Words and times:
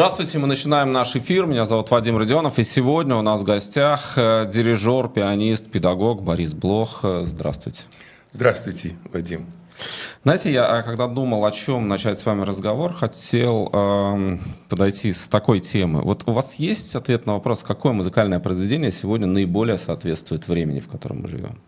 Здравствуйте, 0.00 0.38
мы 0.38 0.46
начинаем 0.46 0.92
наш 0.92 1.14
эфир. 1.14 1.44
Меня 1.44 1.66
зовут 1.66 1.90
Вадим 1.90 2.16
Родионов, 2.16 2.58
и 2.58 2.64
сегодня 2.64 3.16
у 3.16 3.20
нас 3.20 3.42
в 3.42 3.44
гостях 3.44 4.14
э, 4.16 4.50
дирижер, 4.50 5.10
пианист, 5.10 5.70
педагог 5.70 6.22
Борис 6.22 6.54
Блох. 6.54 7.00
Э, 7.02 7.24
здравствуйте. 7.26 7.82
Здравствуйте, 8.32 8.96
Вадим. 9.12 9.44
Знаете, 10.24 10.52
я 10.52 10.64
а, 10.64 10.82
когда 10.82 11.06
думал, 11.06 11.44
о 11.44 11.50
чем 11.50 11.86
начать 11.86 12.18
с 12.18 12.24
вами 12.24 12.44
разговор, 12.44 12.94
хотел 12.94 13.68
э, 13.70 14.38
подойти 14.70 15.12
с 15.12 15.28
такой 15.28 15.60
темы. 15.60 16.00
Вот 16.00 16.22
у 16.24 16.32
вас 16.32 16.54
есть 16.54 16.96
ответ 16.96 17.26
на 17.26 17.34
вопрос, 17.34 17.62
какое 17.62 17.92
музыкальное 17.92 18.40
произведение 18.40 18.92
сегодня 18.92 19.26
наиболее 19.26 19.76
соответствует 19.76 20.48
времени, 20.48 20.80
в 20.80 20.88
котором 20.88 21.20
мы 21.20 21.28
живем? 21.28 21.60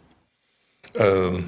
Э, 0.94 1.38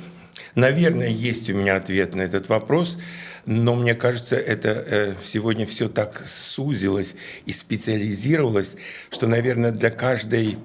наверное, 0.55 1.09
есть 1.09 1.49
у 1.49 1.55
меня 1.55 1.77
ответ 1.77 2.15
на 2.15 2.21
этот 2.21 2.51
вопрос, 2.51 2.99
но 3.47 3.75
мне 3.75 3.95
кажется, 3.95 4.37
это 4.37 4.85
э, 4.87 5.15
сегодня 5.23 5.67
все 5.67 5.89
так 5.89 6.23
сузилось 6.27 7.15
и 7.47 7.53
специализировалось, 7.53 8.77
что, 9.11 9.27
наверное, 9.27 9.71
для 9.71 9.91
каждой 9.91 10.59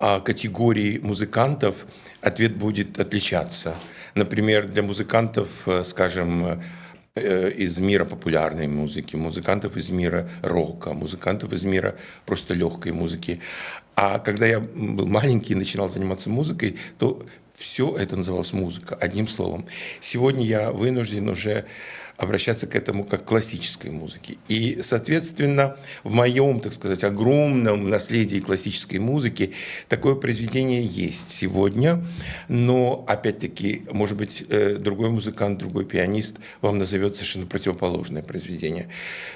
э, 0.00 0.20
категории 0.20 0.98
музыкантов 0.98 1.86
ответ 2.20 2.56
будет 2.56 2.98
отличаться. 3.00 3.74
Например, 4.14 4.66
для 4.66 4.82
музыкантов, 4.82 5.66
э, 5.66 5.82
скажем, 5.84 6.60
э, 7.16 7.50
из 7.50 7.78
мира 7.78 8.04
популярной 8.04 8.68
музыки, 8.68 9.16
музыкантов 9.16 9.76
из 9.76 9.90
мира 9.90 10.28
рока, 10.42 10.92
музыкантов 10.92 11.52
из 11.52 11.64
мира 11.64 11.96
просто 12.26 12.54
легкой 12.54 12.92
музыки. 12.92 13.40
А 13.96 14.18
когда 14.18 14.46
я 14.46 14.60
был 14.60 15.06
маленький 15.06 15.52
и 15.52 15.56
начинал 15.56 15.88
заниматься 15.88 16.30
музыкой, 16.30 16.76
то 16.98 17.24
все 17.56 17.96
это 17.96 18.16
называлось 18.16 18.52
музыка, 18.52 18.96
одним 18.96 19.28
словом. 19.28 19.66
Сегодня 20.00 20.44
я 20.44 20.72
вынужден 20.72 21.28
уже 21.28 21.66
обращаться 22.16 22.66
к 22.66 22.76
этому 22.76 23.04
как 23.04 23.24
к 23.24 23.28
классической 23.28 23.90
музыке. 23.90 24.36
И, 24.48 24.80
соответственно, 24.82 25.76
в 26.04 26.12
моем, 26.12 26.60
так 26.60 26.72
сказать, 26.72 27.02
огромном 27.04 27.90
наследии 27.90 28.38
классической 28.38 28.98
музыки 28.98 29.52
такое 29.88 30.14
произведение 30.14 30.84
есть 30.84 31.30
сегодня, 31.30 32.04
но, 32.48 33.04
опять-таки, 33.08 33.84
может 33.90 34.16
быть, 34.16 34.44
э, 34.48 34.76
другой 34.76 35.10
музыкант, 35.10 35.58
другой 35.58 35.84
пианист 35.84 36.36
вам 36.60 36.78
назовет 36.78 37.16
совершенно 37.16 37.46
противоположное 37.46 38.22
произведение. 38.22 38.88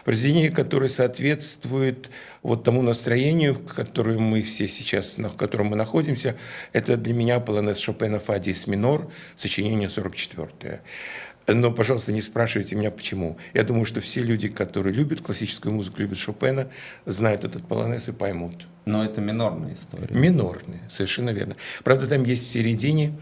Произведение, 0.04 0.50
которое 0.50 0.88
соответствует 0.88 2.10
вот 2.42 2.64
тому 2.64 2.82
настроению, 2.82 3.54
в 3.54 3.64
котором 3.64 4.22
мы 4.22 4.42
все 4.42 4.68
сейчас, 4.68 5.18
в 5.18 5.36
котором 5.36 5.68
мы 5.68 5.76
находимся, 5.76 6.36
это 6.72 6.96
для 6.96 7.12
меня 7.12 7.40
полонез 7.40 7.78
Шопена 7.78 8.20
«Фа 8.20 8.38
минор», 8.66 9.10
сочинение 9.36 9.88
44 9.88 10.80
но, 11.48 11.72
пожалуйста, 11.72 12.12
не 12.12 12.20
спрашивайте 12.20 12.76
меня, 12.76 12.90
почему. 12.90 13.38
Я 13.54 13.64
думаю, 13.64 13.84
что 13.84 14.00
все 14.00 14.22
люди, 14.22 14.48
которые 14.48 14.94
любят 14.94 15.20
классическую 15.20 15.74
музыку, 15.74 16.00
любят 16.00 16.18
Шопена, 16.18 16.68
знают 17.06 17.44
этот 17.44 17.66
полонез 17.66 18.08
и 18.08 18.12
поймут. 18.12 18.66
Но 18.84 19.04
это 19.04 19.20
минорная 19.20 19.74
история. 19.74 20.08
Минорная, 20.10 20.80
совершенно 20.90 21.30
верно. 21.30 21.56
Правда, 21.84 22.06
там 22.06 22.24
есть 22.24 22.48
в 22.48 22.52
середине 22.52 23.18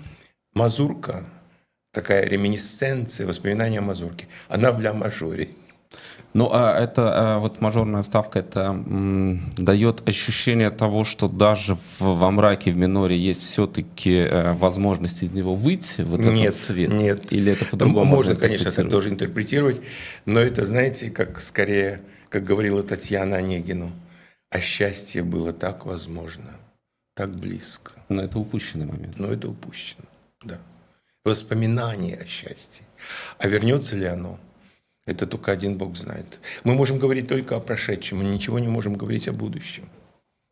мазурка, 0.54 1.24
такая 1.92 2.26
реминисценция, 2.26 3.26
воспоминания 3.26 3.78
о 3.78 3.82
мазурке. 3.82 4.26
Она 4.48 4.72
в 4.72 4.80
ля-мажоре. 4.80 5.50
Ну, 6.36 6.50
а 6.52 6.78
это 6.78 7.36
а, 7.36 7.38
вот 7.38 7.62
мажорная 7.62 8.02
вставка, 8.02 8.40
это 8.40 8.60
м, 8.64 9.40
дает 9.56 10.06
ощущение 10.06 10.70
того, 10.70 11.02
что 11.02 11.28
даже 11.28 11.76
в, 11.76 12.00
во 12.00 12.30
мраке 12.30 12.72
в 12.72 12.76
миноре 12.76 13.16
есть 13.16 13.40
все-таки 13.40 14.12
э, 14.12 14.52
возможность 14.52 15.22
из 15.22 15.30
него 15.30 15.54
выйти, 15.54 16.02
вот 16.02 16.20
нет, 16.20 16.48
этот 16.48 16.60
цвет? 16.60 16.92
Нет, 16.92 17.32
Или 17.32 17.52
это 17.52 17.64
по-другому? 17.64 18.04
Можно, 18.04 18.36
конечно, 18.36 18.70
так 18.70 18.90
тоже 18.90 19.08
интерпретировать, 19.08 19.80
но 20.26 20.38
это, 20.38 20.66
знаете, 20.66 21.08
как 21.10 21.40
скорее, 21.40 22.02
как 22.28 22.44
говорила 22.44 22.82
Татьяна 22.82 23.36
Онегину, 23.36 23.90
а 24.50 24.60
счастье 24.60 25.22
было 25.22 25.54
так 25.54 25.86
возможно, 25.86 26.50
так 27.14 27.34
близко. 27.34 27.92
Но 28.10 28.22
это 28.22 28.38
упущенный 28.38 28.84
момент. 28.84 29.18
Но 29.18 29.28
это 29.28 29.48
упущено, 29.48 30.04
да. 30.44 30.58
Воспоминание 31.24 32.18
о 32.18 32.26
счастье. 32.26 32.84
А 33.38 33.48
вернется 33.48 33.96
ли 33.96 34.04
оно? 34.04 34.38
Это 35.06 35.26
только 35.26 35.52
один 35.52 35.78
Бог 35.78 35.96
знает. 35.96 36.40
Мы 36.64 36.74
можем 36.74 36.98
говорить 36.98 37.28
только 37.28 37.56
о 37.56 37.60
прошедшем, 37.60 38.18
мы 38.18 38.24
ничего 38.24 38.58
не 38.58 38.68
можем 38.68 38.94
говорить 38.94 39.28
о 39.28 39.32
будущем. 39.32 39.88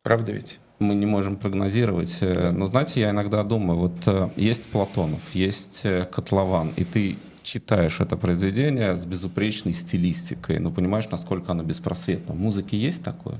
Правда 0.02 0.32
ведь? 0.32 0.60
Мы 0.78 0.94
не 0.94 1.06
можем 1.06 1.36
прогнозировать. 1.36 2.18
Э, 2.20 2.50
но 2.50 2.66
знаете, 2.66 3.00
я 3.00 3.10
иногда 3.10 3.42
думаю, 3.42 3.78
вот 3.78 4.06
э, 4.06 4.30
есть 4.36 4.66
Платонов, 4.66 5.34
есть 5.34 5.80
э, 5.84 6.04
Котлован, 6.04 6.72
и 6.76 6.84
ты 6.84 7.16
читаешь 7.42 8.00
это 8.00 8.16
произведение 8.16 8.94
с 8.96 9.06
безупречной 9.06 9.72
стилистикой, 9.72 10.58
но 10.58 10.70
понимаешь, 10.70 11.08
насколько 11.10 11.52
оно 11.52 11.62
беспросветно. 11.62 12.34
В 12.34 12.38
музыке 12.38 12.76
есть 12.76 13.02
такое? 13.02 13.38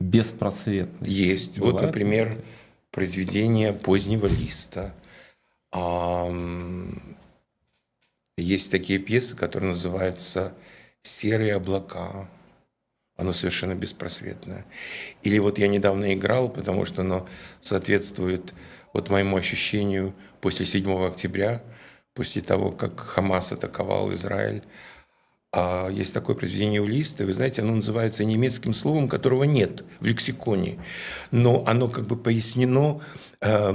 Беспросветность. 0.00 1.10
Есть. 1.10 1.58
Бывает? 1.58 1.74
Вот, 1.74 1.82
например, 1.82 2.42
произведение 2.90 3.72
позднего 3.72 4.26
листа. 4.26 4.94
Есть 8.40 8.70
такие 8.70 8.98
пьесы, 8.98 9.36
которые 9.36 9.70
называются 9.70 10.54
«Серые 11.02 11.54
облака». 11.54 12.28
Оно 13.16 13.34
совершенно 13.34 13.74
беспросветное. 13.74 14.64
Или 15.22 15.38
вот 15.38 15.58
я 15.58 15.68
недавно 15.68 16.14
играл, 16.14 16.48
потому 16.48 16.86
что 16.86 17.02
оно 17.02 17.28
соответствует 17.60 18.54
вот 18.94 19.10
моему 19.10 19.36
ощущению 19.36 20.14
после 20.40 20.64
7 20.64 21.06
октября, 21.06 21.62
после 22.14 22.40
того, 22.40 22.72
как 22.72 22.98
Хамас 22.98 23.52
атаковал 23.52 24.12
Израиль. 24.14 24.62
А 25.52 25.88
есть 25.90 26.14
такое 26.14 26.36
произведение 26.36 26.80
у 26.80 26.86
Листа, 26.86 27.24
вы 27.24 27.32
знаете, 27.32 27.62
оно 27.62 27.74
называется 27.74 28.24
немецким 28.24 28.72
словом, 28.72 29.08
которого 29.08 29.42
нет 29.42 29.82
в 29.98 30.06
лексиконе, 30.06 30.78
но 31.32 31.64
оно 31.66 31.88
как 31.88 32.06
бы 32.06 32.16
пояснено 32.16 33.00
э, 33.40 33.74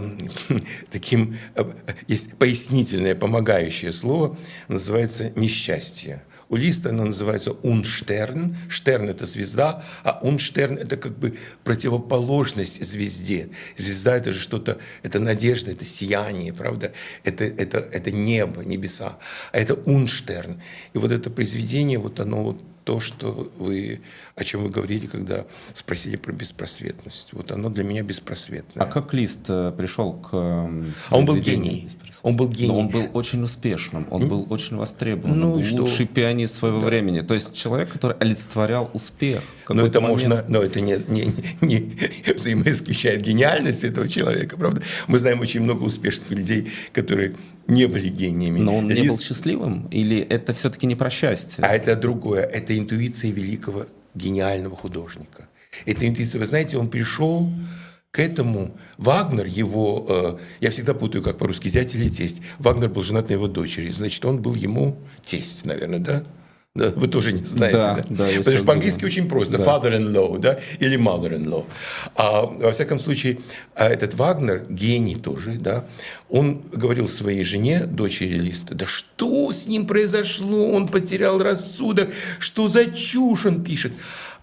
таким, 0.90 1.38
э, 1.56 1.66
есть 2.08 2.38
пояснительное, 2.38 3.14
помогающее 3.14 3.92
слово, 3.92 4.38
называется 4.70 5.34
«несчастье». 5.36 6.24
У 6.48 6.56
Листа 6.56 6.90
оно 6.90 7.06
называется 7.06 7.52
«унштерн». 7.52 8.56
«Штерн»— 8.70 9.10
это 9.10 9.26
звезда, 9.26 9.84
а 10.04 10.20
«унштерн»— 10.22 10.78
это 10.80 10.96
как 10.98 11.18
бы 11.18 11.36
противоположность 11.64 12.84
звезде. 12.84 13.50
Звезда— 13.78 14.16
это 14.18 14.32
же 14.32 14.40
что-то, 14.40 14.78
это 15.02 15.20
надежда, 15.20 15.72
это 15.72 15.86
сияние, 15.86 16.54
правда? 16.54 16.94
Это, 17.24 17.44
это, 17.46 17.80
это 17.80 18.12
небо, 18.12 18.64
небеса. 18.64 19.18
А 19.52 19.58
это 19.58 19.74
«унштерн». 19.74 20.62
И 20.94 20.98
вот 21.00 21.12
это 21.12 21.32
произведение, 21.32 21.98
вот 21.98 22.20
оно 22.20 22.44
вот 22.44 22.62
то, 22.86 23.00
что 23.00 23.52
вы, 23.58 24.00
о 24.36 24.44
чем 24.44 24.64
вы 24.64 24.70
говорили, 24.70 25.08
когда 25.08 25.46
спросили 25.74 26.16
про 26.16 26.32
беспросветность. 26.32 27.30
Вот 27.34 27.52
оно 27.52 27.70
для 27.70 27.84
меня 27.84 28.04
беспросветное. 28.04 28.86
А 28.86 28.88
как 28.88 29.14
Лист 29.14 29.42
э, 29.50 29.74
пришел 29.76 30.14
к... 30.14 30.30
А 30.34 30.70
он 31.12 31.26
был 31.26 31.36
гений. 31.36 31.90
Он 32.22 32.38
был 32.38 32.48
гений. 32.48 32.68
Но 32.70 32.80
он 32.80 32.88
был 32.90 33.10
очень 33.14 33.44
успешным, 33.44 34.08
он 34.10 34.28
был 34.28 34.48
очень 34.50 34.78
востребован, 34.78 35.40
ну, 35.40 35.52
он 35.52 35.58
был 35.58 35.64
что? 35.64 35.82
лучший 35.84 36.06
пианист 36.06 36.56
своего 36.56 36.80
да. 36.80 36.86
времени. 36.86 37.22
То 37.22 37.34
есть 37.34 37.56
человек, 37.56 37.92
который 37.92 38.18
олицетворял 38.18 38.90
успех. 38.94 39.42
Но 39.68 39.86
это 39.86 40.00
момент... 40.00 40.22
можно, 40.22 40.46
но 40.48 40.62
это 40.62 40.80
не, 40.80 41.00
не, 41.08 41.34
не 41.62 42.34
взаимоисключает 42.34 43.22
гениальность 43.22 43.84
этого 43.84 44.08
человека, 44.08 44.58
правда? 44.58 44.82
Мы 45.08 45.20
знаем 45.20 45.40
очень 45.40 45.62
много 45.62 45.84
успешных 45.84 46.30
людей, 46.32 46.72
которые 46.94 47.36
не 47.68 47.88
были 47.88 48.10
гениями. 48.10 48.60
Но 48.60 48.78
он 48.78 48.90
Лист... 48.90 49.02
не 49.02 49.08
был 49.08 49.20
счастливым? 49.20 49.88
Или 49.88 50.20
это 50.20 50.54
все-таки 50.54 50.86
не 50.86 50.96
про 50.96 51.10
счастье? 51.10 51.64
А 51.64 51.76
это 51.76 51.96
другое. 51.96 52.44
Это 52.44 52.78
интуиция 52.78 53.32
великого 53.32 53.86
гениального 54.14 54.76
художника. 54.76 55.48
Это 55.86 56.08
интуиция. 56.08 56.40
Вы 56.40 56.46
знаете, 56.46 56.78
он 56.78 56.90
пришел 56.90 57.50
к 58.12 58.20
этому 58.20 58.78
Вагнер, 58.98 59.46
его, 59.46 60.06
э, 60.08 60.38
я 60.62 60.72
всегда 60.72 60.94
путаю, 60.94 61.22
как 61.22 61.38
по-русски, 61.38 61.68
зять 61.68 61.96
или 61.96 62.08
тесть. 62.08 62.42
Вагнер 62.60 62.88
был 62.88 63.04
женат 63.04 63.28
на 63.28 63.34
его 63.34 63.50
дочери, 63.50 63.92
значит, 63.92 64.24
он 64.24 64.42
был 64.42 64.56
ему 64.56 64.98
тесть, 65.26 65.66
наверное, 65.66 66.00
да? 66.00 66.24
Да, 66.76 66.90
вы 66.90 67.08
тоже 67.08 67.32
не 67.32 67.42
знаете, 67.46 67.78
да? 67.78 67.96
да? 67.96 68.04
да 68.10 68.38
Потому 68.38 68.58
что 68.58 68.66
по-английски 68.66 69.06
очень 69.06 69.30
просто. 69.30 69.58
Да. 69.58 69.64
Father-in-law, 69.64 70.40
да, 70.40 70.60
или 70.80 70.98
mother-in-law. 70.98 71.66
А, 72.18 72.42
во 72.42 72.74
всяком 72.74 73.00
случае, 73.00 73.40
а 73.76 73.88
этот 73.88 74.14
Вагнер, 74.16 74.66
гений 74.70 75.16
тоже, 75.16 75.54
да, 75.54 75.86
он 76.28 76.62
говорил 76.74 77.08
своей 77.08 77.46
жене, 77.46 77.86
дочери 77.86 78.38
Листа, 78.38 78.76
да 78.76 78.86
что 78.88 79.54
с 79.54 79.68
ним 79.68 79.88
произошло, 79.88 80.70
он 80.70 80.90
потерял 80.90 81.42
рассудок, 81.42 82.10
что 82.40 82.68
за 82.68 82.92
чушь 82.92 83.46
он 83.46 83.64
пишет. 83.64 83.94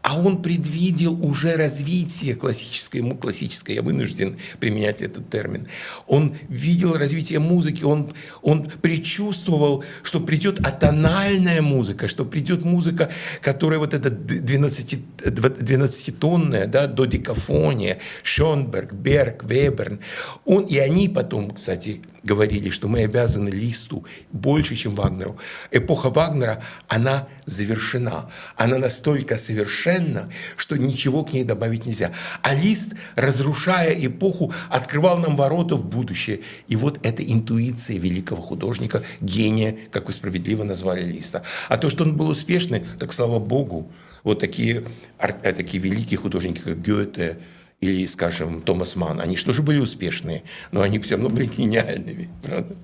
А 0.03 0.19
он 0.19 0.43
предвидел 0.43 1.15
уже 1.25 1.55
развитие 1.55 2.35
классической, 2.35 3.01
классической, 3.15 3.77
я 3.77 3.83
вынужден 3.83 4.37
применять 4.59 5.01
этот 5.01 5.31
термин. 5.31 5.69
Он 6.09 6.35
видел 6.49 6.95
развитие 6.95 7.39
музыки, 7.39 7.85
он, 7.85 8.13
он 8.43 8.69
предчувствовал, 8.83 9.85
что 10.03 10.19
придет 10.21 10.59
атональная 10.59 11.63
музыка, 11.63 12.09
что 12.09 12.25
придет 12.25 12.65
музыка, 12.65 13.11
которая 13.41 13.79
вот 13.79 13.95
эта 13.95 14.11
12, 14.11 14.99
12-тонная, 15.19 16.67
да, 16.67 16.89
додикафония, 16.89 17.99
Шонберг, 18.25 18.93
Берг, 18.93 19.45
Веберн. 19.45 20.01
Он, 20.45 20.65
и 20.65 20.79
они 20.79 21.09
потом, 21.09 21.53
кстати, 21.53 22.03
говорили, 22.23 22.71
что 22.71 22.89
мы 22.89 23.05
обязаны 23.05 23.49
Листу 23.49 24.05
больше, 24.31 24.77
чем 24.77 24.95
Вагнеру. 24.95 25.39
Эпоха 25.71 26.11
Вагнера, 26.11 26.63
она 26.89 27.29
завершена. 27.47 28.31
Она 28.57 28.79
настолько 28.79 29.39
совершенна, 29.39 30.29
что 30.57 30.77
ничего 30.77 31.25
к 31.25 31.33
ней 31.33 31.45
добавить 31.45 31.87
нельзя. 31.87 32.13
А 32.43 32.55
Лист, 32.55 32.95
разрушая 33.17 33.95
эпоху, 34.07 34.53
открывал 34.69 35.19
нам 35.19 35.37
ворота 35.37 35.77
в 35.77 35.85
будущее. 35.85 36.41
И 36.69 36.77
вот 36.77 36.99
это 37.03 37.23
интуиция 37.23 37.99
великого 37.99 38.43
художника, 38.43 39.03
гения, 39.21 39.77
как 39.91 40.07
вы 40.07 40.13
справедливо 40.13 40.65
назвали 40.65 41.03
Листа. 41.03 41.43
А 41.69 41.77
то, 41.79 41.91
что 41.91 42.05
он 42.05 42.17
был 42.17 42.29
успешный, 42.29 42.85
так 42.99 43.13
слава 43.13 43.39
Богу. 43.39 43.91
Вот 44.23 44.39
такие, 44.39 44.85
э, 45.19 45.53
такие 45.53 45.83
великие 45.83 46.19
художники, 46.19 46.61
как 46.61 46.81
Гёте, 46.81 47.39
или, 47.83 48.07
скажем, 48.07 48.63
Томас 48.63 48.95
Ман, 48.97 49.21
они 49.21 49.37
что 49.37 49.53
же 49.53 49.61
были 49.61 49.79
успешные, 49.79 50.45
но 50.71 50.83
они 50.83 51.01
все 51.01 51.17
равно 51.17 51.29
были 51.29 51.47
гениальными, 51.47 52.31
правда? 52.43 52.77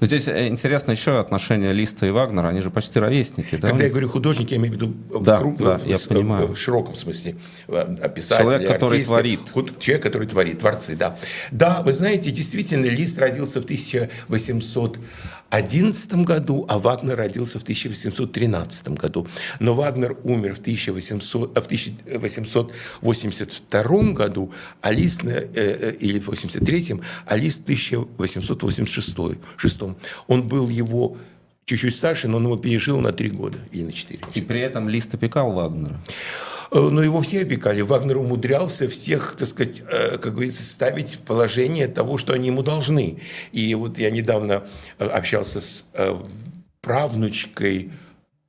Но 0.00 0.06
здесь 0.06 0.26
э, 0.26 0.48
интересно 0.48 0.90
еще 0.90 1.20
отношение 1.20 1.72
Листа 1.72 2.06
и 2.06 2.10
Вагнера, 2.10 2.48
они 2.48 2.60
же 2.60 2.70
почти 2.70 2.98
ровесники, 2.98 3.56
да? 3.56 3.68
Когда 3.68 3.84
я 3.84 3.90
говорю 3.90 4.08
художник, 4.08 4.50
я 4.50 4.56
имею 4.56 4.74
в 4.74 4.76
виду 4.76 4.94
да, 5.20 5.36
в, 5.36 5.40
круг, 5.40 5.58
да, 5.58 5.78
в, 5.78 5.86
я 5.86 5.96
в, 5.96 6.08
понимаю. 6.08 6.48
в 6.48 6.58
широком 6.58 6.96
смысле. 6.96 7.36
Писатели, 8.14 8.44
Человек, 8.44 8.68
который 8.68 8.92
артисты, 8.94 9.06
творит. 9.06 9.40
Человек, 9.78 10.02
который 10.02 10.26
творит, 10.26 10.58
творцы, 10.58 10.96
да. 10.96 11.16
Да, 11.52 11.82
вы 11.82 11.92
знаете, 11.92 12.32
действительно, 12.32 12.86
Лист 12.86 13.18
родился 13.18 13.60
в 13.60 13.64
1800 13.64 14.98
1811 15.52 16.24
году, 16.24 16.64
а 16.66 16.78
Вагнер 16.78 17.16
родился 17.16 17.58
в 17.58 17.62
1813 17.62 18.88
году. 18.88 19.26
Но 19.60 19.74
Вагнер 19.74 20.16
умер 20.24 20.54
в, 20.54 20.60
1800, 20.60 21.54
в 21.54 21.58
1882 21.58 24.12
году, 24.12 24.50
а 24.80 24.92
Лист, 24.92 25.22
э, 25.24 25.50
э, 25.54 25.92
или 26.00 26.20
в 26.20 26.28
1883, 26.28 27.02
а 27.26 27.36
Лист 27.36 27.60
в 27.60 27.64
1886. 27.64 29.82
Он 30.26 30.48
был 30.48 30.70
его 30.70 31.18
чуть-чуть 31.66 31.96
старше, 31.96 32.28
но 32.28 32.38
он 32.38 32.44
его 32.44 32.56
пережил 32.56 32.98
на 33.00 33.12
три 33.12 33.28
года 33.28 33.58
или 33.72 33.82
на 33.82 33.92
четыре. 33.92 34.20
И 34.32 34.40
при 34.40 34.60
этом 34.60 34.88
Лист 34.88 35.12
опекал 35.14 35.52
Вагнера. 35.52 36.00
Э, 36.72 36.88
но 36.90 37.02
его 37.02 37.20
все 37.20 37.42
опекали. 37.42 37.82
Вагнер 37.82 38.18
умудрялся 38.18 38.88
всех, 38.88 39.34
так 39.36 39.46
сказать, 39.46 39.82
э, 39.90 40.18
как 40.18 40.32
говорится, 40.32 40.64
ставить 40.64 41.16
в 41.16 41.18
положение 41.18 41.86
того, 41.86 42.16
что 42.16 42.32
они 42.32 42.46
ему 42.46 42.62
должны. 42.62 43.20
И 43.52 43.74
вот 43.74 43.98
я 43.98 44.10
недавно 44.10 44.64
э, 44.98 45.06
общался 45.06 45.60
с 45.60 45.84
правнучкой 46.80 47.92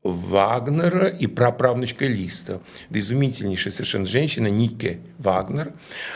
Вагнера 0.04 1.08
и 1.08 1.28
праправнучка 1.28 2.06
Листа. 2.06 2.60
Да 2.90 3.00
изумительнейшая 3.00 3.72
совершенно 3.72 4.06
женщина 4.06 4.48
Нике 4.48 5.00
Вагнер. 5.18 5.74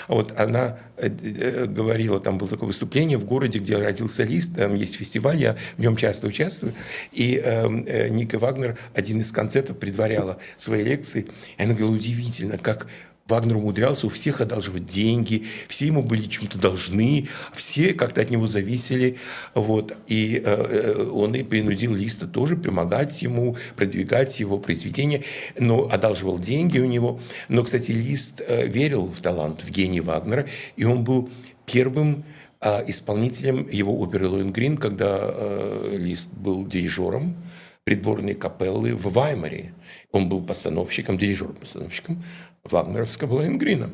Вот 0.10 0.38
она 0.38 0.78
э, 0.98 1.10
э, 1.10 1.66
говорила, 1.66 2.20
там 2.20 2.38
было 2.38 2.50
такое 2.50 2.68
выступление 2.68 3.18
в 3.18 3.26
городе, 3.26 3.60
где 3.60 3.78
родился 3.78 4.24
Лист, 4.24 4.56
там 4.56 4.76
есть 4.76 4.96
фестиваль, 4.96 5.42
я 5.42 5.56
в 5.78 5.80
нем 5.80 5.96
часто 5.96 6.28
участвую. 6.28 6.74
И 7.14 7.42
э, 7.44 7.68
э, 7.88 8.10
Ника 8.10 8.40
Вагнер 8.40 8.78
один 8.94 9.22
из 9.22 9.32
концертов 9.32 9.78
предваряла 9.78 10.38
свои 10.58 10.84
лекции. 10.84 11.28
И 11.58 11.64
она 11.64 11.74
говорила, 11.74 11.96
удивительно, 11.96 12.58
как 12.58 12.88
Вагнер 13.28 13.58
умудрялся 13.58 14.08
у 14.08 14.10
всех 14.10 14.42
одалживать 14.42 14.88
деньги, 14.88 15.46
все 15.68 15.88
ему 15.88 16.02
были 16.02 16.28
чем-то 16.28 16.58
должны, 16.58 17.28
все 17.54 17.94
как-то 17.94 18.22
от 18.22 18.30
него 18.30 18.48
зависели. 18.48 19.18
Вот. 19.54 19.96
И 20.08 20.42
э, 20.44 20.44
э, 20.46 21.10
он 21.10 21.36
и 21.36 21.44
принудил 21.44 21.94
Листа 21.94 22.26
тоже 22.26 22.56
помогать 22.56 23.22
ему, 23.22 23.58
продвигать 23.76 24.40
его 24.40 24.58
произведения, 24.58 25.24
но 25.60 25.90
одалживал 25.92 26.40
деньги 26.40 26.80
у 26.80 26.86
него. 26.86 27.20
Но, 27.50 27.64
кстати, 27.64 27.92
Лист 27.92 28.42
э, 28.48 28.68
верил 28.68 29.08
в 29.08 29.22
талант, 29.22 29.62
в 29.64 29.70
гений 29.72 30.02
Вагнера, 30.02 30.48
и 30.78 30.86
он 30.86 31.04
был 31.04 31.30
первым 31.66 32.24
э, 32.62 32.84
исполнителем 32.88 33.68
его 33.70 34.00
оперы 34.00 34.30
«Лоенгрин», 34.30 34.78
когда 34.78 35.20
э, 35.22 35.96
Лист 35.98 36.30
был 36.32 36.66
дирижером 36.66 37.36
придворной 37.84 38.34
капеллы 38.34 38.96
в 38.96 39.14
Ваймаре. 39.14 39.74
Он 40.12 40.28
был 40.28 40.42
постановщиком, 40.42 41.18
дирижером-постановщиком 41.18 42.24
вагнеровского 42.64 43.36
Лоенгрина. 43.36 43.90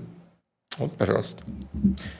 Вот, 0.77 0.97
пожалуйста. 0.97 1.43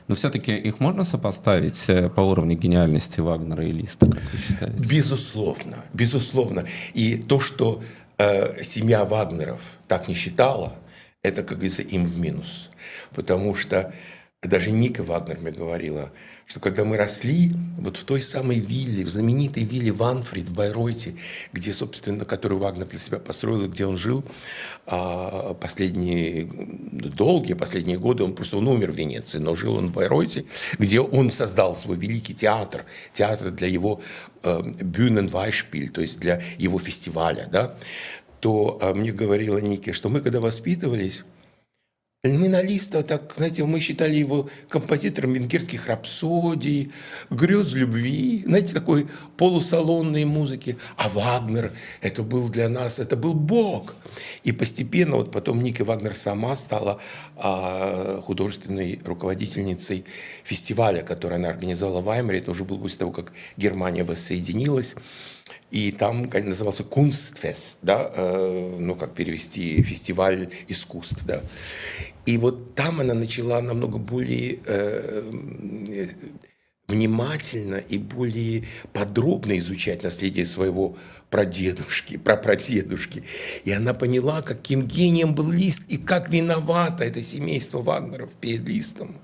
Но 0.08 0.16
все-таки 0.16 0.56
их 0.56 0.80
можно 0.80 1.06
сопоставить 1.06 1.86
э, 1.88 2.10
по 2.10 2.22
уровню 2.22 2.56
гениальности 2.56 3.20
Вагнера 3.20 3.66
и 3.66 3.72
Листа, 3.72 4.06
как 4.06 4.22
вы 4.32 4.38
считаете? 4.38 4.78
Безусловно, 4.78 5.78
безусловно. 5.94 6.66
И 6.94 7.18
то, 7.18 7.40
что 7.40 7.82
э, 8.18 8.64
семья 8.64 9.06
Вагнеров 9.06 9.62
так 9.88 10.08
не 10.08 10.14
считала, 10.14 10.74
это, 11.24 11.42
как 11.42 11.58
говорится, 11.58 11.82
им 11.82 12.06
в 12.06 12.20
минус. 12.20 12.70
Потому 13.16 13.56
что 13.56 13.92
даже 14.42 14.72
Ника 14.72 15.04
Вагнер 15.04 15.40
мне 15.40 15.52
говорила, 15.52 16.12
что 16.46 16.60
когда 16.60 16.84
мы 16.84 16.98
росли, 16.98 17.52
вот 17.78 17.98
в 17.98 18.04
той 18.04 18.22
самой 18.22 18.60
вилле, 18.60 19.06
в 19.06 19.10
знаменитой 19.10 19.64
вилле 19.64 19.92
Ванфрид 19.92 20.50
в 20.50 20.54
Байройте, 20.54 21.16
где, 21.52 21.74
собственно, 21.74 22.26
которую 22.26 22.60
Вагнер 22.60 22.86
для 22.86 23.00
себя 23.00 23.20
построил, 23.20 23.68
где 23.68 23.86
он 23.86 23.98
жил 23.98 24.24
а, 24.86 25.54
последние, 25.54 26.46
долгие 26.46 27.54
последние 27.54 27.98
годы, 27.98 28.24
он 28.24 28.36
просто 28.36 28.58
он 28.58 28.68
умер 28.68 28.92
в 28.92 28.96
Венеции, 28.96 29.38
но 29.38 29.56
жил 29.56 29.76
он 29.76 29.88
в 29.88 29.94
Байройте, 29.94 30.46
где 30.78 31.00
он 31.00 31.32
создал 31.32 31.76
свой 31.76 31.98
великий 31.98 32.34
театр, 32.34 32.86
театр 33.14 33.52
для 33.52 33.68
его 33.68 34.02
э, 34.44 34.62
Бюненвайшпиль, 34.82 35.90
то 35.90 36.02
есть 36.02 36.20
для 36.20 36.42
его 36.58 36.80
фестиваля, 36.80 37.48
да, 37.52 37.76
то 38.40 38.78
э, 38.82 38.94
мне 38.94 39.14
говорила 39.14 39.58
Ники, 39.58 39.94
что 39.94 40.10
мы 40.10 40.20
когда 40.20 40.42
воспитывались, 40.42 41.24
Номиналиста, 42.26 43.04
так, 43.04 43.34
знаете, 43.36 43.66
мы 43.66 43.82
считали 43.82 44.16
его 44.16 44.48
композитором 44.70 45.34
венгерских 45.34 45.88
рапсодий, 45.88 46.94
грез 47.30 47.74
любви, 47.74 48.44
знаете, 48.46 48.74
такой 48.74 49.10
полусалонной 49.36 50.24
музыки. 50.24 50.78
А 50.96 51.10
Вагнер, 51.10 51.74
это 52.00 52.24
был 52.24 52.48
для 52.48 52.70
нас, 52.70 53.00
это 53.00 53.18
был 53.18 53.34
Бог. 53.34 53.98
И 54.46 54.54
постепенно, 54.54 55.18
вот 55.18 55.34
потом 55.34 55.62
Ника 55.62 55.84
Вагнер 55.84 56.16
сама 56.16 56.56
стала 56.56 57.02
а, 57.36 58.22
художественной 58.22 59.02
руководительницей 59.04 60.06
фестиваля, 60.46 61.02
который 61.02 61.36
она 61.36 61.50
организовала 61.50 62.00
в 62.00 62.06
Ваймере. 62.06 62.40
Это 62.40 62.52
уже 62.52 62.64
было 62.64 62.78
после 62.78 63.00
того, 63.00 63.12
как 63.12 63.34
Германия 63.58 64.06
воссоединилась. 64.06 64.96
И 65.72 65.92
там 65.92 66.30
назывался 66.32 66.84
Kunstfest, 66.84 67.80
да, 67.82 68.12
э, 68.16 68.76
ну 68.78 68.96
как 68.96 69.16
перевести, 69.16 69.82
фестиваль 69.82 70.50
искусств, 70.68 71.26
да. 71.26 71.42
И 72.26 72.38
вот 72.38 72.76
там 72.76 73.02
она 73.02 73.14
начала 73.14 73.62
намного 73.62 73.98
более 73.98 74.60
э, 74.66 76.10
внимательно 76.88 77.76
и 77.76 77.98
более 77.98 78.66
подробно 78.94 79.58
изучать 79.58 80.04
наследие 80.04 80.46
своего 80.46 80.98
прадедушки, 81.30 82.18
прапрадедушки. 82.18 83.24
И 83.64 83.72
она 83.72 83.94
поняла, 83.94 84.42
каким 84.42 84.84
гением 84.84 85.34
был 85.34 85.52
Лист 85.52 85.84
и 85.88 85.98
как 85.98 86.30
виновато 86.30 87.04
это 87.04 87.24
семейство 87.24 87.82
Вагнеров 87.82 88.30
перед 88.40 88.68
Листом, 88.68 89.18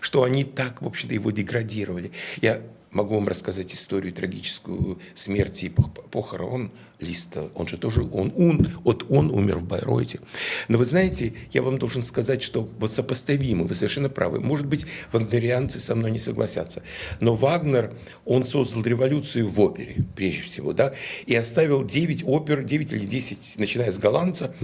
что 0.00 0.22
они 0.22 0.44
так, 0.44 0.82
в 0.82 0.86
общем-то, 0.86 1.14
его 1.14 1.30
деградировали. 1.30 2.12
Я 2.40 2.62
Могу 2.90 3.14
вам 3.14 3.28
рассказать 3.28 3.74
историю 3.74 4.12
трагическую 4.12 4.98
смерти 5.14 5.66
и 5.66 5.68
похорон 5.68 6.70
Листа. 6.98 7.48
Он 7.54 7.66
же 7.68 7.76
тоже, 7.76 8.02
он, 8.02 8.32
он, 8.36 8.68
вот 8.82 9.04
он 9.10 9.30
умер 9.30 9.58
в 9.58 9.64
Байройте. 9.64 10.20
Но 10.68 10.78
вы 10.78 10.86
знаете, 10.86 11.34
я 11.52 11.62
вам 11.62 11.78
должен 11.78 12.02
сказать, 12.02 12.42
что 12.42 12.68
вот 12.78 12.90
сопоставимо, 12.90 13.64
вы 13.64 13.74
совершенно 13.74 14.08
правы. 14.08 14.40
Может 14.40 14.66
быть, 14.66 14.86
вагнерианцы 15.12 15.78
со 15.78 15.94
мной 15.94 16.10
не 16.10 16.18
согласятся. 16.18 16.82
Но 17.20 17.34
Вагнер, 17.34 17.92
он 18.24 18.44
создал 18.44 18.82
революцию 18.82 19.48
в 19.48 19.60
опере, 19.60 20.06
прежде 20.14 20.44
всего, 20.44 20.72
да, 20.72 20.94
и 21.26 21.34
оставил 21.34 21.84
9 21.84 22.22
опер, 22.24 22.64
9 22.64 22.92
или 22.92 23.04
10, 23.04 23.58
начиная 23.58 23.92
с 23.92 23.98
голландца, 23.98 24.54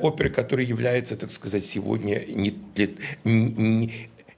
оперы, 0.00 0.28
которые 0.28 0.68
являются, 0.68 1.16
так 1.16 1.30
сказать, 1.30 1.64
сегодня 1.64 2.22
не, 2.28 2.54
не, 3.24 3.92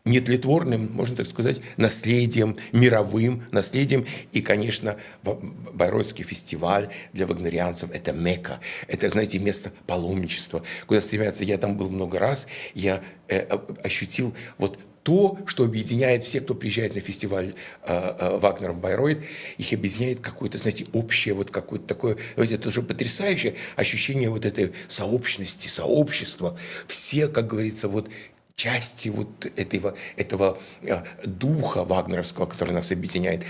нетлетворным, 0.04 0.92
можно 0.92 1.16
так 1.16 1.26
сказать, 1.26 1.61
наследием, 1.78 2.56
мировым 2.73 3.42
наследием. 3.50 4.06
И, 4.32 4.42
конечно, 4.42 4.96
Байройский 5.23 6.25
фестиваль 6.25 6.88
для 7.12 7.26
вагнерианцев– 7.26 7.90
это 7.92 8.12
Мекка. 8.12 8.61
Это, 8.87 9.08
знаете, 9.08 9.38
место 9.38 9.73
паломничества, 9.87 10.62
куда 10.87 11.00
стремятся. 11.00 11.44
Я 11.44 11.56
там 11.56 11.78
был 11.78 11.88
много 11.88 12.18
раз, 12.18 12.46
я 12.75 13.02
э, 13.28 13.46
ощутил 13.82 14.34
вот 14.58 14.78
то, 15.04 15.38
что 15.46 15.64
объединяет 15.64 16.25
всех, 16.25 16.44
кто 16.44 16.54
приезжает 16.54 16.94
на 16.94 17.00
фестиваль 17.00 17.54
э, 17.87 18.14
э, 18.18 18.38
Вагнера 18.38 18.73
в 18.73 18.80
Байройт, 18.80 19.23
их 19.58 19.73
объединяет 19.73 20.20
какое-то, 20.20 20.58
знаете, 20.58 20.87
общее, 20.92 21.34
вот 21.34 21.50
какое-то 21.50 21.87
такое, 21.87 22.16
знаете, 22.34 22.54
это 22.54 22.68
уже 22.68 22.82
потрясающее 22.82 23.54
ощущение 23.76 24.30
вот 24.30 24.46
этой 24.46 24.73
сообщности, 24.88 25.68
сообщества. 25.68 26.58
Все, 26.88 27.28
как 27.28 27.46
говорится, 27.46 27.88
вот 27.88 28.08
части 28.56 29.08
вот 29.08 29.46
этого, 29.56 29.96
этого 30.16 30.58
э, 30.82 31.02
духа 31.25 31.84
вагнеровского, 31.84 32.46
который 32.46 32.73
нас 32.73 32.92
объединяет. 32.92 33.44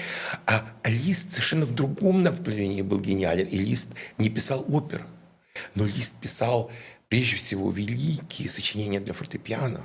А 0.47 0.65
Лист 0.85 1.33
совершенно 1.33 1.67
в 1.67 1.75
другом 1.75 2.23
направлении 2.23 2.83
был 2.83 3.01
гениален. 3.01 3.47
И 3.49 3.59
Лист 3.59 3.95
не 4.19 4.31
писал 4.31 4.65
опер, 4.69 5.07
но 5.75 5.85
Лист 5.85 6.15
писал 6.21 6.71
прежде 7.09 7.37
всего, 7.37 7.71
великие 7.71 8.49
сочинения 8.49 9.01
для 9.01 9.13
фортепиано. 9.13 9.83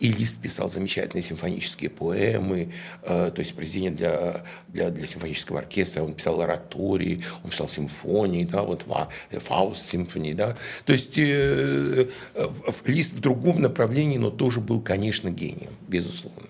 И 0.00 0.12
Лист 0.12 0.40
писал 0.40 0.68
замечательные 0.68 1.22
симфонические 1.22 1.90
поэмы, 1.90 2.72
э, 3.02 3.30
то 3.34 3.38
есть 3.38 3.54
произведения 3.54 3.90
для, 3.90 4.44
для, 4.68 4.90
для 4.90 5.06
симфонического 5.06 5.60
оркестра. 5.60 6.02
Он 6.02 6.14
писал 6.14 6.40
оратории, 6.40 7.24
он 7.44 7.50
писал 7.50 7.68
симфонии, 7.68 8.44
да, 8.44 8.62
вот 8.62 8.86
Фауст 9.30 9.88
симфонии, 9.88 10.32
да. 10.32 10.56
То 10.84 10.92
есть 10.92 11.16
э, 11.18 12.08
э, 12.34 12.48
Лист 12.86 13.14
в 13.14 13.20
другом 13.20 13.60
направлении, 13.62 14.18
но 14.18 14.30
тоже 14.30 14.60
был, 14.60 14.80
конечно, 14.80 15.30
гением, 15.30 15.72
безусловно. 15.88 16.48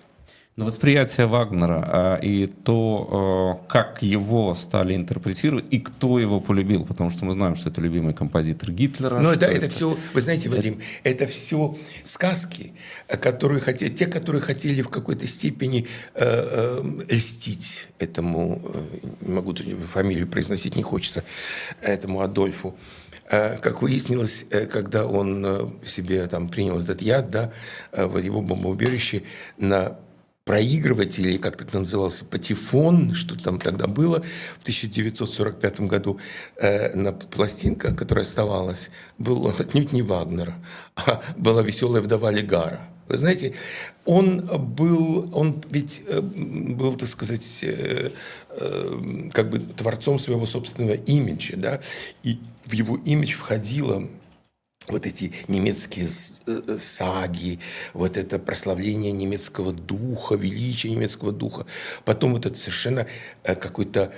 Но 0.57 0.65
восприятие 0.65 1.27
Вагнера 1.27 1.83
а, 1.85 2.15
и 2.15 2.47
то, 2.47 3.59
а, 3.61 3.67
как 3.67 4.01
его 4.01 4.55
стали 4.55 4.95
интерпретировать, 4.95 5.65
и 5.69 5.79
кто 5.79 6.17
его 6.17 6.41
полюбил, 6.41 6.83
потому 6.83 7.11
что 7.11 7.25
мы 7.25 7.33
знаем, 7.33 7.55
что 7.55 7.69
это 7.69 7.79
любимый 7.79 8.15
композитор 8.15 8.71
Гитлера. 8.71 9.19
Ну, 9.19 9.35
да, 9.35 9.45
это, 9.45 9.65
это 9.65 9.69
все, 9.69 9.95
вы 10.15 10.21
знаете, 10.21 10.49
Вадим, 10.49 10.81
это, 11.03 11.25
это 11.25 11.31
все 11.31 11.77
сказки, 12.03 12.73
которые 13.07 13.61
хотели, 13.61 13.93
те, 13.93 14.07
которые 14.07 14.41
хотели 14.41 14.81
в 14.81 14.89
какой-то 14.89 15.27
степени 15.27 15.85
э, 16.15 16.25
э, 16.25 17.15
льстить 17.15 17.87
этому, 17.99 18.59
э, 18.73 19.07
не 19.27 19.33
могу 19.33 19.53
фамилию 19.93 20.27
произносить, 20.27 20.75
не 20.75 20.81
хочется, 20.81 21.23
этому 21.81 22.21
Адольфу. 22.21 22.75
Э, 23.29 23.57
как 23.57 23.81
выяснилось, 23.81 24.45
э, 24.49 24.65
когда 24.65 25.05
он 25.05 25.45
э, 25.45 25.69
себе 25.85 26.25
там 26.27 26.47
принял 26.47 26.79
этот 26.79 27.01
яд, 27.01 27.29
да, 27.29 27.51
в 27.91 28.17
его 28.17 28.41
бомбоубежище 28.41 29.23
на 29.57 29.97
проигрыватель, 30.47 31.27
или 31.27 31.37
как 31.37 31.57
так 31.57 31.73
назывался, 31.73 32.25
патефон, 32.25 33.13
что 33.13 33.37
там 33.37 33.59
тогда 33.59 33.85
было, 33.85 34.23
в 34.57 34.61
1945 34.61 35.81
году 35.81 36.19
э, 36.55 36.95
на 36.95 37.11
пластинка, 37.11 37.93
которая 37.93 38.23
оставалась, 38.23 38.89
был 39.17 39.47
отнюдь 39.59 39.91
не 39.91 40.01
Вагнер, 40.01 40.53
а 40.95 41.21
была 41.35 41.61
«Веселая 41.61 42.01
вдова 42.01 42.31
Легара». 42.31 42.79
Вы 43.09 43.17
знаете, 43.17 43.53
он 44.05 44.41
был, 44.75 45.29
он 45.33 45.61
ведь 45.69 46.03
э, 46.07 46.21
был, 46.21 46.95
так 46.95 47.09
сказать, 47.09 47.59
э, 47.63 48.11
э, 48.49 49.29
как 49.33 49.49
бы 49.49 49.59
творцом 49.59 50.17
своего 50.19 50.45
собственного 50.45 50.95
имиджа, 50.95 51.55
да, 51.57 51.81
и 52.23 52.39
в 52.65 52.73
его 52.73 52.97
имидж 52.97 53.33
входило 53.33 54.09
вот 54.89 55.05
эти 55.05 55.33
немецкие 55.47 56.07
э, 56.07 56.61
э, 56.67 56.77
саги, 56.79 57.59
вот 57.93 58.17
это 58.17 58.39
прославление 58.39 59.11
немецкого 59.11 59.73
духа, 59.73 60.35
величие 60.35 60.93
немецкого 60.93 61.31
духа. 61.31 61.65
Потом 62.05 62.33
вот 62.33 62.45
это 62.45 62.55
совершенно 62.55 63.07
э, 63.43 63.55
какой-то 63.55 64.13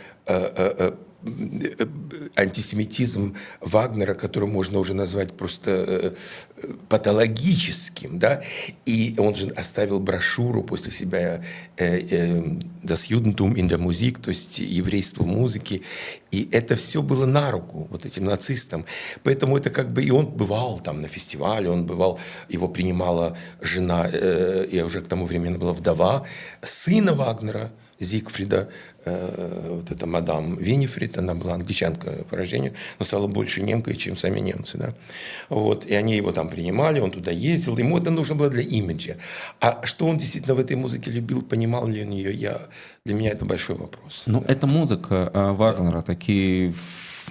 антисемитизм 2.36 3.36
Вагнера, 3.62 4.14
который 4.14 4.48
можно 4.48 4.80
уже 4.80 4.94
назвать 4.94 5.34
просто 5.34 6.16
патологическим, 6.88 8.20
да, 8.20 8.42
и 8.86 9.16
он 9.18 9.36
же 9.36 9.50
оставил 9.50 10.00
брошюру 10.00 10.64
после 10.64 10.92
себя 10.92 11.44
«Das 11.78 13.10
Judentum 13.10 13.54
in 13.56 13.68
der 13.68 13.80
Musik», 13.80 14.20
то 14.22 14.30
есть 14.30 14.60
еврейство 14.60 15.24
в 15.24 15.28
музыке, 15.28 15.82
и 16.32 16.48
это 16.52 16.76
все 16.76 17.02
было 17.02 17.26
на 17.26 17.52
руку 17.52 17.88
вот 17.90 18.06
этим 18.06 18.26
нацистам. 18.26 18.86
Поэтому 19.24 19.58
это 19.58 19.70
как 19.70 19.92
бы... 19.92 20.04
И 20.04 20.12
он 20.12 20.28
бывал 20.28 20.80
там 20.80 21.02
на 21.02 21.08
фестивале, 21.08 21.70
он 21.70 21.86
бывал, 21.86 22.20
его 22.48 22.68
принимала 22.68 23.38
жена, 23.62 24.08
э, 24.12 24.68
я 24.72 24.86
уже 24.86 25.02
к 25.02 25.08
тому 25.08 25.26
времени 25.26 25.58
была 25.58 25.74
вдова, 25.74 26.26
сына 26.62 27.14
Вагнера, 27.14 27.72
Зигфрида, 28.00 28.70
э, 29.06 29.68
вот 29.70 29.92
эта 29.92 30.06
мадам 30.06 30.56
Винифрид, 30.56 31.18
она 31.18 31.36
была 31.36 31.54
англичанка 31.54 32.24
по 32.30 32.38
рождению, 32.38 32.74
но 32.98 33.06
стала 33.06 33.28
больше 33.28 33.62
немкой, 33.62 33.96
чем 33.96 34.16
сами 34.16 34.40
немцы. 34.40 34.78
Да? 34.78 34.94
Вот, 35.50 35.86
и 35.86 35.94
они 35.94 36.16
его 36.16 36.32
там 36.32 36.50
принимали, 36.50 37.00
он 37.00 37.12
туда 37.12 37.32
ездил, 37.32 37.78
ему 37.78 37.98
это 37.98 38.12
нужно 38.12 38.36
было 38.36 38.50
для 38.50 38.64
имиджа. 38.64 39.18
А 39.60 39.86
что 39.86 40.08
он 40.08 40.18
действительно 40.18 40.56
в 40.56 40.60
этой 40.60 40.76
музыке 40.76 41.12
любил, 41.12 41.42
понимал 41.42 41.88
ли 41.88 42.04
он 42.04 42.12
ее, 42.12 42.34
я, 42.34 42.60
для 43.06 43.16
меня 43.16 43.32
это 43.32 43.46
большой 43.46 43.76
вопрос. 43.76 44.24
Ну, 44.28 44.42
да. 44.42 44.54
это 44.54 44.68
музыка 44.68 45.32
э, 45.34 45.52
Вагнера, 45.52 46.02
такие 46.02 46.74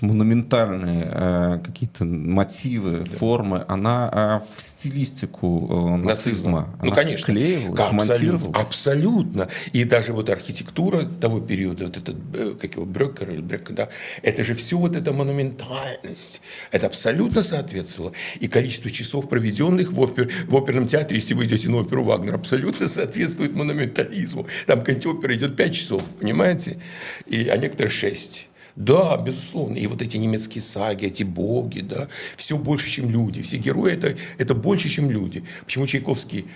монументальные 0.02 1.10
э, 1.10 1.58
какие-то 1.64 2.04
мотивы, 2.04 3.00
да. 3.00 3.16
формы, 3.16 3.64
она 3.68 4.42
э, 4.44 4.54
в 4.56 4.60
стилистику 4.60 5.68
э, 5.70 5.96
нацизма, 5.96 6.08
нацизма 6.08 6.78
ну, 6.82 6.92
конечно. 6.92 7.34
вклеивалась, 7.34 7.80
абсолютно, 7.80 8.60
абсолютно. 8.60 9.48
И 9.72 9.84
даже 9.84 10.12
вот 10.12 10.30
архитектура 10.30 11.02
того 11.02 11.40
периода, 11.40 11.84
вот 11.84 11.96
этот, 11.96 12.16
э, 12.34 12.54
как 12.60 12.74
его, 12.74 12.84
Брекер 12.84 13.30
или 13.30 13.40
Брекер, 13.40 13.74
да, 13.74 13.88
это 14.22 14.44
же 14.44 14.54
все 14.54 14.78
вот 14.78 14.96
эта 14.96 15.12
монументальность, 15.12 16.40
это 16.70 16.86
абсолютно 16.86 17.42
соответствовало. 17.42 18.12
И 18.40 18.48
количество 18.48 18.90
часов, 18.90 19.28
проведенных 19.28 19.92
в, 19.92 20.00
опер, 20.00 20.30
в 20.46 20.56
оперном 20.56 20.86
театре, 20.86 21.16
если 21.16 21.34
вы 21.34 21.46
идете 21.46 21.68
на 21.68 21.78
оперу 21.78 22.04
Вагнер, 22.04 22.34
абсолютно 22.34 22.88
соответствует 22.88 23.54
монументализму. 23.54 24.46
Там 24.66 24.80
какая-нибудь 24.80 25.06
опера 25.06 25.34
идет 25.34 25.56
5 25.56 25.74
часов, 25.74 26.02
понимаете? 26.20 26.78
И, 27.26 27.48
а 27.48 27.56
некоторые 27.56 27.90
6. 27.90 28.47
Да, 28.78 29.16
безусловно. 29.16 29.76
И 29.76 29.88
вот 29.88 30.02
эти 30.02 30.18
немецкие 30.18 30.62
саги, 30.62 31.06
эти 31.06 31.24
боги, 31.24 31.80
да, 31.80 32.06
все 32.36 32.56
больше, 32.56 32.88
чем 32.88 33.10
люди. 33.10 33.42
Все 33.42 33.56
герои 33.56 33.94
это, 33.94 34.16
это 34.38 34.54
больше, 34.54 34.88
чем 34.88 35.10
люди. 35.10 35.42
Почему 35.64 35.84
Чайковский, 35.88 36.46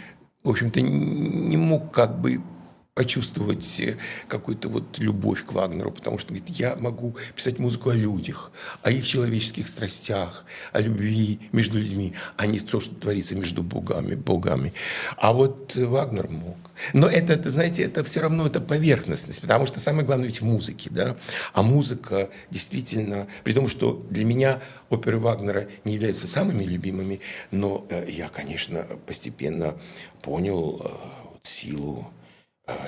в 0.44 0.50
общем-то, 0.50 0.80
не 0.80 1.56
мог 1.56 1.90
как 1.90 2.20
бы 2.20 2.40
почувствовать 2.94 3.80
э, 3.80 3.96
какую-то 4.28 4.68
вот 4.68 4.98
любовь 4.98 5.46
к 5.46 5.52
Вагнеру, 5.52 5.90
потому 5.90 6.18
что 6.18 6.34
говорит, 6.34 6.48
я 6.50 6.76
могу 6.76 7.16
писать 7.34 7.58
музыку 7.58 7.88
о 7.88 7.94
людях, 7.94 8.52
о 8.82 8.90
их 8.90 9.06
человеческих 9.06 9.68
страстях, 9.68 10.44
о 10.72 10.80
любви 10.80 11.40
между 11.52 11.78
людьми, 11.78 12.12
а 12.36 12.44
не 12.44 12.60
то, 12.60 12.80
что 12.80 12.94
творится 12.94 13.34
между 13.34 13.62
богами, 13.62 14.14
богами. 14.14 14.74
А 15.16 15.32
вот 15.32 15.74
Вагнер 15.74 16.28
мог. 16.28 16.58
Но 16.92 17.08
это, 17.08 17.32
это, 17.32 17.48
знаете, 17.48 17.82
это 17.82 18.04
все 18.04 18.20
равно 18.20 18.46
это 18.46 18.60
поверхностность, 18.60 19.40
потому 19.40 19.64
что 19.64 19.80
самое 19.80 20.04
главное 20.04 20.26
ведь 20.26 20.42
в 20.42 20.44
музыке, 20.44 20.90
да. 20.90 21.16
А 21.54 21.62
музыка 21.62 22.28
действительно, 22.50 23.26
при 23.42 23.54
том, 23.54 23.68
что 23.68 24.06
для 24.10 24.26
меня 24.26 24.60
оперы 24.90 25.18
Вагнера 25.18 25.66
не 25.84 25.94
являются 25.94 26.26
самыми 26.26 26.64
любимыми, 26.64 27.20
но 27.52 27.86
э, 27.88 28.10
я, 28.10 28.28
конечно, 28.28 28.84
постепенно 29.06 29.78
понял 30.20 30.82
э, 30.84 31.38
силу 31.42 32.12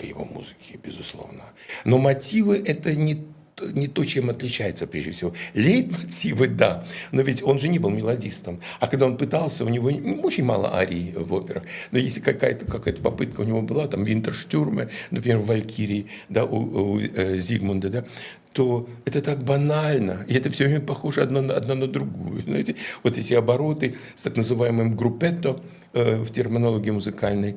его 0.03 0.25
музыки, 0.25 0.79
безусловно. 0.83 1.45
Но 1.85 1.99
мотивы– 1.99 2.63
это 2.67 2.95
не 2.95 3.27
не 3.73 3.87
то, 3.87 4.05
чем 4.05 4.31
отличается 4.31 4.87
прежде 4.87 5.13
всего. 5.13 5.33
Лейтмотивы, 5.55 6.49
да, 6.49 6.85
но 7.13 7.23
ведь 7.23 7.43
он 7.43 7.59
же 7.59 7.69
не 7.69 7.79
был 7.79 7.91
мелодистом. 7.91 8.61
А 8.81 8.89
когда 8.89 9.07
он 9.07 9.17
пытался, 9.17 9.65
у 9.65 9.69
него 9.69 9.91
очень 10.23 10.45
мало 10.45 10.77
арий 10.77 11.13
в 11.17 11.33
операх. 11.33 11.63
Но 11.93 11.99
если 11.99 12.21
какая-то 12.21 12.67
какая 12.67 12.95
попытка 12.95 13.43
у 13.43 13.45
него 13.45 13.63
была, 13.63 13.87
там 13.87 14.05
Винтерштюрме, 14.05 14.89
например, 15.11 15.39
в 15.39 15.47
Валькирии, 15.47 16.07
да, 16.29 16.45
у, 16.45 16.95
у 16.95 17.01
э, 17.01 17.37
Зигмунда, 17.39 17.91
да, 17.91 18.05
то 18.53 18.89
это 19.05 19.21
так 19.21 19.43
банально, 19.43 20.25
и 20.29 20.35
это 20.35 20.49
все 20.49 20.65
время 20.65 20.81
похоже 20.81 21.23
одно 21.23 21.43
на, 21.43 21.55
одно 21.55 21.75
на 21.75 21.89
другую. 21.89 22.43
Знаете, 22.47 22.77
вот 23.03 23.19
эти 23.19 23.35
обороты 23.35 23.97
с 24.15 24.23
так 24.23 24.37
называемым 24.37 24.97
группетто 24.97 25.61
э, 25.93 26.17
в 26.23 26.31
терминологии 26.31 26.91
музыкальной, 26.91 27.57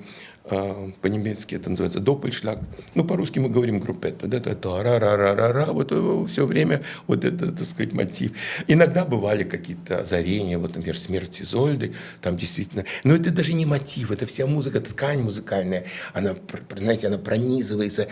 по-немецки 1.02 1.56
это 1.56 1.70
называется 1.70 2.00
доппельшлаг. 2.00 2.60
Ну, 2.96 3.04
по-русски 3.04 3.40
мы 3.40 3.50
говорим 3.50 3.80
группетто. 3.80 4.28
Да, 4.28 4.38
это 4.38 4.84
ра 4.84 5.00
ра 5.00 5.18
ра 5.18 5.36
ра 5.36 5.54
ра 5.54 5.66
вот 5.74 5.92
все 6.30 6.46
время 6.46 6.84
вот 7.08 7.26
это, 7.26 7.52
так 7.52 7.66
сказать, 7.66 7.94
мотив. 7.94 8.32
Иногда 8.68 9.06
бывали 9.06 9.44
какие-то 9.44 10.02
озарения, 10.02 10.58
вот, 10.58 10.76
например, 10.76 10.98
смерть 10.98 11.42
Изольды, 11.42 11.94
там 12.22 12.38
действительно. 12.38 12.86
Но 13.04 13.16
это 13.16 13.32
даже 13.32 13.54
не 13.54 13.66
мотив, 13.66 14.12
это 14.12 14.26
вся 14.26 14.46
музыка, 14.46 14.82
ткань 14.82 15.22
музыкальная. 15.22 15.86
Она, 16.14 16.36
знаете, 16.76 17.08
она 17.08 17.18
пронизывается 17.18 18.08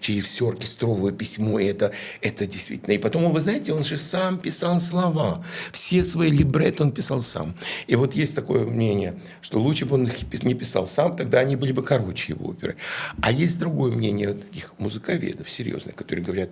через 0.00 0.24
все 0.26 0.48
оркестровое 0.48 1.12
письмо, 1.12 1.58
и 1.58 1.66
это, 1.66 1.92
это 2.20 2.46
действительно. 2.46 2.92
И 2.92 2.98
потом, 2.98 3.32
вы 3.32 3.40
знаете, 3.40 3.72
он 3.72 3.84
же 3.84 3.98
сам 3.98 4.38
писал 4.38 4.80
слова. 4.80 5.44
Все 5.72 6.04
свои 6.04 6.30
либретто 6.30 6.82
он 6.82 6.92
писал 6.92 7.22
сам. 7.22 7.54
И 7.86 7.96
вот 7.96 8.14
есть 8.14 8.34
такое 8.34 8.66
мнение, 8.66 9.14
что 9.40 9.60
лучше 9.60 9.86
бы 9.86 9.94
он 9.94 10.08
не 10.42 10.54
писал 10.54 10.86
сам, 10.86 11.16
тогда 11.16 11.40
они 11.40 11.51
они 11.52 11.56
были 11.60 11.72
бы 11.72 11.82
короче 11.82 12.32
его 12.32 12.48
оперы. 12.48 12.76
А 13.20 13.30
есть 13.30 13.58
другое 13.58 13.92
мнение 13.92 14.32
таких 14.32 14.78
музыковедов 14.78 15.50
серьезных, 15.50 15.94
которые 15.94 16.24
говорят, 16.24 16.50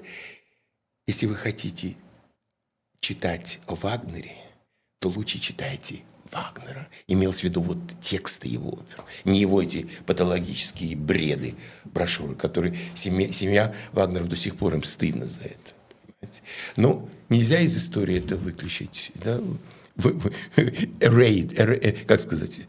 если 1.07 1.25
вы 1.25 1.37
хотите 1.37 1.97
читать 3.01 3.61
о 3.67 3.77
Вагнере, 3.77 4.37
то 4.99 5.09
лучше 5.09 5.39
читайте 5.39 6.03
Вагнера. 6.31 6.87
Имелось 7.09 7.41
в 7.41 7.45
виду 7.45 7.63
вот 7.63 7.79
тексты 8.03 8.49
его 8.49 8.73
опер, 8.73 9.05
не 9.25 9.41
его 9.41 9.63
эти 9.63 9.89
патологические 10.05 10.97
бреды, 10.97 11.55
брошюры, 11.85 12.35
которые 12.35 12.77
семья, 12.95 13.33
семья 13.33 13.75
Вагнеров 13.93 14.29
до 14.29 14.37
сих 14.37 14.57
пор 14.57 14.75
им 14.75 14.83
стыдно 14.83 15.25
за 15.25 15.41
это. 15.41 15.73
Понимаете? 16.21 16.43
Но 16.77 17.09
нельзя 17.31 17.59
из 17.61 17.75
истории 17.75 18.19
это 18.19 18.37
выключить. 18.37 19.13
Да? 19.15 19.41
Erade, 21.01 21.55
er, 21.57 22.07
как 22.07 22.21
сказать, 22.21 22.67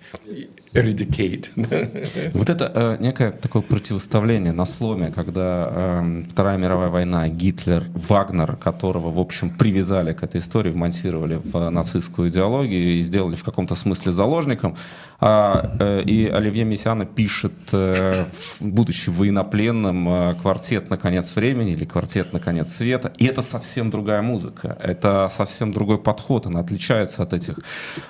eradicate. 0.74 1.52
Вот 2.34 2.50
это 2.50 2.72
э, 2.74 2.98
некое 3.00 3.32
такое 3.32 3.62
противоставление 3.62 4.54
на 4.54 4.66
сломе, 4.66 5.12
когда 5.12 5.70
э, 5.72 6.24
Вторая 6.30 6.58
мировая 6.58 6.90
война, 6.90 7.28
Гитлер, 7.28 7.84
Вагнер, 7.94 8.56
которого, 8.56 9.10
в 9.10 9.20
общем, 9.20 9.50
привязали 9.50 10.14
к 10.14 10.24
этой 10.24 10.40
истории, 10.40 10.72
вмонтировали 10.72 11.42
в 11.44 11.70
нацистскую 11.70 12.30
идеологию 12.30 12.98
и 12.98 13.02
сделали 13.02 13.36
в 13.36 13.44
каком-то 13.44 13.76
смысле 13.76 14.12
заложником, 14.12 14.76
а, 15.24 15.76
э, 15.80 16.02
и 16.02 16.28
Оливье 16.28 16.64
Мессиана 16.64 17.06
пишет, 17.06 17.54
э, 17.74 18.26
будучи 18.60 19.12
военнопленным, 19.12 20.10
э, 20.10 20.36
квартет 20.42 20.90
«На 20.90 20.98
конец 20.98 21.36
времени» 21.36 21.74
или 21.74 21.86
квартет 21.86 22.34
«На 22.34 22.40
конец 22.40 22.70
света», 22.70 23.14
и 23.18 23.28
это 23.28 23.44
совсем 23.44 23.92
другая 23.92 24.24
музыка, 24.24 24.76
это 24.82 25.32
совсем 25.32 25.72
другой 25.74 26.00
подход, 26.00 26.48
она 26.48 26.62
отличается 26.62 27.22
от 27.22 27.34
этих 27.34 27.60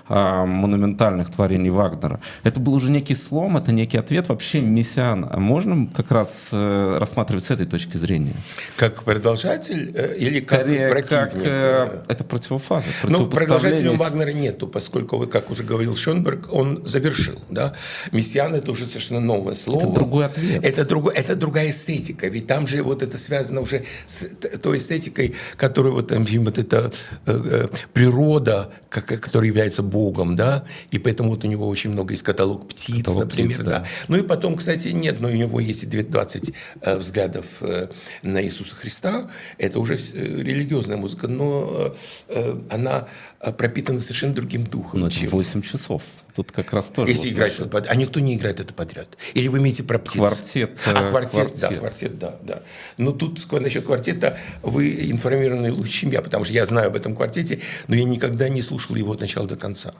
э, 0.07 0.45
монументальных 0.45 1.31
творений 1.31 1.69
Вагнера. 1.69 2.21
Это 2.43 2.61
был 2.61 2.75
уже 2.75 2.89
некий 2.89 3.15
слом, 3.15 3.57
это 3.57 3.73
некий 3.73 3.97
ответ. 3.97 4.29
Вообще 4.29 4.61
Мессиан 4.61 5.29
можно 5.35 5.87
как 5.93 6.11
раз 6.11 6.49
рассматривать 6.51 7.43
с 7.43 7.51
этой 7.51 7.65
точки 7.65 7.97
зрения? 7.97 8.35
Как 8.77 9.03
продолжатель 9.03 9.93
или 10.17 10.41
Скорее, 10.41 10.87
как 10.87 10.91
противник? 10.91 11.43
Как, 11.43 12.05
это 12.07 12.23
противофаза. 12.23 12.85
Ну, 13.03 13.25
продолжателем 13.25 13.97
Вагнера 13.97 14.31
нету, 14.31 14.67
поскольку, 14.67 15.17
вот 15.17 15.29
как 15.29 15.51
уже 15.51 15.65
говорил 15.65 15.97
Шонберг, 15.97 16.47
он 16.53 16.83
завершил. 17.01 17.41
Да? 17.49 17.73
Мессиан 18.11 18.55
это 18.55 18.71
уже 18.71 18.85
совершенно 18.85 19.19
новое 19.19 19.55
слово. 19.55 19.79
Это 19.79 19.93
другой 19.93 20.25
ответ. 20.25 20.65
Это, 20.65 20.85
другой, 20.85 21.13
это 21.15 21.35
другая 21.35 21.71
эстетика. 21.71 22.27
Ведь 22.27 22.47
там 22.47 22.67
же 22.67 22.83
вот 22.83 23.03
это 23.03 23.17
связано 23.17 23.61
уже 23.61 23.83
с 24.07 24.25
той 24.61 24.77
эстетикой, 24.77 25.35
которая 25.57 25.93
вот, 25.93 26.07
там, 26.07 26.25
вот 26.25 26.57
эта 26.57 26.91
э, 27.25 27.41
э, 27.45 27.67
природа, 27.93 28.71
как, 28.89 29.05
которая 29.05 29.47
является 29.47 29.83
Богом, 29.83 30.35
да, 30.35 30.63
и 30.91 30.99
поэтому 30.99 31.31
вот 31.31 31.43
у 31.43 31.47
него 31.47 31.67
очень 31.67 31.91
много 31.91 32.13
есть 32.13 32.23
каталог 32.23 32.67
птиц, 32.67 33.05
каталог 33.05 33.23
например, 33.25 33.53
птиц, 33.53 33.65
да. 33.65 33.71
да. 33.71 33.85
Ну 34.07 34.17
и 34.17 34.21
потом, 34.21 34.55
кстати, 34.55 34.89
нет, 34.89 35.19
но 35.19 35.29
у 35.29 35.31
него 35.31 35.59
есть 35.59 35.89
20 35.89 36.53
э, 36.81 36.97
взглядов 36.97 37.45
э, 37.61 37.87
на 38.23 38.43
Иисуса 38.43 38.75
Христа, 38.75 39.29
это 39.57 39.79
уже 39.79 39.95
э, 39.95 39.97
религиозная 40.41 40.97
музыка, 40.97 41.27
но 41.27 41.95
э, 42.27 42.55
она 42.69 43.07
пропитана 43.57 44.01
совершенно 44.01 44.33
другим 44.33 44.65
духом. 44.65 44.99
Но 44.99 45.07
это 45.07 45.25
8 45.25 45.61
часов. 45.63 46.03
Тут 46.35 46.51
как 46.51 46.71
раз 46.73 46.87
тоже... 46.87 47.11
Если 47.11 47.29
вот 47.29 47.33
играть 47.33 47.53
это 47.53 47.67
подряд. 47.67 47.91
А 47.91 47.95
никто 47.95 48.19
не 48.19 48.35
играет 48.35 48.59
это 48.59 48.73
подряд. 48.73 49.17
Или 49.33 49.47
вы 49.47 49.57
имеете 49.57 49.83
про 49.83 49.97
птиц? 49.97 50.19
Квартет. 50.19 50.79
А, 50.85 51.09
квартет, 51.09 51.31
квартет. 51.31 51.59
да, 51.59 51.75
квартет, 51.75 52.19
да, 52.19 52.35
да. 52.43 52.63
Но 52.97 53.11
тут 53.11 53.51
насчет 53.51 53.85
квартета 53.85 54.37
вы 54.61 55.09
информированы 55.09 55.73
лучше, 55.73 55.91
чем 55.91 56.11
я, 56.11 56.21
потому 56.21 56.45
что 56.45 56.53
я 56.53 56.65
знаю 56.65 56.87
об 56.87 56.95
этом 56.95 57.15
квартете, 57.15 57.59
но 57.87 57.95
я 57.95 58.03
никогда 58.03 58.47
не 58.47 58.61
слушал 58.61 58.95
его 58.95 59.11
от 59.11 59.19
начала 59.19 59.47
до 59.47 59.55
конца. 59.55 59.93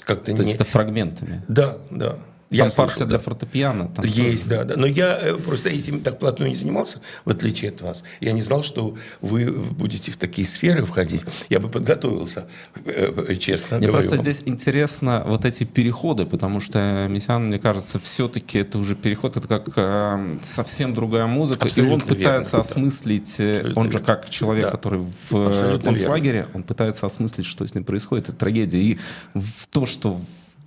Как-то 0.00 0.34
То 0.34 0.42
не... 0.42 0.50
есть 0.50 0.54
это 0.54 0.64
фрагментами? 0.64 1.42
Да, 1.48 1.78
да. 1.90 2.16
Я 2.50 2.64
там 2.64 2.70
слушал, 2.70 2.86
партия 2.86 3.00
да. 3.00 3.06
для 3.06 3.18
фортепиано. 3.18 3.88
Там 3.88 4.04
Есть, 4.04 4.44
тоже. 4.44 4.58
да, 4.58 4.64
да. 4.64 4.76
Но 4.76 4.86
я 4.86 5.18
э, 5.20 5.34
просто 5.34 5.68
этим 5.68 6.00
так 6.00 6.18
плотно 6.18 6.44
не 6.44 6.54
занимался, 6.54 7.00
в 7.24 7.30
отличие 7.30 7.70
от 7.70 7.80
вас. 7.80 8.04
Я 8.20 8.32
не 8.32 8.42
знал, 8.42 8.62
что 8.62 8.96
вы 9.20 9.50
будете 9.50 10.12
в 10.12 10.16
такие 10.16 10.46
сферы 10.46 10.84
входить. 10.84 11.24
Я 11.48 11.58
бы 11.58 11.68
подготовился, 11.68 12.46
э, 12.84 13.24
э, 13.28 13.36
честно 13.36 13.78
Мне 13.78 13.88
просто 13.88 14.18
здесь 14.18 14.42
интересно 14.44 15.24
вот 15.26 15.44
эти 15.44 15.64
переходы, 15.64 16.24
потому 16.24 16.60
что 16.60 17.08
Мессиан, 17.08 17.48
мне 17.48 17.58
кажется, 17.58 17.98
все-таки 17.98 18.60
это 18.60 18.78
уже 18.78 18.94
переход, 18.94 19.36
это 19.36 19.48
как 19.48 19.68
э, 19.74 20.38
совсем 20.44 20.94
другая 20.94 21.26
музыка. 21.26 21.66
Абсолютно 21.66 21.90
и 21.90 21.94
он 21.94 22.00
пытается 22.02 22.56
верно, 22.58 22.70
осмыслить, 22.70 23.40
Абсолютно 23.40 23.80
он 23.80 23.92
же 23.92 23.98
как 23.98 24.30
человек, 24.30 24.66
да. 24.66 24.70
который 24.70 25.04
в 25.30 25.80
концлагере, 25.82 26.46
он 26.54 26.62
пытается 26.62 27.06
осмыслить, 27.06 27.46
что 27.46 27.66
с 27.66 27.74
ним 27.74 27.84
происходит, 27.84 28.28
это 28.28 28.38
трагедия. 28.38 28.78
И 28.78 28.98
в 29.34 29.66
то, 29.70 29.84
что 29.84 30.16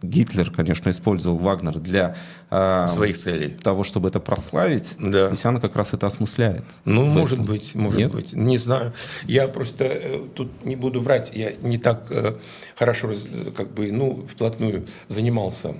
Гитлер, 0.01 0.51
конечно, 0.51 0.89
использовал 0.89 1.37
Вагнер 1.37 1.79
для 1.79 2.15
э, 2.49 2.87
своих 2.87 3.17
целей, 3.17 3.49
того, 3.49 3.83
чтобы 3.83 4.07
это 4.07 4.19
прославить. 4.19 4.95
Да. 4.97 5.29
Мессиана 5.29 5.59
как 5.59 5.75
раз 5.75 5.93
это 5.93 6.07
осмысляет. 6.07 6.63
Ну, 6.85 7.05
может 7.05 7.39
этом. 7.39 7.45
быть, 7.45 7.75
может 7.75 7.99
Нет? 7.99 8.11
быть, 8.11 8.33
не 8.33 8.57
знаю. 8.57 8.93
Я 9.25 9.47
просто 9.47 9.85
э, 9.85 10.19
тут 10.33 10.65
не 10.65 10.75
буду 10.75 11.01
врать, 11.01 11.31
я 11.33 11.51
не 11.61 11.77
так 11.77 12.07
э, 12.11 12.35
хорошо, 12.75 13.11
как 13.55 13.73
бы, 13.73 13.91
ну, 13.91 14.25
вплотную 14.27 14.87
занимался 15.07 15.75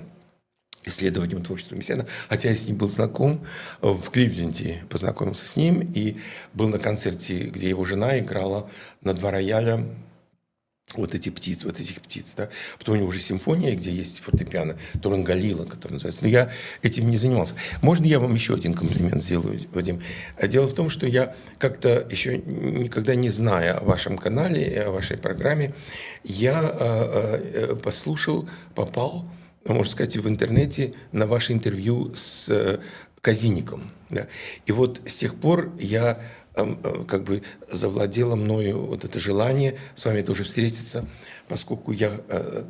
исследованием 0.84 1.42
творчества 1.42 1.74
Мессиана, 1.74 2.06
хотя 2.28 2.50
я 2.50 2.56
с 2.56 2.66
ним 2.66 2.76
был 2.76 2.88
знаком 2.88 3.44
в 3.82 4.10
Кливленде, 4.10 4.82
познакомился 4.88 5.46
с 5.46 5.56
ним 5.56 5.80
и 5.80 6.16
был 6.54 6.68
на 6.68 6.78
концерте, 6.78 7.44
где 7.44 7.68
его 7.68 7.84
жена 7.84 8.18
играла 8.18 8.68
на 9.02 9.12
два 9.12 9.30
рояля 9.30 9.84
вот 10.94 11.14
эти 11.14 11.28
птицы, 11.28 11.66
вот 11.66 11.78
этих 11.78 12.00
птиц, 12.00 12.34
да. 12.36 12.48
Потом 12.78 12.94
у 12.94 12.98
него 12.98 13.08
уже 13.08 13.20
симфония, 13.20 13.74
где 13.76 13.90
есть 13.90 14.20
фортепиано, 14.20 14.76
Турангалила, 15.00 15.64
который 15.64 15.94
называется. 15.94 16.22
Но 16.22 16.28
я 16.28 16.50
этим 16.82 17.08
не 17.08 17.16
занимался. 17.16 17.54
Можно 17.80 18.06
я 18.06 18.18
вам 18.18 18.34
еще 18.34 18.54
один 18.54 18.74
комплимент 18.74 19.22
сделаю, 19.22 19.60
Вадим? 19.72 20.02
Дело 20.42 20.66
в 20.66 20.74
том, 20.74 20.88
что 20.88 21.06
я 21.06 21.36
как-то 21.58 22.06
еще 22.10 22.38
никогда 22.38 23.14
не 23.14 23.30
зная 23.30 23.74
о 23.74 23.84
вашем 23.84 24.18
канале 24.18 24.82
о 24.82 24.90
вашей 24.90 25.16
программе, 25.16 25.74
я 26.24 26.60
э, 26.62 27.70
э, 27.70 27.76
послушал, 27.76 28.48
попал, 28.74 29.24
можно 29.64 29.90
сказать, 29.90 30.16
в 30.16 30.28
интернете 30.28 30.94
на 31.12 31.26
ваше 31.26 31.52
интервью 31.52 32.12
с 32.14 32.48
э, 32.48 32.78
Казиником. 33.20 33.92
Да. 34.08 34.26
И 34.66 34.72
вот 34.72 35.00
с 35.06 35.16
тех 35.16 35.34
пор 35.34 35.72
я 35.78 36.20
Э, 36.49 36.49
как 36.54 37.24
бы 37.24 37.42
завладело 37.70 38.36
мною 38.36 38.80
вот 38.86 39.04
это 39.04 39.20
желание 39.20 39.78
с 39.94 40.04
вами 40.04 40.22
тоже 40.22 40.44
встретиться, 40.44 41.06
поскольку 41.48 41.92
я 41.92 42.12
э, 42.28 42.62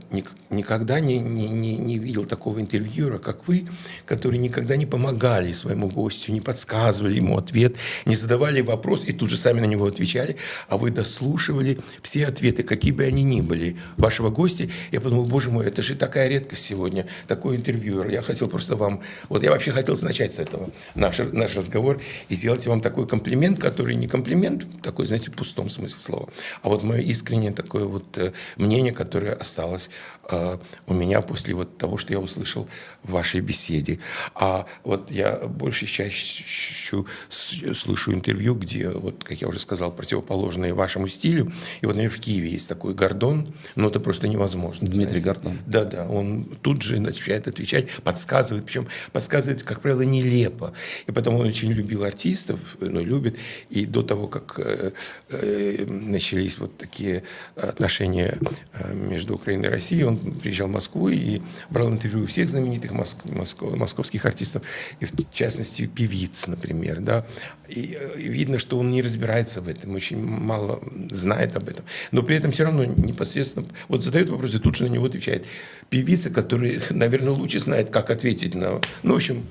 никогда 0.51 1.01
не, 1.01 1.19
не, 1.19 1.49
не, 1.49 1.77
не 1.77 1.99
видел 1.99 2.25
такого 2.25 2.61
интервьюера, 2.61 3.19
как 3.19 3.47
вы, 3.47 3.67
которые 4.07 4.39
никогда 4.39 4.77
не 4.77 4.87
помогали 4.87 5.53
своему 5.53 5.89
гостю, 5.89 6.33
не 6.33 6.41
подсказывали 6.41 7.17
ему 7.17 7.37
ответ, 7.37 7.77
не 8.07 8.17
задавали 8.17 8.61
вопрос 8.63 9.05
и 9.05 9.13
тут 9.13 9.31
же 9.31 9.37
сами 9.37 9.61
на 9.61 9.67
него 9.67 9.87
отвечали, 9.87 10.37
а 10.69 10.79
вы 10.79 10.91
дослушивали 10.91 11.79
все 12.03 12.27
ответы, 12.27 12.63
какие 12.63 12.93
бы 12.93 13.05
они 13.05 13.23
ни 13.23 13.41
были, 13.41 13.77
вашего 13.97 14.31
гостя. 14.31 14.69
Я 14.93 15.01
подумал, 15.01 15.25
боже 15.25 15.51
мой, 15.51 15.67
это 15.67 15.83
же 15.83 15.95
такая 15.95 16.29
редкость 16.29 16.65
сегодня, 16.65 17.07
такой 17.29 17.57
интервьюер. 17.57 18.09
Я 18.09 18.23
хотел 18.23 18.49
просто 18.49 18.77
вам... 18.77 19.03
Вот 19.29 19.43
я 19.43 19.51
вообще 19.51 19.73
хотел 19.73 19.97
начать 20.03 20.35
с 20.35 20.39
этого 20.39 20.71
наш, 20.95 21.19
наш 21.19 21.55
разговор 21.55 22.01
и 22.31 22.35
сделать 22.35 22.67
вам 22.67 22.81
такой 22.81 23.07
комплимент, 23.07 23.59
который 23.71 23.95
не 23.95 24.09
комплимент, 24.09 24.67
такой, 24.83 25.07
знаете, 25.07 25.31
в 25.31 25.35
пустом 25.35 25.69
смысле 25.69 25.99
слова, 25.99 26.29
а 26.63 26.69
вот 26.69 26.83
мое 26.83 27.01
искреннее 27.01 27.53
такое 27.53 27.85
вот 27.85 28.19
э, 28.19 28.33
мнение, 28.57 28.93
которое 28.93 29.33
осталось 29.33 29.91
э, 30.29 30.59
у 30.87 30.95
меня 30.95 31.21
после 31.21 31.55
вот 31.55 31.79
того, 31.79 31.97
что 31.97 32.13
я 32.13 32.19
услышал 32.19 32.69
в 33.05 33.13
вашей 33.13 33.41
беседе. 33.41 34.01
А 34.35 34.67
вот 34.85 35.11
я 35.11 35.37
больше 35.37 35.87
чаще 35.87 37.05
слышу 37.29 38.13
интервью, 38.13 38.55
где, 38.55 38.89
вот, 38.89 39.23
как 39.23 39.41
я 39.41 39.49
уже 39.49 39.61
сказал, 39.61 39.93
противоположные 39.93 40.75
вашему 40.75 41.09
стилю. 41.09 41.53
И 41.81 41.87
вот, 41.87 41.95
например, 41.95 42.11
в 42.11 42.19
Киеве 42.19 42.51
есть 42.51 42.69
такой 42.69 42.95
Гордон, 42.95 43.55
но 43.77 43.89
это 43.89 44.01
просто 44.01 44.29
невозможно. 44.29 44.89
Дмитрий 44.89 45.21
знаете. 45.21 45.41
Гордон. 45.41 45.59
Да, 45.67 45.85
да, 45.85 46.07
он 46.09 46.45
тут 46.63 46.83
же 46.83 47.01
начинает 47.01 47.47
отвечать, 47.47 47.91
подсказывает, 48.03 48.65
причем 48.65 48.89
подсказывает, 49.13 49.63
как 49.63 49.81
правило, 49.81 50.03
нелепо. 50.03 50.73
И 51.07 51.13
потом 51.13 51.37
он 51.37 51.47
очень 51.47 51.73
любил 51.73 52.05
артистов, 52.05 52.59
ну, 52.81 53.05
любит, 53.05 53.37
и 53.69 53.87
до 53.87 54.03
того, 54.03 54.27
как 54.27 54.59
э, 54.59 54.93
э, 55.31 55.85
начались 55.87 56.59
вот 56.59 56.77
такие 56.77 57.23
отношения 57.57 58.39
э, 58.73 58.95
между 58.95 59.35
Украиной 59.35 59.67
и 59.67 59.71
Россией, 59.71 60.05
он 60.05 60.19
приезжал 60.19 60.69
в 60.69 60.73
Москву 60.73 61.09
и 61.09 61.41
брал 61.71 61.91
интервью 61.91 62.25
у 62.25 62.27
всех 62.27 62.49
знаменитых 62.49 62.93
моск, 62.93 63.25
моск, 63.25 63.63
московских 63.63 64.25
артистов, 64.25 64.63
и 65.01 65.07
в 65.07 65.13
частности 65.33 65.87
певиц, 65.87 66.47
например. 66.47 67.01
Да? 67.01 67.27
И, 67.69 67.97
видно, 68.17 68.59
что 68.59 68.79
он 68.79 68.91
не 68.91 69.03
разбирается 69.03 69.61
в 69.61 69.69
этом, 69.69 69.95
очень 69.95 70.23
мало 70.23 70.83
знает 71.11 71.57
об 71.57 71.69
этом. 71.69 71.85
Но 72.11 72.23
при 72.23 72.37
этом 72.37 72.53
все 72.53 72.65
равно 72.65 72.85
непосредственно 72.85 73.67
вот 73.89 74.03
задает 74.03 74.29
вопрос 74.29 74.55
и 74.55 74.59
тут 74.59 74.77
же 74.77 74.85
на 74.85 74.89
него 74.89 75.07
отвечает. 75.07 75.47
Певица, 75.89 76.31
которая, 76.31 76.81
наверное, 76.91 77.33
лучше 77.33 77.61
знает, 77.61 77.91
как 77.91 78.11
ответить 78.11 78.55
на... 78.55 78.81
Ну, 79.03 79.15
в 79.15 79.17
общем, 79.17 79.47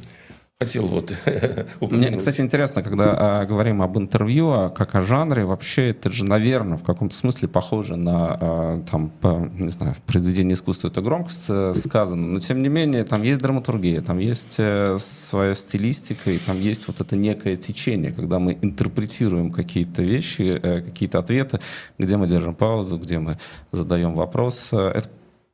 хотел 0.62 0.88
вот 0.88 1.14
Мне, 1.80 2.12
кстати, 2.18 2.42
интересно, 2.42 2.84
когда 2.84 3.16
а, 3.42 3.46
говорим 3.46 3.82
об 3.82 3.98
интервью, 3.98 4.52
а, 4.52 4.70
как 4.70 4.94
о 4.94 5.02
жанре, 5.02 5.46
вообще 5.46 5.92
это 5.92 6.12
же, 6.12 6.26
наверное, 6.26 6.78
в 6.78 6.84
каком-то 6.84 7.16
смысле 7.16 7.48
похоже 7.48 7.96
на, 7.96 8.38
а, 8.42 8.84
там, 8.92 9.10
по, 9.10 9.50
не 9.54 9.70
знаю, 9.70 9.96
произведение 10.06 10.56
искусства, 10.56 10.90
это 10.90 11.02
громко 11.02 11.30
сказано, 11.76 12.28
но 12.28 12.40
тем 12.42 12.62
не 12.62 12.68
менее 12.68 13.06
там 13.06 13.24
есть 13.24 13.40
драматургия, 13.40 14.02
там 14.02 14.18
есть 14.18 14.56
э, 14.58 14.98
своя 15.00 15.56
стилистика, 15.56 16.30
и 16.30 16.38
там 16.40 16.60
есть 16.60 16.90
вот 16.90 17.00
это 17.00 17.16
некое 17.16 17.56
течение, 17.56 18.12
когда 18.12 18.40
мы 18.40 18.58
интерпретируем 18.62 19.54
какие-то 19.54 20.02
вещи, 20.02 20.60
э, 20.62 20.82
какие-то 20.82 21.20
ответы, 21.20 21.62
где 21.98 22.18
мы 22.18 22.28
держим 22.28 22.54
паузу, 22.54 22.98
где 22.98 23.20
мы 23.20 23.38
задаем 23.72 24.14
вопрос. 24.14 24.70
Э, 24.74 24.92
это 24.94 25.10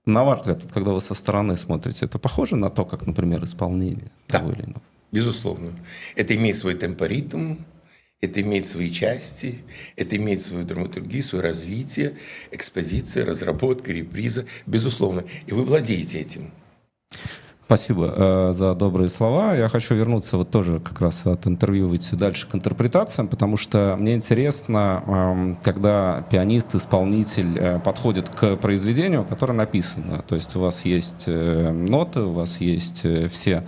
на 0.07 0.23
ваш 0.23 0.39
взгляд, 0.39 0.63
когда 0.73 0.91
вы 0.91 1.01
со 1.01 1.13
стороны 1.13 1.55
смотрите, 1.55 2.05
это 2.05 2.17
похоже 2.17 2.55
на 2.55 2.71
то, 2.71 2.85
как, 2.85 3.05
например, 3.05 3.43
исполнение 3.43 4.11
да. 4.29 4.39
того 4.39 4.51
или 4.51 4.63
иного? 4.63 4.81
Безусловно. 5.11 5.73
Это 6.15 6.35
имеет 6.35 6.57
свой 6.57 6.75
темпоритм, 6.75 7.57
Это 8.21 8.41
имеет 8.41 8.65
свои 8.67 8.91
части, 8.91 9.59
это 9.95 10.15
имеет 10.15 10.41
свою 10.41 10.65
драматургию, 10.65 11.23
свое 11.23 11.43
развитие, 11.43 12.17
экспозиция, 12.51 13.25
разработка, 13.25 13.91
реприза, 13.91 14.45
безусловно. 14.65 15.25
И 15.47 15.51
вы 15.51 15.63
владеете 15.63 16.19
этим. 16.21 16.51
Спасибо 17.65 18.13
э, 18.15 18.53
за 18.53 18.75
добрые 18.75 19.09
слова. 19.09 19.55
Я 19.55 19.69
хочу 19.69 19.95
вернуться 19.95 20.37
вот 20.37 20.51
тоже 20.51 20.79
как 20.79 21.01
раз 21.01 21.25
от 21.25 21.47
интервью 21.47 21.87
выйти 21.87 22.13
дальше 22.13 22.47
к 22.47 22.53
интерпретациям, 22.53 23.27
потому 23.27 23.57
что 23.57 23.95
мне 23.97 24.13
интересно, 24.13 25.03
э, 25.07 25.55
когда 25.63 26.23
пианист, 26.29 26.75
исполнитель 26.75 27.57
э, 27.57 27.79
подходит 27.79 28.29
к 28.29 28.57
произведению, 28.57 29.25
которое 29.25 29.53
написано. 29.53 30.23
То 30.27 30.35
есть 30.35 30.55
у 30.55 30.59
вас 30.59 30.85
есть 30.85 31.23
э, 31.25 31.71
ноты, 31.71 32.19
у 32.19 32.33
вас 32.33 32.61
есть 32.61 33.01
э, 33.03 33.29
все 33.29 33.63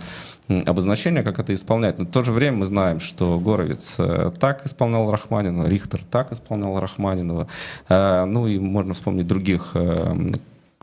обозначения, 0.48 1.24
как 1.24 1.40
это 1.40 1.52
исполнять. 1.52 1.98
Но 1.98 2.04
в 2.04 2.10
то 2.10 2.22
же 2.22 2.30
время 2.30 2.58
мы 2.58 2.66
знаем, 2.66 3.00
что 3.00 3.36
Горовец 3.40 3.96
э, 3.98 4.30
так 4.38 4.64
исполнял 4.64 5.10
Рахманинова, 5.10 5.66
Рихтер 5.66 6.02
так 6.08 6.30
исполнял 6.30 6.78
Рахманинова. 6.78 7.48
Э, 7.88 8.24
ну 8.26 8.46
и 8.46 8.60
можно 8.60 8.94
вспомнить 8.94 9.26
других 9.26 9.72
э, 9.74 10.34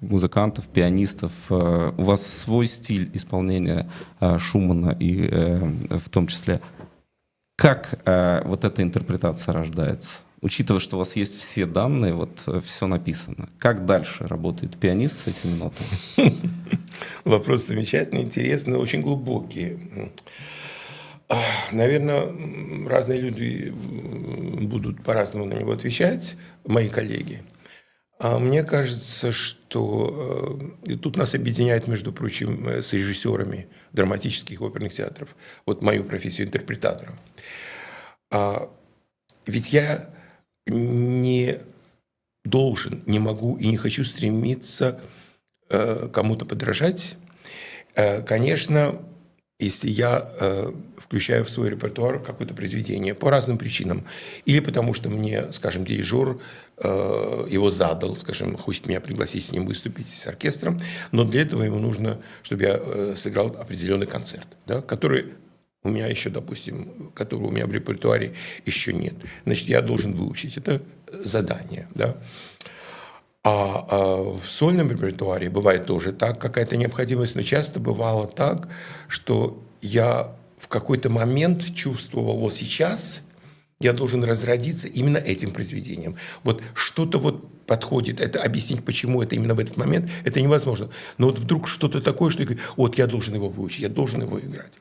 музыкантов, 0.02 0.68
пианистов. 0.68 1.32
Э, 1.50 1.92
у 1.98 2.04
вас 2.04 2.26
свой 2.26 2.68
стиль 2.68 3.10
исполнения 3.14 3.90
э, 4.20 4.38
Шумана 4.40 4.96
и 5.00 5.28
э, 5.30 5.58
в 5.90 6.10
том 6.10 6.28
числе. 6.28 6.62
Как 7.58 8.02
вот 8.46 8.66
эта 8.66 8.82
интерпретация 8.82 9.54
рождается? 9.54 10.10
Учитывая, 10.42 10.82
что 10.82 10.98
у 10.98 11.00
вас 11.00 11.16
есть 11.16 11.38
все 11.38 11.66
данные, 11.66 12.14
вот 12.14 12.46
все 12.66 12.88
написано. 12.88 13.48
Как 13.60 13.86
дальше 13.86 14.28
работает 14.28 14.76
пианист 14.76 15.24
с 15.24 15.28
этими 15.28 15.54
нотами? 15.54 15.88
Вопрос 17.24 17.66
замечательный, 17.66 18.24
интересный, 18.24 18.78
очень 18.78 19.02
глубокий. 19.02 19.80
Наверное, 21.72 22.28
разные 22.90 23.22
люди 23.22 23.74
будут 24.62 25.02
по-разному 25.02 25.46
на 25.46 25.54
него 25.54 25.72
отвечать, 25.72 26.36
мои 26.66 26.90
коллеги. 26.90 27.42
А 28.18 28.40
мне 28.40 28.64
кажется, 28.64 29.32
что 29.34 30.70
э, 30.86 30.92
и 30.94 30.96
тут 30.96 31.18
нас 31.18 31.36
объединяет, 31.36 31.88
между 31.88 32.14
прочим, 32.14 32.68
э, 32.68 32.82
с 32.82 32.94
режиссерами 32.94 33.68
драматических 33.92 34.62
оперных 34.62 34.94
театров. 34.94 35.36
Вот 35.66 35.82
мою 35.82 36.06
профессию 36.06 36.48
интерпретатора. 36.48 37.20
А, 38.32 38.70
ведь 39.46 39.74
я 39.74 40.10
не 40.66 41.60
должен, 42.46 43.04
не 43.06 43.20
могу 43.20 43.58
и 43.58 43.68
не 43.68 43.78
хочу 43.78 44.06
стремиться 44.06 45.02
э, 45.70 46.10
кому-то 46.12 46.46
подражать. 46.46 47.18
Конечно, 48.28 49.02
если 49.60 49.90
я 49.90 50.32
э, 50.40 50.72
включаю 50.98 51.46
в 51.46 51.50
свой 51.50 51.70
репертуар 51.70 52.22
какое-то 52.22 52.54
произведение 52.54 53.14
по 53.14 53.30
разным 53.30 53.58
причинам. 53.58 54.06
Или 54.46 54.60
потому 54.60 54.94
что 54.94 55.10
мне, 55.10 55.52
скажем, 55.54 55.86
дирижер 55.86 56.40
э, 56.78 57.48
его 57.50 57.72
задал, 57.72 58.18
скажем, 58.18 58.58
хочет 58.58 58.88
меня 58.88 59.00
пригласить 59.00 59.46
с 59.46 59.52
ним 59.52 59.66
выступить 59.66 60.10
с 60.10 60.28
оркестром, 60.28 60.78
но 61.12 61.24
для 61.24 61.44
этого 61.44 61.64
ему 61.64 61.80
нужно, 61.80 62.20
чтобы 62.44 62.64
я 62.64 62.80
э, 62.82 63.14
сыграл 63.16 63.48
определенный 63.48 64.08
концерт, 64.08 64.48
да, 64.68 64.82
который 64.82 65.34
у 65.84 65.90
меня 65.90 66.08
еще, 66.08 66.30
допустим, 66.30 67.12
которого 67.14 67.48
у 67.48 67.52
меня 67.52 67.68
в 67.68 67.72
репертуаре 67.72 68.34
еще 68.66 68.92
нет. 68.92 69.14
Значит, 69.46 69.70
я 69.70 69.82
должен 69.82 70.14
выучить 70.14 70.58
это 70.58 70.82
задание. 71.24 71.88
Да. 71.94 72.18
А, 73.46 73.86
а 73.92 74.18
в 74.24 74.50
сольном 74.50 74.90
репертуаре 74.90 75.52
бывает 75.52 75.86
тоже 75.86 76.14
так, 76.14 76.42
какая-то 76.42 76.78
необходимость, 76.78 77.36
но 77.36 77.44
часто 77.44 77.80
бывало 77.80 78.28
так, 78.28 78.68
что 79.08 79.64
я 79.82 80.36
в 80.58 80.68
какой-то 80.68 81.12
момент 81.12 81.76
чувствовал, 81.76 82.40
вот 82.40 82.56
сейчас 82.56 83.24
я 83.80 83.94
должен 83.94 84.24
разродиться 84.24 84.88
именно 84.88 85.18
этим 85.18 85.52
произведением. 85.52 86.18
Вот 86.44 86.64
что-то 86.74 87.20
вот 87.20 87.66
подходит, 87.68 88.20
это 88.20 88.42
объяснить, 88.42 88.84
почему 88.84 89.22
это 89.22 89.36
именно 89.36 89.54
в 89.54 89.60
этот 89.60 89.78
момент, 89.78 90.10
это 90.24 90.42
невозможно. 90.42 90.90
Но 91.20 91.28
вот 91.28 91.38
вдруг 91.38 91.68
что-то 91.68 92.02
такое, 92.02 92.32
что 92.32 92.42
я 92.42 92.48
говорю, 92.48 92.64
вот 92.78 92.98
я 92.98 93.06
должен 93.06 93.36
его 93.36 93.50
выучить, 93.50 93.82
я 93.82 93.90
должен 93.90 94.24
его 94.24 94.40
играть. 94.40 94.74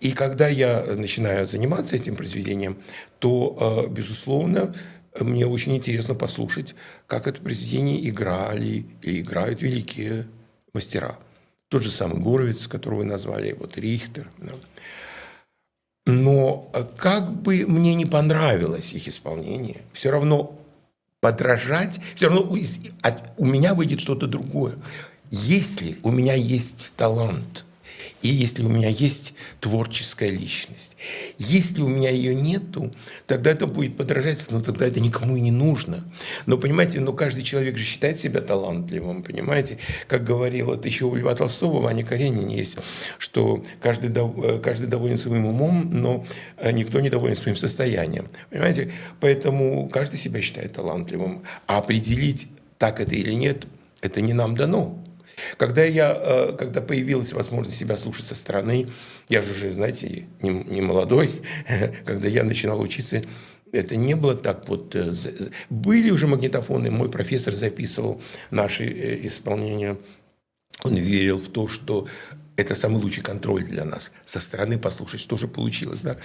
И 0.00 0.12
когда 0.12 0.48
я 0.48 0.84
начинаю 0.96 1.46
заниматься 1.46 1.96
этим 1.96 2.16
произведением, 2.16 2.78
то, 3.18 3.86
э, 3.88 3.90
безусловно, 3.90 4.74
мне 5.20 5.46
очень 5.46 5.76
интересно 5.76 6.14
послушать, 6.14 6.74
как 7.06 7.26
это 7.26 7.40
произведение 7.40 8.08
играли 8.08 8.86
или 9.02 9.20
играют 9.20 9.62
великие 9.62 10.26
мастера. 10.72 11.18
Тот 11.68 11.82
же 11.82 11.90
самый 11.90 12.20
Горовец, 12.20 12.66
которого 12.66 13.00
вы 13.00 13.04
назвали, 13.04 13.52
вот 13.52 13.78
Рихтер. 13.78 14.28
Но 16.06 16.70
э, 16.74 16.84
как 16.96 17.32
бы 17.32 17.64
мне 17.66 17.94
не 17.94 18.06
понравилось 18.06 18.92
их 18.92 19.08
исполнение, 19.08 19.82
все 19.92 20.10
равно 20.10 20.58
подражать, 21.20 22.00
все 22.14 22.28
равно 22.28 22.54
у 23.38 23.46
меня 23.46 23.74
выйдет 23.74 24.00
что-то 24.00 24.26
другое. 24.26 24.74
Если 25.30 25.96
у 26.02 26.10
меня 26.10 26.34
есть 26.34 26.94
талант– 26.96 27.64
и 28.24 28.28
если 28.28 28.64
у 28.64 28.70
меня 28.70 28.88
есть 28.88 29.34
творческая 29.60 30.30
личность. 30.30 30.96
Если 31.36 31.82
у 31.82 31.88
меня 31.88 32.08
ее 32.08 32.34
нету, 32.34 32.90
тогда 33.26 33.50
это 33.50 33.66
будет 33.66 33.98
подражательство, 33.98 34.56
но 34.56 34.64
тогда 34.64 34.86
это 34.86 34.98
никому 34.98 35.36
и 35.36 35.42
не 35.42 35.50
нужно. 35.50 36.02
Но 36.46 36.56
понимаете, 36.56 37.00
но 37.00 37.12
каждый 37.12 37.42
человек 37.42 37.76
же 37.76 37.84
считает 37.84 38.18
себя 38.18 38.40
талантливым, 38.40 39.22
понимаете? 39.22 39.76
Как 40.08 40.24
говорил 40.24 40.72
это 40.72 40.88
еще 40.88 41.04
у 41.04 41.14
Льва 41.14 41.34
Толстого, 41.34 41.82
Ваня 41.82 42.02
Каренин 42.02 42.48
есть, 42.48 42.78
что 43.18 43.62
каждый, 43.82 44.10
э, 44.10 44.58
каждый 44.58 44.86
доволен 44.86 45.18
своим 45.18 45.44
умом, 45.44 45.90
но 45.92 46.24
э, 46.56 46.72
никто 46.72 47.00
не 47.00 47.10
доволен 47.10 47.36
своим 47.36 47.56
состоянием. 47.56 48.28
Понимаете? 48.48 48.90
Поэтому 49.20 49.90
каждый 49.90 50.18
себя 50.18 50.40
считает 50.40 50.72
талантливым. 50.72 51.42
А 51.66 51.76
определить, 51.76 52.48
так 52.78 53.00
это 53.00 53.14
или 53.14 53.34
нет, 53.34 53.66
это 54.00 54.22
не 54.22 54.32
нам 54.32 54.56
дано. 54.56 55.04
Когда, 55.56 55.84
я, 55.84 56.16
э, 56.16 56.52
когда 56.58 56.80
появилась 56.80 57.32
возможность 57.32 57.78
себя 57.78 57.96
слушать 57.96 58.26
со 58.26 58.34
стороны, 58.34 58.88
я 59.28 59.42
же 59.42 59.52
уже, 59.52 59.72
знаете, 59.72 60.26
не, 60.42 60.50
не 60.50 60.80
молодой, 60.80 61.42
когда 62.04 62.28
я 62.28 62.44
начинал 62.44 62.80
учиться, 62.80 63.22
это 63.72 63.96
не 63.96 64.14
было 64.14 64.34
так 64.34 64.68
вот... 64.68 64.94
Э, 64.94 65.14
были 65.70 66.10
уже 66.10 66.26
магнитофоны, 66.26 66.90
мой 66.90 67.10
профессор 67.10 67.54
записывал 67.54 68.22
наши 68.50 68.84
э, 68.84 69.26
исполнения. 69.26 69.96
Он 70.82 70.94
верил 70.94 71.38
в 71.38 71.48
то, 71.48 71.68
что 71.68 72.06
это 72.56 72.74
самый 72.76 73.02
лучший 73.02 73.22
контроль 73.22 73.64
для 73.64 73.84
нас. 73.84 74.12
Со 74.24 74.40
стороны 74.40 74.78
послушать, 74.78 75.20
что 75.20 75.36
же 75.36 75.48
получилось. 75.48 76.02
Да? 76.02 76.16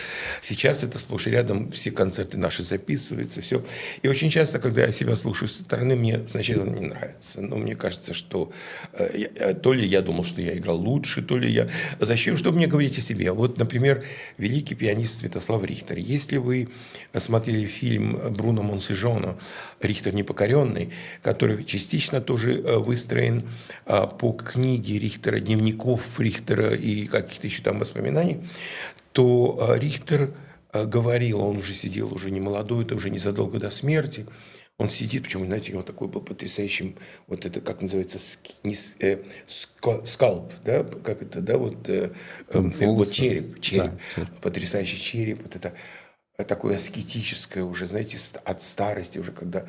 Сейчас 0.42 0.84
это 0.84 1.00
сплошь 1.00 1.28
и 1.28 1.32
рядом, 1.32 1.72
все 1.72 1.92
концерты 1.92 2.38
наши 2.38 2.62
записываются, 2.62 3.42
все. 3.42 3.64
И 4.04 4.08
очень 4.08 4.30
часто, 4.30 4.60
когда 4.60 4.86
я 4.86 4.92
себя 4.92 5.16
слушаю 5.16 5.50
со 5.50 5.64
стороны, 5.64 5.96
мне 5.96 6.22
сначала 6.30 6.66
не 6.66 6.88
нравится. 6.88 7.42
Но 7.42 7.56
мне 7.58 7.76
кажется, 7.76 8.14
что 8.14 8.52
э, 8.94 9.26
э, 9.36 9.54
то 9.56 9.74
ли 9.74 9.86
я 9.86 10.02
думал, 10.02 10.24
что 10.24 10.42
я 10.42 10.56
играл 10.56 10.78
лучше, 10.78 11.24
то 11.24 11.38
ли 11.38 11.52
я... 11.52 11.68
Зачем? 12.00 12.38
Что 12.38 12.52
мне 12.52 12.68
говорить 12.68 12.98
о 13.00 13.02
себе? 13.02 13.32
Вот, 13.32 13.58
например, 13.58 14.04
великий 14.38 14.76
пианист 14.76 15.20
Святослав 15.20 15.64
Рихтер. 15.64 15.98
Если 15.98 16.38
вы 16.38 16.70
смотрели 17.18 17.66
фильм 17.66 18.20
Бруно 18.34 18.62
Монсежона 18.62 19.38
«Рихтер 19.82 20.14
непокоренный», 20.14 20.92
который 21.22 21.64
частично 21.64 22.22
тоже 22.22 22.56
э, 22.56 22.78
выстроен 22.78 23.44
по 23.86 24.34
книге 24.34 25.00
Рихтера 25.00 25.40
«Дневников 25.40 26.20
Рихтера 26.20 26.76
и 26.76 27.06
каких-то 27.08 27.48
еще 27.48 27.64
там 27.64 27.80
воспоминаний, 27.80 28.40
то 29.12 29.58
э, 29.60 29.80
Рихтер 29.80 30.34
э, 30.72 30.86
говорил, 30.86 31.42
он 31.42 31.58
уже 31.58 31.74
сидел, 31.74 32.14
уже 32.14 32.32
не 32.32 32.40
молодой, 32.40 32.86
это 32.86 32.96
уже 32.96 33.10
незадолго 33.10 33.60
до 33.60 33.70
смерти, 33.70 34.26
он 34.78 34.90
сидит, 34.90 35.24
причем, 35.24 35.46
знаете, 35.46 35.76
он 35.76 35.84
такой 35.84 36.08
был 36.08 36.22
потрясающим, 36.22 36.96
вот 37.28 37.46
это, 37.46 37.60
как 37.60 37.82
называется, 37.82 38.18
ски, 38.18 38.54
не, 38.64 38.76
э, 39.02 39.18
скалп, 40.06 40.54
да, 40.64 40.84
как 40.84 41.22
это, 41.22 41.42
да, 41.42 41.58
вот, 41.58 41.90
э, 41.90 42.12
э, 42.48 42.60
вот 42.86 43.12
череп, 43.12 43.60
череп, 43.60 43.92
да, 44.16 44.26
потрясающий 44.42 44.98
череп, 44.98 45.44
вот 45.44 45.56
это. 45.56 45.70
э, 45.70 45.99
такое 46.44 46.76
аскетическое 46.76 47.64
уже, 47.64 47.88
знаете, 47.88 48.18
от 48.46 48.62
старости 48.62 49.18
уже, 49.18 49.32
когда 49.32 49.66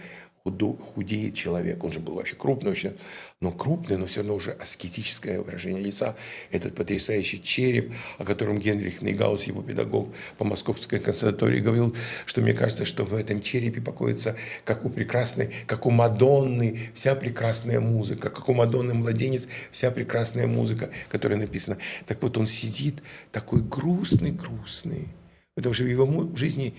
худеет 0.94 1.34
человек, 1.34 1.84
он 1.84 1.92
же 1.92 2.00
был 2.00 2.14
вообще 2.14 2.34
крупный 2.34 2.70
очень, 2.70 2.96
но 3.40 3.52
крупный, 3.52 3.96
но 3.96 4.06
все 4.06 4.20
равно 4.20 4.34
уже 4.34 4.52
аскетическое 4.52 5.40
выражение 5.40 5.82
лица, 5.82 6.16
этот 6.50 6.74
потрясающий 6.74 7.42
череп, 7.42 7.92
о 8.18 8.24
котором 8.24 8.58
Генрих 8.58 9.02
Нейгаус, 9.02 9.44
его 9.44 9.62
педагог 9.62 10.08
по 10.38 10.44
Московской 10.44 10.98
консерватории, 10.98 11.60
говорил, 11.60 11.94
что 12.24 12.40
мне 12.40 12.54
кажется, 12.54 12.84
что 12.84 13.04
в 13.04 13.14
этом 13.14 13.42
черепе 13.42 13.80
покоится, 13.80 14.36
как 14.64 14.84
у 14.84 14.90
прекрасной, 14.90 15.52
как 15.66 15.86
у 15.86 15.90
Мадонны, 15.90 16.90
вся 16.94 17.14
прекрасная 17.14 17.80
музыка, 17.80 18.30
как 18.30 18.48
у 18.48 18.54
Мадонны 18.54 18.94
младенец, 18.94 19.46
вся 19.70 19.90
прекрасная 19.90 20.46
музыка, 20.46 20.90
которая 21.10 21.38
написана. 21.38 21.78
Так 22.06 22.22
вот 22.22 22.36
он 22.38 22.46
сидит 22.46 23.02
такой 23.30 23.62
грустный-грустный, 23.62 25.08
потому 25.54 25.74
что 25.74 25.84
в 25.84 25.88
его 25.88 26.36
жизни, 26.36 26.74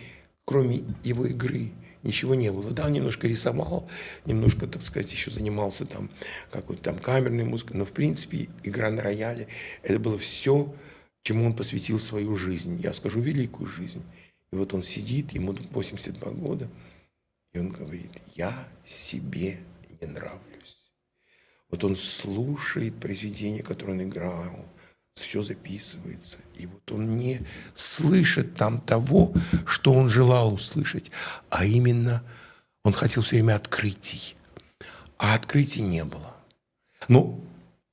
кроме 0.46 0.84
его 1.04 1.26
игры, 1.26 1.72
ничего 2.04 2.36
не 2.36 2.52
было. 2.52 2.72
Да, 2.72 2.90
немножко 2.90 3.28
рисовал, 3.28 3.88
немножко, 4.26 4.68
так 4.68 4.82
сказать, 4.82 5.12
еще 5.12 5.32
занимался 5.32 5.86
там 5.86 6.10
какой-то 6.50 6.84
там 6.84 7.00
камерной 7.00 7.44
музыкой, 7.44 7.78
но 7.78 7.86
в 7.86 7.92
принципе 7.92 8.50
игра 8.64 8.90
на 8.90 9.02
рояле, 9.02 9.48
это 9.84 10.00
было 10.00 10.18
все, 10.18 10.74
чему 11.24 11.46
он 11.46 11.56
посвятил 11.56 12.00
свою 12.00 12.36
жизнь. 12.36 12.80
Я 12.82 12.94
скажу, 12.94 13.22
великую 13.22 13.68
жизнь. 13.68 14.02
И 14.52 14.56
вот 14.56 14.74
он 14.74 14.82
сидит, 14.82 15.32
ему 15.32 15.56
82 15.72 16.32
года, 16.32 16.70
и 17.54 17.60
он 17.60 17.70
говорит, 17.70 18.12
я 18.36 18.54
себе 18.84 19.60
не 20.02 20.08
нравлюсь. 20.08 20.78
Вот 21.70 21.84
он 21.86 21.96
слушает 21.96 22.96
произведение, 22.96 23.64
которое 23.64 23.94
он 23.94 24.04
играл, 24.04 24.66
все 25.14 25.42
записывается. 25.42 26.38
И 26.56 26.66
вот 26.66 26.92
он 26.92 27.18
не 27.18 27.42
слышит 27.74 28.56
там 28.56 28.80
того, 28.80 29.34
что 29.66 29.94
он 29.94 30.10
желал 30.10 30.54
услышать, 30.54 31.12
а 31.50 31.66
именно 31.66 32.24
он 32.84 32.94
хотел 32.94 33.24
все 33.24 33.38
время 33.38 33.56
открытий. 33.56 34.36
А 35.18 35.36
открытий 35.36 35.82
не 35.82 36.04
было. 36.04 36.36
Ну, 37.08 37.44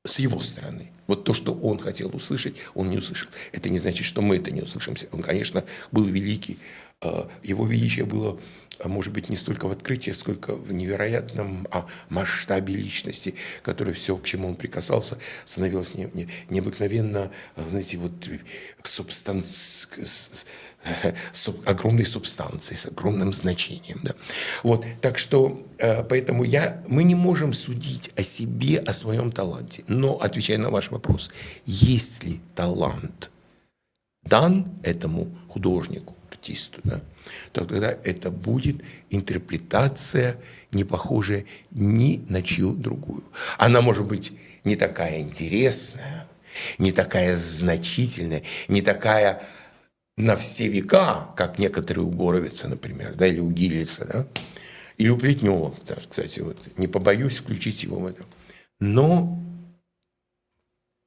с 0.04 0.18
его 0.18 0.42
стороны. 0.42 0.90
Вот 1.06 1.24
то, 1.24 1.32
что 1.32 1.54
он 1.54 1.78
хотел 1.78 2.14
услышать, 2.14 2.56
он 2.74 2.90
не 2.90 2.98
услышал. 2.98 3.30
Это 3.52 3.70
не 3.70 3.78
значит, 3.78 4.06
что 4.06 4.20
мы 4.20 4.36
это 4.36 4.50
не 4.50 4.62
услышим. 4.62 4.94
Он, 5.12 5.22
конечно, 5.22 5.64
был 5.90 6.04
великий. 6.04 6.58
А, 7.00 7.30
его 7.42 7.66
величие 7.66 8.04
было 8.04 8.38
а 8.80 8.88
может 8.88 9.12
быть, 9.12 9.28
не 9.28 9.36
столько 9.36 9.66
в 9.66 9.72
открытии, 9.72 10.10
сколько 10.10 10.54
в 10.54 10.72
невероятном 10.72 11.66
а, 11.70 11.86
масштабе 12.08 12.74
личности, 12.74 13.34
который 13.62 13.94
все, 13.94 14.16
к 14.16 14.24
чему 14.24 14.48
он 14.48 14.56
прикасался, 14.56 15.18
становилось 15.44 15.94
не, 15.94 16.10
не, 16.14 16.28
необыкновенно, 16.48 17.30
а, 17.56 17.68
знаете, 17.68 17.96
вот 17.98 18.12
субстанц, 18.84 19.86
суб, 21.32 21.68
огромной 21.68 22.06
субстанцией, 22.06 22.78
с 22.78 22.86
огромным 22.86 23.32
значением. 23.32 24.00
Да. 24.02 24.14
Вот, 24.62 24.84
так 25.00 25.18
что, 25.18 25.66
э, 25.78 26.04
поэтому 26.04 26.44
я, 26.44 26.82
мы 26.88 27.02
не 27.04 27.14
можем 27.14 27.52
судить 27.52 28.10
о 28.16 28.22
себе, 28.22 28.78
о 28.78 28.92
своем 28.92 29.32
таланте. 29.32 29.84
Но, 29.88 30.16
отвечая 30.16 30.58
на 30.58 30.70
ваш 30.70 30.90
вопрос, 30.90 31.30
есть 31.66 32.24
ли 32.24 32.40
талант 32.54 33.30
дан 34.22 34.66
этому 34.82 35.28
художнику, 35.48 36.14
артисту, 36.38 36.80
да, 36.84 37.00
то 37.52 37.64
тогда 37.64 37.96
это 38.04 38.30
будет 38.30 38.82
интерпретация, 39.10 40.36
не 40.72 40.84
похожая 40.84 41.44
ни 41.70 42.24
на 42.28 42.42
чью 42.42 42.72
другую. 42.72 43.24
Она 43.58 43.80
может 43.80 44.06
быть 44.06 44.32
не 44.64 44.76
такая 44.76 45.20
интересная, 45.20 46.28
не 46.78 46.92
такая 46.92 47.36
значительная, 47.36 48.42
не 48.68 48.82
такая 48.82 49.42
на 50.16 50.36
все 50.36 50.68
века, 50.68 51.28
как 51.36 51.58
некоторые 51.58 52.04
у 52.04 52.10
Горовица, 52.10 52.68
например, 52.68 53.14
да, 53.14 53.26
или 53.26 53.40
у 53.40 53.50
Гиллиса, 53.50 54.04
да, 54.04 54.26
или 54.96 55.08
у 55.08 55.16
Плетнева, 55.16 55.74
даже, 55.86 56.08
кстати, 56.08 56.40
вот, 56.40 56.56
не 56.76 56.88
побоюсь 56.88 57.38
включить 57.38 57.84
его 57.84 58.00
в 58.00 58.06
это. 58.06 58.24
Но, 58.80 59.40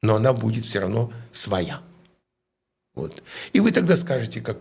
но 0.01 0.15
она 0.15 0.33
будет 0.33 0.65
все 0.65 0.79
равно 0.79 1.11
своя. 1.31 1.81
Вот. 2.93 3.23
И 3.53 3.59
вы 3.59 3.71
тогда 3.71 3.95
скажете, 3.95 4.41
как 4.41 4.57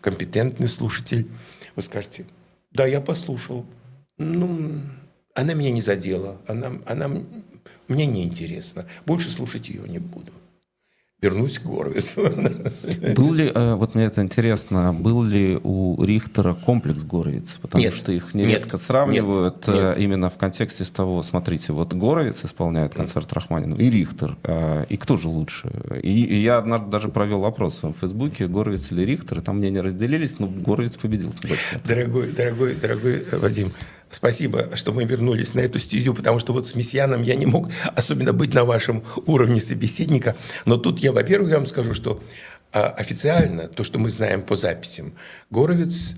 компетентный 0.00 0.68
слушатель, 0.68 1.28
вы 1.76 1.82
скажете, 1.82 2.26
да, 2.70 2.86
я 2.86 3.00
послушал, 3.00 3.64
ну, 4.18 4.80
она 5.34 5.54
меня 5.54 5.70
не 5.70 5.80
задела, 5.80 6.40
она, 6.46 6.72
она 6.86 7.08
мне 7.88 8.06
не 8.06 8.24
интересна, 8.24 8.86
больше 9.06 9.30
слушать 9.30 9.68
ее 9.68 9.88
не 9.88 9.98
буду 9.98 10.32
вернусь 11.20 11.58
к 11.58 11.64
Горвицу. 11.64 12.22
Был 13.16 13.32
ли, 13.32 13.50
э, 13.52 13.74
вот 13.74 13.94
мне 13.94 14.04
это 14.04 14.22
интересно, 14.22 14.92
был 14.92 15.24
ли 15.24 15.58
у 15.62 16.02
Рихтера 16.02 16.54
комплекс 16.54 17.02
Горовиц? 17.02 17.58
Потому 17.60 17.82
нет, 17.82 17.94
что 17.94 18.12
их 18.12 18.34
нередко 18.34 18.76
нет, 18.76 18.82
сравнивают 18.82 19.66
нет, 19.66 19.76
э, 19.76 19.88
нет. 19.90 19.98
именно 19.98 20.30
в 20.30 20.38
контексте 20.38 20.84
с 20.84 20.90
того, 20.90 21.22
смотрите, 21.24 21.72
вот 21.72 21.92
Горовиц 21.92 22.44
исполняет 22.44 22.94
концерт 22.94 23.32
Рахманинова 23.32 23.80
и 23.80 23.90
Рихтер. 23.90 24.36
Э, 24.44 24.84
и 24.88 24.96
кто 24.96 25.16
же 25.16 25.28
лучше? 25.28 25.72
И, 26.02 26.24
и 26.24 26.36
я 26.36 26.58
однажды 26.58 26.88
даже 26.88 27.08
провел 27.08 27.44
опрос 27.44 27.74
в 27.74 27.78
своем 27.78 27.94
Фейсбуке, 27.94 28.46
Горовиц 28.46 28.92
или 28.92 29.02
Рихтер, 29.02 29.40
и 29.40 29.42
там 29.42 29.58
мнения 29.58 29.80
разделились, 29.80 30.38
но 30.38 30.46
Горовиц 30.46 30.96
победил. 30.96 31.32
Дорогой, 31.84 32.30
дорогой, 32.30 32.74
дорогой 32.76 33.24
Вадим, 33.32 33.72
Спасибо, 34.10 34.70
что 34.74 34.92
мы 34.92 35.04
вернулись 35.04 35.54
на 35.54 35.60
эту 35.60 35.78
стезю, 35.78 36.14
потому 36.14 36.38
что 36.38 36.52
вот 36.52 36.66
с 36.66 36.74
Мессианом 36.74 37.22
я 37.22 37.34
не 37.34 37.46
мог 37.46 37.70
особенно 37.94 38.32
быть 38.32 38.54
на 38.54 38.64
вашем 38.64 39.04
уровне 39.26 39.60
собеседника. 39.60 40.34
Но 40.64 40.76
тут 40.76 41.00
я, 41.00 41.12
во-первых, 41.12 41.50
я 41.50 41.56
вам 41.56 41.66
скажу, 41.66 41.94
что 41.94 42.22
а, 42.72 42.88
официально, 42.88 43.68
то, 43.68 43.84
что 43.84 43.98
мы 43.98 44.10
знаем 44.10 44.42
по 44.42 44.56
записям, 44.56 45.14
Горовец 45.50 46.14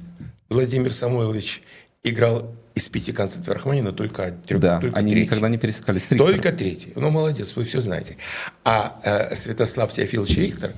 Владимир 0.49 0.93
Самойлович 0.93 1.63
играл 2.03 2.55
из 2.75 2.89
пяти 2.89 3.13
концертов 3.13 3.53
Рахманина 3.55 3.93
только, 3.93 4.37
да, 4.49 4.81
только 4.81 4.97
они 4.97 5.13
третий. 5.13 5.27
никогда 5.27 5.49
не 5.49 5.59
пересекались. 5.59 6.05
Только 6.05 6.53
третий. 6.53 6.93
Ну, 6.97 7.11
молодец, 7.11 7.55
вы 7.57 7.65
все 7.65 7.81
знаете. 7.81 8.17
А 8.65 9.01
э, 9.05 9.37
Святослав 9.37 9.93
Теофилович 9.93 10.37
Рихтер 10.37 10.73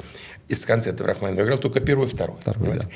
из 0.48 0.64
концертов 0.64 1.07
Рахманинова 1.07 1.44
играл 1.44 1.59
только 1.59 1.81
первый 1.81 2.09
и 2.09 2.11
второй. 2.11 2.37
второй 2.40 2.79
да. 2.79 2.88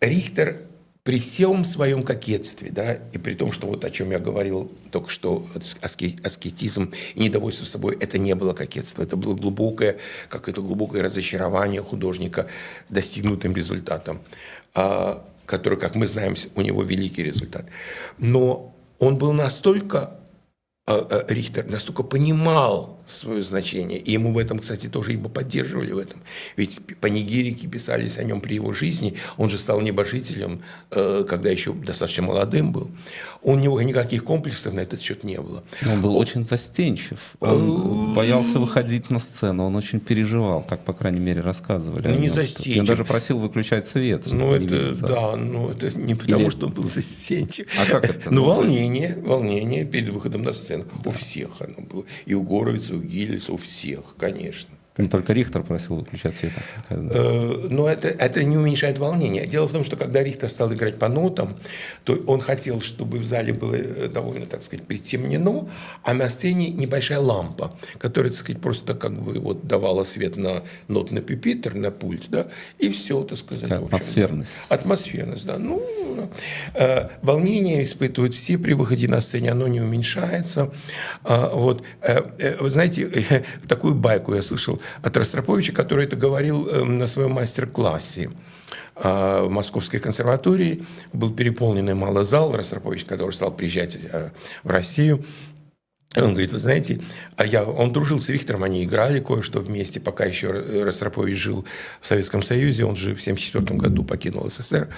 Рихтер 0.00 0.62
при 1.04 1.18
всем 1.20 1.66
своем 1.66 2.02
кокетстве, 2.02 2.70
да, 2.70 2.94
и 2.94 3.18
при 3.18 3.34
том, 3.34 3.52
что 3.52 3.66
вот 3.66 3.84
о 3.84 3.90
чем 3.90 4.10
я 4.10 4.18
говорил 4.18 4.72
только 4.90 5.10
что, 5.10 5.46
аскетизм 5.82 6.92
и 7.14 7.20
недовольство 7.20 7.66
собой, 7.66 7.98
это 8.00 8.16
не 8.16 8.34
было 8.34 8.54
кокетство, 8.54 9.02
это 9.02 9.14
было 9.14 9.34
глубокое, 9.34 9.98
какое-то 10.30 10.62
глубокое 10.62 11.02
разочарование 11.02 11.82
художника 11.82 12.46
достигнутым 12.88 13.54
результатом, 13.54 14.22
а, 14.74 15.28
который, 15.44 15.78
как 15.78 15.94
мы 15.94 16.06
знаем, 16.06 16.36
у 16.54 16.62
него 16.62 16.82
великий 16.82 17.22
результат. 17.22 17.66
Но 18.16 18.74
он 18.98 19.18
был 19.18 19.34
настолько 19.34 20.18
Рихтер 20.86 21.64
настолько 21.66 22.02
понимал 22.02 22.94
свое 23.06 23.42
значение, 23.42 23.98
и 23.98 24.12
ему 24.12 24.32
в 24.32 24.38
этом, 24.38 24.58
кстати, 24.58 24.86
тоже 24.86 25.12
его 25.12 25.28
поддерживали 25.28 25.92
в 25.92 25.98
этом. 25.98 26.20
Ведь 26.56 26.80
панигирики 27.00 27.66
писались 27.66 28.18
о 28.18 28.24
нем 28.24 28.40
при 28.40 28.54
его 28.54 28.72
жизни, 28.72 29.14
он 29.36 29.50
же 29.50 29.58
стал 29.58 29.80
небожителем, 29.80 30.62
э, 30.90 31.24
когда 31.28 31.50
еще 31.50 31.72
достаточно 31.72 32.22
молодым 32.22 32.72
был. 32.72 32.90
У 33.42 33.56
него 33.56 33.80
никаких 33.82 34.24
комплексов 34.24 34.72
на 34.72 34.80
этот 34.80 35.02
счет 35.02 35.24
не 35.24 35.38
было. 35.40 35.64
он 35.86 36.00
был 36.00 36.16
он... 36.16 36.22
очень 36.22 36.44
застенчив, 36.44 37.36
он 37.40 38.12
э, 38.12 38.14
боялся 38.14 38.58
выходить 38.58 39.10
на 39.10 39.20
сцену, 39.20 39.64
он 39.64 39.76
очень 39.76 40.00
переживал, 40.00 40.62
так, 40.62 40.84
по 40.84 40.92
крайней 40.92 41.20
мере, 41.20 41.40
рассказывали. 41.40 42.08
Ну, 42.08 42.18
не 42.18 42.30
застенчив. 42.30 42.80
Он 42.80 42.86
даже 42.86 43.04
просил 43.04 43.38
выключать 43.38 43.86
свет. 43.86 44.24
Ну, 44.26 44.54
это, 44.54 44.94
да, 44.94 45.36
но 45.36 45.70
это 45.70 45.96
не 45.98 46.14
потому, 46.14 46.44
Или... 46.44 46.50
что 46.50 46.66
он 46.66 46.72
был 46.72 46.84
застенчив. 46.84 47.66
А 47.78 47.86
как 47.86 48.04
это? 48.04 48.30
Ну, 48.34 48.44
волнение, 48.44 49.16
волнение 49.22 49.84
перед 49.84 50.08
выходом 50.08 50.42
на 50.42 50.52
сцену. 50.52 50.73
Да. 50.78 51.10
У 51.10 51.12
всех 51.12 51.60
оно 51.60 51.80
было. 51.80 52.04
И 52.26 52.34
у 52.34 52.42
Горовица, 52.42 52.96
у 52.96 53.00
Гильца, 53.00 53.52
у 53.52 53.56
всех, 53.56 54.16
конечно. 54.18 54.70
Только 55.10 55.32
Рихтер 55.32 55.64
просил 55.64 55.96
выключать 55.96 56.36
свет, 56.36 56.52
насколько 56.56 56.94
я 56.94 57.00
знаю. 57.00 57.68
Но 57.68 57.88
это, 57.88 58.06
это 58.08 58.44
не 58.44 58.56
уменьшает 58.56 58.98
волнение. 58.98 59.44
Дело 59.44 59.66
в 59.66 59.72
том, 59.72 59.82
что 59.82 59.96
когда 59.96 60.22
Рихтер 60.22 60.48
стал 60.48 60.72
играть 60.72 61.00
по 61.00 61.08
нотам, 61.08 61.56
то 62.04 62.14
он 62.28 62.40
хотел, 62.40 62.80
чтобы 62.80 63.18
в 63.18 63.24
зале 63.24 63.52
было 63.52 63.74
э, 63.74 64.08
довольно, 64.08 64.46
так 64.46 64.62
сказать, 64.62 64.86
притемнено, 64.86 65.68
а 66.04 66.14
на 66.14 66.30
сцене 66.30 66.70
небольшая 66.70 67.18
лампа, 67.18 67.76
которая, 67.98 68.30
так 68.30 68.38
сказать, 68.38 68.62
просто 68.62 68.94
как 68.94 69.20
бы 69.20 69.40
вот 69.40 69.66
давала 69.66 70.04
свет 70.04 70.36
на 70.36 70.62
нотный 70.86 71.22
пюпитр, 71.22 71.74
на 71.74 71.90
пульт, 71.90 72.26
да, 72.28 72.46
и 72.78 72.88
все, 72.90 73.24
так 73.24 73.38
сказать. 73.38 73.72
Атмосферность. 73.72 74.58
Атмосферность, 74.68 75.44
да. 75.44 75.58
Ну, 75.58 75.82
э, 76.74 77.08
волнение 77.20 77.82
испытывают 77.82 78.34
все 78.34 78.58
при 78.58 78.74
выходе 78.74 79.08
на 79.08 79.20
сцене, 79.20 79.50
оно 79.50 79.66
не 79.66 79.80
уменьшается. 79.80 80.72
Э, 81.24 81.50
вот, 81.52 81.82
э, 82.02 82.22
э, 82.38 82.56
вы 82.60 82.70
знаете, 82.70 83.10
э, 83.12 83.42
такую 83.68 83.96
байку 83.96 84.34
я 84.34 84.42
слышал 84.42 84.80
от 85.02 85.16
Ростроповича, 85.16 85.72
который 85.72 86.04
это 86.04 86.16
говорил 86.16 86.68
эм, 86.68 86.98
на 86.98 87.06
своем 87.06 87.32
мастер-классе 87.32 88.30
а, 88.96 89.44
в 89.44 89.50
Московской 89.50 90.00
консерватории. 90.00 90.84
Был 91.12 91.32
переполненный 91.32 91.94
малый 91.94 92.24
зал. 92.24 92.52
Ростропович, 92.54 93.06
уже 93.10 93.36
стал 93.36 93.52
приезжать 93.52 93.96
э, 93.96 94.30
в 94.62 94.70
Россию, 94.70 95.24
он 96.16 96.30
говорит, 96.30 96.52
вы 96.52 96.58
знаете, 96.60 97.00
а 97.36 97.44
я, 97.44 97.64
он 97.64 97.92
дружил 97.92 98.20
с 98.20 98.28
Рихтером, 98.28 98.62
они 98.62 98.84
играли 98.84 99.18
кое-что 99.18 99.60
вместе, 99.60 99.98
пока 99.98 100.24
еще 100.24 100.50
Ростропович 100.50 101.36
жил 101.36 101.64
в 102.00 102.06
Советском 102.06 102.42
Союзе, 102.42 102.84
он 102.84 102.94
же 102.94 103.16
в 103.16 103.20
1974 103.20 103.78
году 103.78 104.04
покинул 104.04 104.48
СССР. 104.48 104.88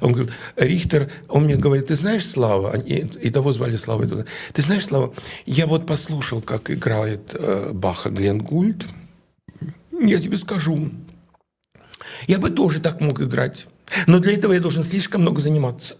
Он 0.00 0.12
говорит, 0.12 0.32
Рихтер, 0.56 1.08
он 1.28 1.44
мне 1.44 1.56
говорит, 1.56 1.86
ты 1.86 1.94
знаешь, 1.94 2.26
Слава, 2.26 2.76
и, 2.78 3.06
и 3.06 3.30
того 3.30 3.52
звали 3.52 3.76
Слава, 3.76 4.06
ты 4.52 4.62
знаешь, 4.62 4.86
Слава, 4.86 5.14
я 5.46 5.66
вот 5.66 5.86
послушал, 5.86 6.40
как 6.40 6.70
играет 6.70 7.34
э, 7.38 7.70
Баха 7.72 8.10
Глен 8.10 8.38
Гульд, 8.38 8.84
я 10.00 10.20
тебе 10.20 10.36
скажу, 10.36 10.90
я 12.26 12.38
бы 12.38 12.50
тоже 12.50 12.80
так 12.80 13.00
мог 13.00 13.20
играть. 13.20 13.68
Но 14.06 14.18
для 14.18 14.32
этого 14.32 14.52
я 14.52 14.60
должен 14.60 14.82
слишком 14.82 15.22
много 15.22 15.40
заниматься. 15.40 15.96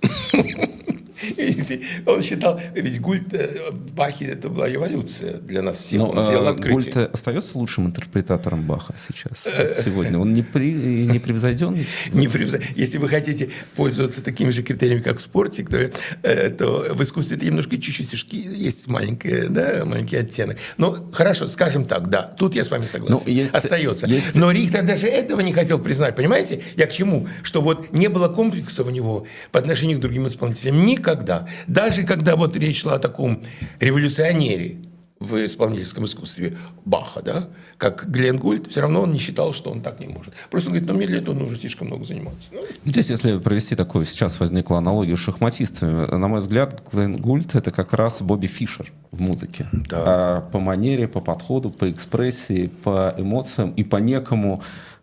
Видите, 1.47 1.81
он 2.07 2.23
считал, 2.23 2.61
ведь 2.75 3.01
Гульт, 3.01 3.33
э, 3.35 3.71
Бахи 3.95 4.25
это 4.25 4.49
была 4.49 4.69
революция 4.69 5.35
для 5.39 5.63
нас 5.63 5.79
всех. 5.79 6.01
Но, 6.01 6.11
он 6.11 6.23
сделал 6.23 6.47
э, 6.47 6.51
открытие. 6.51 6.73
Гульт 6.93 6.97
остается 7.15 7.57
лучшим 7.59 7.87
интерпретатором 7.87 8.63
Баха 8.67 8.95
сейчас, 8.99 9.45
сегодня? 9.85 10.19
Он 10.19 10.33
не, 10.33 10.43
при, 10.43 10.73
не 10.73 11.19
превзойденный? 11.19 11.87
Не 12.13 12.27
превзо- 12.27 12.63
Если 12.75 12.99
вы 12.99 13.09
хотите 13.09 13.51
пользоваться 13.75 14.23
такими 14.23 14.51
же 14.51 14.63
критериями, 14.63 15.01
как 15.03 15.19
в 15.19 15.21
спорте, 15.21 15.65
то, 15.65 15.91
э, 16.23 16.51
то 16.51 16.87
в 16.95 17.03
искусстве 17.03 17.37
это 17.37 17.47
немножко 17.47 17.79
чуть-чуть 17.79 18.33
есть 18.33 18.89
маленький, 18.89 19.49
да, 19.49 19.85
маленький 19.85 20.17
оттенок. 20.17 20.57
Ну, 20.79 21.11
хорошо, 21.13 21.49
скажем 21.49 21.85
так, 21.85 22.09
да, 22.09 22.23
тут 22.23 22.55
я 22.55 22.65
с 22.65 22.71
вами 22.71 22.87
согласен. 22.87 23.23
Ну, 23.27 23.33
есть- 23.33 23.55
Остается. 23.55 24.07
есть- 24.07 24.35
Но 24.35 24.51
Рихтер 24.51 24.85
даже 24.85 25.07
этого 25.07 25.41
не 25.41 25.53
хотел 25.53 25.79
признать, 25.79 26.17
понимаете? 26.17 26.63
Я 26.77 26.87
к 26.87 26.93
чему? 26.93 27.29
Что 27.43 27.61
вот 27.63 27.93
не 27.93 28.09
было 28.09 28.29
комплекса 28.29 28.83
у 28.83 28.91
него 28.91 29.27
по 29.53 29.59
отношению 29.61 29.99
к 29.99 30.01
другим 30.01 30.27
исполнителям 30.27 30.85
никогда. 30.85 31.36
Даже 31.67 32.05
когда 32.05 32.37
вот 32.37 32.57
речь 32.57 32.83
шла 32.83 32.95
о 32.95 32.99
таком 32.99 33.43
революционере 33.81 34.79
в 35.19 35.47
исполнительском 35.47 36.05
искусстве 36.05 36.57
Баха, 36.85 37.23
да, 37.23 37.49
как 37.79 38.11
Глен 38.11 38.39
Гульд, 38.39 38.71
все 38.71 38.83
равно 38.83 39.03
он 39.03 39.13
не 39.13 39.19
считал, 39.19 39.55
что 39.55 39.71
он 39.71 39.81
так 39.81 39.99
не 39.99 40.09
может. 40.09 40.35
Просто 40.51 40.69
он 40.69 40.75
говорит, 40.75 40.89
ну 40.89 40.95
мне 40.95 41.07
для 41.07 41.19
этого 41.19 41.35
нужно 41.35 41.57
слишком 41.57 41.87
много 41.87 42.05
заниматься. 42.05 42.49
Ну, 42.53 42.61
Здесь, 42.85 43.09
если 43.09 43.39
провести 43.39 43.75
такую, 43.75 44.05
сейчас 44.05 44.39
возникла 44.41 44.79
аналогия 44.79 45.17
с 45.17 45.21
шахматистами, 45.21 46.15
на 46.15 46.29
мой 46.29 46.41
взгляд, 46.41 46.83
Глен 46.93 47.17
Гульт— 47.17 47.55
это 47.55 47.71
как 47.71 47.95
раз 47.95 48.21
Бобби 48.21 48.47
Фишер 48.47 48.93
в 49.11 49.21
музыке. 49.21 49.69
Да. 49.73 50.03
А 50.05 50.41
по 50.43 50.61
манере, 50.61 51.09
по 51.09 51.21
подходу, 51.21 51.71
по 51.71 51.91
экспрессии, 51.91 52.67
по 52.67 53.15
эмоциям 53.17 53.71
и 53.71 53.85
по 53.85 53.97
некому 53.97 54.63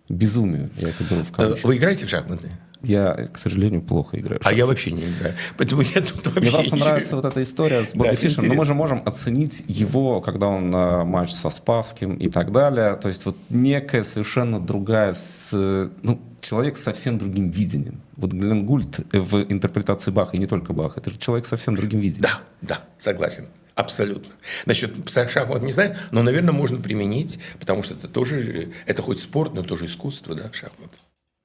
безумию, 0.09 0.69
я 0.77 0.89
это 0.89 1.03
беру 1.03 1.23
в 1.23 1.63
вы 1.63 1.77
играете 1.77 2.05
в 2.05 2.09
шахматы? 2.09 2.51
Я, 2.83 3.29
к 3.31 3.37
сожалению, 3.37 3.81
плохо 3.81 4.19
играю. 4.19 4.41
А 4.43 4.51
я 4.51 4.65
вообще 4.65 4.91
не 4.91 5.03
играю. 5.03 5.33
Поэтому 5.57 5.81
я 5.81 6.01
тут 6.01 6.25
вообще 6.27 6.41
Мне 6.41 6.51
просто 6.51 6.75
нравится 6.75 7.15
вот 7.15 7.25
эта 7.25 7.41
история 7.41 7.85
с 7.85 7.95
Бобби 7.95 8.09
Да, 8.09 8.15
Фишером. 8.15 8.49
Но 8.49 8.53
мы 8.55 8.65
же 8.65 8.73
можем 8.73 9.01
оценить 9.05 9.63
его, 9.67 10.19
когда 10.21 10.47
он 10.47 10.73
э, 10.75 11.03
матч 11.05 11.31
со 11.31 11.49
Спасским 11.49 12.15
и 12.15 12.29
так 12.29 12.51
далее. 12.51 12.95
То 12.97 13.07
есть 13.07 13.25
вот 13.25 13.37
некая 13.49 14.03
совершенно 14.03 14.59
другая, 14.59 15.13
с, 15.13 15.49
э, 15.53 15.89
ну, 16.01 16.21
человек 16.41 16.75
с 16.75 16.83
совсем 16.83 17.17
другим 17.17 17.49
видением. 17.49 18.01
Вот 18.17 18.33
Глен 18.33 18.65
Гульт 18.65 18.99
в 19.11 19.43
интерпретации 19.49 20.11
Баха, 20.11 20.35
и 20.35 20.39
не 20.39 20.47
только 20.47 20.73
Баха, 20.73 20.99
это 20.99 21.09
же 21.09 21.17
человек 21.17 21.45
с 21.45 21.49
совсем 21.49 21.75
другим 21.75 21.99
видением. 21.99 22.23
Да, 22.23 22.41
да, 22.61 22.81
согласен. 22.97 23.45
Абсолютно. 23.75 24.33
Насчет 24.65 25.09
шахмат 25.09 25.63
не 25.63 25.71
знаю, 25.71 25.95
но, 26.11 26.21
наверное, 26.21 26.53
можно 26.53 26.79
применить, 26.79 27.39
потому 27.59 27.81
что 27.81 27.95
это 27.95 28.07
тоже, 28.07 28.65
э, 28.65 28.67
это 28.85 29.01
хоть 29.01 29.19
спорт, 29.19 29.53
но 29.53 29.63
тоже 29.63 29.85
искусство, 29.85 30.35
да, 30.35 30.51
шахмат. 30.51 30.99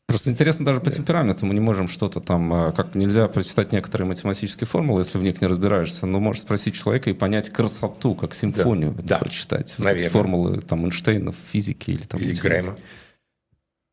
Просто 0.09 0.31
интересно 0.31 0.65
даже 0.65 0.81
по 0.81 0.91
темпераменту. 0.91 1.45
Мы 1.45 1.53
не 1.53 1.61
можем 1.61 1.87
что-то 1.87 2.21
там, 2.21 2.51
э, 2.55 2.73
как 2.73 2.95
нельзя 2.95 3.29
прочитать 3.29 3.73
некоторые 3.73 4.09
математические 4.09 4.67
формулы, 4.67 5.03
если 5.03 5.19
в 5.19 5.23
них 5.23 5.43
не 5.43 5.47
разбираешься, 5.47 6.07
но 6.07 6.19
можешь 6.19 6.41
спросить 6.41 6.75
человека 6.75 7.11
и 7.11 7.13
понять 7.13 7.51
красоту, 7.51 8.15
как 8.15 8.35
симфонию 8.35 8.93
это 8.93 9.03
да, 9.03 9.19
прочитать. 9.19 9.75
Вот 9.77 9.87
эти 9.87 10.09
формулы 10.09 10.63
там 10.63 10.87
Эйнштейна 10.87 11.33
в 11.33 11.37
физике 11.53 11.93
или 11.93 12.05
там... 12.05 12.19
Или 12.23 12.33
Грэма. 12.33 12.79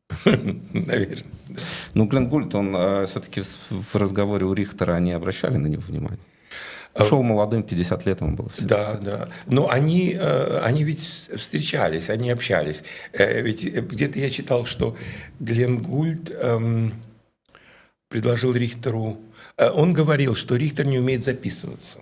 Наверное. 0.24 1.24
да. 1.50 1.60
Ну, 1.92 2.06
Глен 2.06 2.30
Гульт, 2.30 2.54
он 2.54 3.06
все-таки 3.06 3.42
в 3.68 3.94
разговоре 3.94 4.46
у 4.46 4.54
Рихтера 4.54 4.94
они 4.94 5.12
обращали 5.12 5.58
на 5.58 5.66
него 5.66 5.82
внимание. 5.86 6.18
Шел 7.04 7.22
молодым, 7.22 7.62
50 7.62 8.06
лет 8.06 8.20
ему 8.20 8.36
было 8.36 8.48
всего. 8.50 8.68
Да, 8.68 8.94
да. 8.94 9.28
Но 9.46 9.68
они, 9.70 10.16
э, 10.18 10.60
они 10.62 10.84
ведь 10.84 11.00
встречались, 11.36 12.08
они 12.10 12.30
общались. 12.30 12.84
Э, 13.12 13.42
Ведь 13.42 13.64
э, 13.64 13.80
где-то 13.80 14.18
я 14.18 14.30
читал, 14.30 14.64
что 14.64 14.96
Глен 15.38 15.82
Гульд 15.82 16.30
эм, 16.30 16.94
предложил 18.08 18.54
Рихтеру... 18.54 19.18
Он 19.58 19.92
говорил, 19.92 20.34
что 20.34 20.56
Рихтер 20.56 20.86
не 20.86 20.98
умеет 20.98 21.22
записываться. 21.22 22.00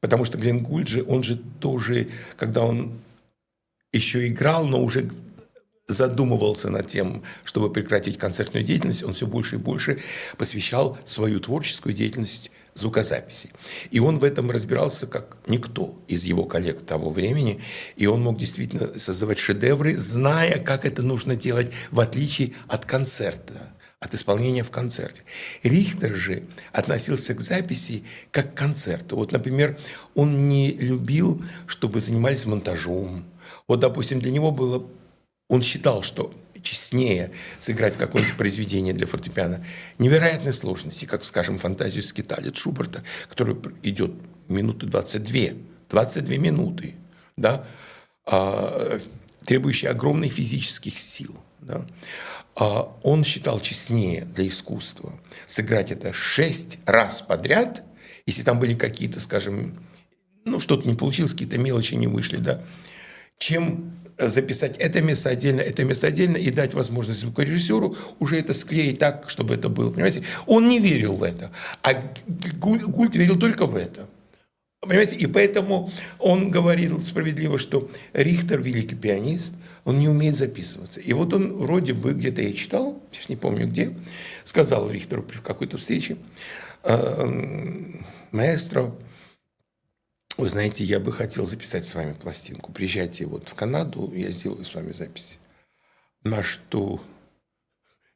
Потому 0.00 0.24
что 0.24 0.38
Глен 0.38 0.60
Гульд 0.60 0.88
же, 0.88 1.04
он 1.06 1.22
же 1.22 1.36
тоже, 1.36 2.08
когда 2.36 2.62
он 2.62 3.00
еще 3.92 4.26
играл, 4.26 4.66
но 4.66 4.82
уже 4.82 5.08
задумывался 5.88 6.70
над 6.70 6.86
тем, 6.86 7.22
чтобы 7.44 7.72
прекратить 7.72 8.18
концертную 8.18 8.64
деятельность, 8.64 9.02
он 9.02 9.12
все 9.12 9.26
больше 9.26 9.56
и 9.56 9.58
больше 9.58 10.00
посвящал 10.36 10.98
свою 11.04 11.40
творческую 11.40 11.94
деятельность 11.94 12.50
звукозаписи. 12.74 13.50
И 13.90 14.00
он 14.00 14.18
в 14.18 14.24
этом 14.24 14.50
разбирался 14.50 15.06
как 15.06 15.36
никто 15.46 16.02
из 16.08 16.24
его 16.24 16.44
коллег 16.44 16.82
того 16.84 17.10
времени, 17.10 17.60
и 17.96 18.06
он 18.06 18.22
мог 18.22 18.38
действительно 18.38 18.98
создавать 18.98 19.38
шедевры, 19.38 19.96
зная, 19.96 20.58
как 20.58 20.84
это 20.84 21.02
нужно 21.02 21.36
делать, 21.36 21.70
в 21.90 22.00
отличие 22.00 22.54
от 22.68 22.84
концерта 22.84 23.72
от 24.00 24.14
исполнения 24.14 24.64
в 24.64 24.70
концерте. 24.70 25.22
Рихтер 25.62 26.14
же 26.14 26.44
относился 26.72 27.34
к 27.34 27.40
записи 27.42 28.02
как 28.30 28.54
к 28.54 28.56
концерту. 28.56 29.16
Вот, 29.16 29.30
например, 29.30 29.78
он 30.14 30.48
не 30.48 30.72
любил, 30.72 31.44
чтобы 31.66 32.00
занимались 32.00 32.46
монтажом. 32.46 33.26
Вот, 33.68 33.80
допустим, 33.80 34.20
для 34.20 34.30
него 34.30 34.50
было... 34.50 34.86
Он 35.48 35.62
считал, 35.62 36.02
что 36.02 36.32
честнее 36.62 37.32
сыграть 37.58 37.96
какое-нибудь 37.96 38.36
произведение 38.36 38.94
для 38.94 39.06
фортепиано 39.06 39.64
невероятной 39.98 40.52
сложности, 40.52 41.04
как, 41.04 41.24
скажем, 41.24 41.58
фантазию 41.58 42.02
скиталец 42.02 42.56
Шуберта, 42.56 43.02
который 43.28 43.56
идет 43.82 44.12
минуты 44.48 44.86
22, 44.86 45.56
22 45.88 46.36
минуты, 46.36 46.94
да, 47.36 47.66
а, 48.26 49.00
требующие 49.44 49.90
огромных 49.90 50.32
физических 50.32 50.98
сил. 50.98 51.36
Да. 51.60 51.86
А 52.56 52.96
он 53.02 53.24
считал 53.24 53.60
честнее 53.60 54.24
для 54.24 54.46
искусства 54.46 55.18
сыграть 55.46 55.90
это 55.90 56.12
шесть 56.12 56.78
раз 56.86 57.22
подряд, 57.22 57.82
если 58.26 58.42
там 58.42 58.58
были 58.58 58.74
какие-то, 58.74 59.20
скажем, 59.20 59.78
ну, 60.44 60.60
что-то 60.60 60.88
не 60.88 60.94
получилось, 60.94 61.32
какие-то 61.32 61.58
мелочи 61.58 61.94
не 61.94 62.06
вышли, 62.06 62.36
да, 62.36 62.62
чем 63.38 63.92
записать 64.28 64.76
это 64.78 65.00
место 65.02 65.30
отдельно, 65.30 65.60
это 65.60 65.84
место 65.84 66.06
отдельно 66.06 66.36
и 66.36 66.50
дать 66.50 66.74
возможность 66.74 67.20
звукорежиссеру 67.20 67.96
уже 68.18 68.38
это 68.38 68.54
склеить 68.54 68.98
так, 68.98 69.28
чтобы 69.28 69.54
это 69.54 69.68
было. 69.68 69.90
Понимаете? 69.90 70.22
Он 70.46 70.68
не 70.68 70.78
верил 70.78 71.14
в 71.14 71.22
это, 71.22 71.50
а 71.82 71.94
Гуль- 72.26 72.84
Гульд 72.84 73.14
верил 73.14 73.38
только 73.38 73.66
в 73.66 73.76
это. 73.76 74.08
Понимаете? 74.80 75.16
И 75.16 75.26
поэтому 75.26 75.92
он 76.18 76.50
говорил 76.50 77.02
справедливо, 77.02 77.58
что 77.58 77.90
Рихтер 78.14 78.62
великий 78.62 78.96
пианист, 78.96 79.52
он 79.84 79.98
не 79.98 80.08
умеет 80.08 80.36
записываться. 80.36 81.00
И 81.00 81.12
вот 81.12 81.34
он 81.34 81.52
вроде 81.56 81.92
бы 81.92 82.14
где-то 82.14 82.40
я 82.40 82.52
читал, 82.52 83.02
сейчас 83.12 83.28
не 83.28 83.36
помню 83.36 83.66
где, 83.66 83.94
сказал 84.44 84.90
Рихтеру 84.90 85.22
при 85.22 85.38
какой-то 85.38 85.76
встрече, 85.76 86.16
«Эм, 86.82 88.06
маэстро, 88.30 88.94
вы 90.36 90.48
знаете, 90.48 90.84
я 90.84 91.00
бы 91.00 91.12
хотел 91.12 91.44
записать 91.44 91.84
с 91.84 91.94
вами 91.94 92.12
пластинку. 92.12 92.72
Приезжайте 92.72 93.26
вот 93.26 93.48
в 93.48 93.54
Канаду, 93.54 94.12
я 94.14 94.30
сделаю 94.30 94.64
с 94.64 94.74
вами 94.74 94.92
запись. 94.92 95.38
На 96.22 96.42
что 96.42 97.00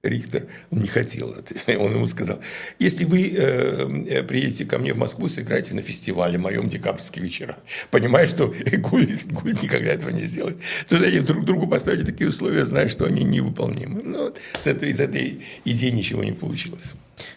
Рихтер 0.05 0.47
не 0.71 0.87
хотел. 0.87 1.35
Он 1.67 1.93
ему 1.93 2.07
сказал, 2.07 2.41
если 2.79 3.05
вы 3.05 3.33
э, 3.35 4.23
приедете 4.23 4.67
ко 4.67 4.79
мне 4.79 4.93
в 4.93 4.99
Москву, 4.99 5.29
сыграйте 5.29 5.75
на 5.75 5.83
фестивале 5.83 6.39
моем 6.39 6.69
декабрьские 6.69 7.25
вечера. 7.25 7.57
Понимаешь, 7.91 8.29
что 8.29 8.55
Гуль, 8.79 9.09
Гуль 9.31 9.55
никогда 9.63 9.93
этого 9.93 10.11
не 10.11 10.27
сделает. 10.27 10.59
Тут 10.89 11.03
они 11.03 11.21
друг 11.21 11.45
другу 11.45 11.67
поставили 11.67 12.05
такие 12.05 12.29
условия, 12.29 12.67
зная, 12.67 12.89
что 12.89 13.07
они 13.07 13.25
невыполнимы. 13.25 14.03
Ну, 14.03 14.25
вот 14.25 14.39
с 14.59 14.67
этой, 14.67 14.91
из 14.91 15.01
этой 15.01 15.43
идеи 15.65 15.91
ничего 15.91 16.23
не 16.23 16.33
получилось. 16.33 16.93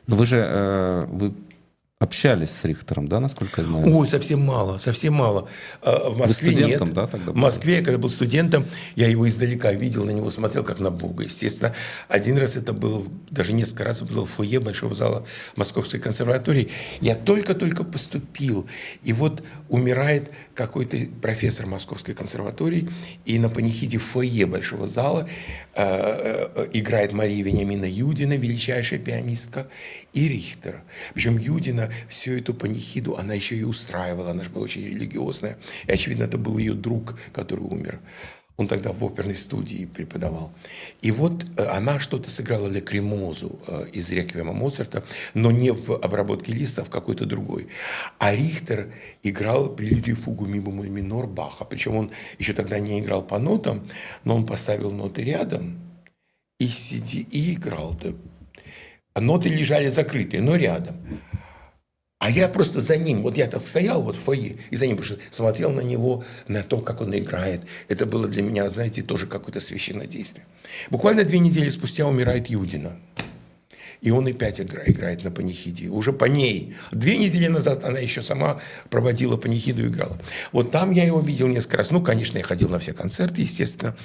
Но 0.08 0.18
вы 0.18 0.26
же 0.26 0.38
э, 0.38 1.06
вы 1.10 1.34
общались 2.00 2.52
с 2.52 2.64
Рихтером, 2.64 3.08
да, 3.08 3.20
насколько 3.20 3.62
я 3.62 3.68
знаю? 3.68 3.96
Ой, 3.96 4.08
совсем 4.08 4.40
мало, 4.40 4.78
совсем 4.78 5.14
мало. 5.14 5.50
А, 5.82 6.12
В 6.12 6.20
Москве 6.20 6.52
студентом, 6.52 6.90
нет. 6.90 6.96
да, 6.96 7.08
тогда 7.08 7.32
в? 7.32 7.36
Москве, 7.36 7.78
я 7.78 7.84
когда 7.84 7.98
был 7.98 8.12
студентом, 8.12 8.66
я 8.96 9.08
его 9.08 9.28
издалека 9.28 9.74
видел, 9.74 10.06
на 10.06 10.12
него 10.12 10.30
смотрел 10.30 10.64
как 10.64 10.80
на 10.80 10.92
Бога. 10.92 11.24
Естественно, 11.24 11.74
один 12.08 12.38
раз 12.38 12.56
это 12.56 12.74
было, 12.74 13.04
даже 13.32 13.54
несколько 13.54 13.84
раз 13.84 14.04
было 14.04 14.28
в 14.28 14.30
фойе 14.30 14.60
Большого 14.60 14.94
зала 14.94 15.26
Московской 15.56 16.00
консерватории. 16.00 16.70
Я 17.02 17.16
только-только 17.16 17.84
поступил, 17.84 18.68
и 19.04 19.12
вот 19.14 19.44
умирает 19.68 20.32
какой-то 20.54 20.98
профессор 21.20 21.66
Московской 21.66 22.14
консерватории, 22.14 22.90
и 23.26 23.40
на 23.40 23.50
панихиде 23.50 23.98
в 23.98 24.04
фойе 24.04 24.46
Большого 24.46 24.88
зала 24.88 25.28
э, 25.74 25.84
э, 25.84 26.68
играет 26.74 27.12
Мария 27.12 27.44
Вениамина 27.44 27.86
Юдина, 27.86 28.34
величайшая 28.34 29.00
пианистка, 29.00 29.68
и 30.14 30.28
Рихтер. 30.28 30.84
Причем 31.14 31.38
Юдина 31.38 31.92
всю 32.10 32.34
эту 32.34 32.54
панихиду, 32.54 33.18
она 33.18 33.34
еще 33.34 33.56
и 33.56 33.64
устраивала, 33.64 34.32
она 34.32 34.44
же 34.44 34.50
была 34.50 34.64
очень 34.64 34.86
религиозная. 34.86 35.58
И, 35.86 35.92
очевидно, 35.92 36.24
это 36.24 36.38
был 36.38 36.58
ее 36.58 36.74
друг, 36.74 37.20
который 37.34 37.64
умер. 37.64 38.00
Он 38.58 38.68
тогда 38.68 38.92
в 38.92 39.04
оперной 39.04 39.36
студии 39.36 39.86
преподавал. 39.86 40.52
И 41.04 41.12
вот 41.12 41.46
э, 41.58 41.64
она 41.66 42.00
что-то 42.00 42.32
сыграла 42.32 42.68
Лекремозу 42.68 43.60
э, 43.68 43.86
из 43.94 44.12
«Реквиема» 44.12 44.52
Моцарта, 44.52 45.04
но 45.36 45.52
не 45.52 45.72
в 45.72 45.92
обработке 45.92 46.54
листа, 46.54 46.82
а 46.82 46.86
в 46.86 46.90
какой-то 46.90 47.28
другой. 47.28 47.68
А 48.18 48.36
Рихтер 48.36 48.92
играл 49.22 49.70
прелюдию 49.70 50.16
фугу 50.16 50.48
ми 50.48 50.60
бемоль 50.60 50.90
минор 50.90 51.28
Баха. 51.28 51.66
Причем 51.66 51.96
он 51.96 52.12
еще 52.40 52.54
тогда 52.54 52.80
не 52.80 53.00
играл 53.00 53.22
по 53.22 53.38
нотам, 53.38 53.88
но 54.24 54.36
он 54.36 54.48
поставил 54.48 54.90
ноты 54.90 55.24
рядом 55.24 55.80
и, 56.60 56.68
сиди, 56.68 57.28
и 57.30 57.54
играл. 57.54 57.96
Ноты 59.20 59.50
лежали 59.50 59.90
закрытые, 59.90 60.42
но 60.42 60.56
рядом. 60.56 60.96
А 62.20 62.32
я 62.32 62.48
просто 62.50 62.82
за 62.82 62.98
ним, 62.98 63.22
вот 63.22 63.38
я 63.38 63.48
так 63.48 63.66
стоял 63.68 64.02
вот 64.02 64.16
в 64.16 64.20
фойе, 64.20 64.58
и 64.72 64.76
за 64.76 64.88
ним 64.88 64.98
просто 64.98 65.20
смотрел 65.30 65.72
на 65.72 65.82
него, 65.82 66.24
на 66.48 66.64
то, 66.64 66.80
как 66.80 67.02
он 67.02 67.16
играет. 67.16 67.62
Это 67.90 68.08
было 68.08 68.28
для 68.28 68.42
меня, 68.42 68.70
знаете, 68.70 69.04
тоже 69.04 69.28
какое-то 69.28 69.60
священное 69.60 70.08
действие. 70.08 70.46
Буквально 70.90 71.24
две 71.24 71.40
недели 71.40 71.70
спустя 71.70 72.08
умирает 72.08 72.48
Юдина. 72.48 72.98
И 74.02 74.12
он 74.12 74.28
опять 74.28 74.60
играет 74.60 75.24
на 75.24 75.32
панихиде. 75.32 75.90
Уже 75.90 76.14
по 76.14 76.26
ней. 76.26 76.76
Две 76.92 77.18
недели 77.18 77.48
назад 77.48 77.84
она 77.84 78.00
еще 78.00 78.22
сама 78.22 78.60
проводила 78.90 79.38
панихиду 79.38 79.86
и 79.86 79.88
играла. 79.88 80.18
Вот 80.52 80.72
там 80.72 80.92
я 80.92 81.04
его 81.04 81.20
видел 81.20 81.48
несколько 81.48 81.78
раз. 81.78 81.92
Ну, 81.92 82.02
конечно, 82.02 82.38
я 82.38 82.44
ходил 82.44 82.70
на 82.70 82.80
все 82.80 82.94
концерты, 82.94 83.42
естественно. 83.42 83.96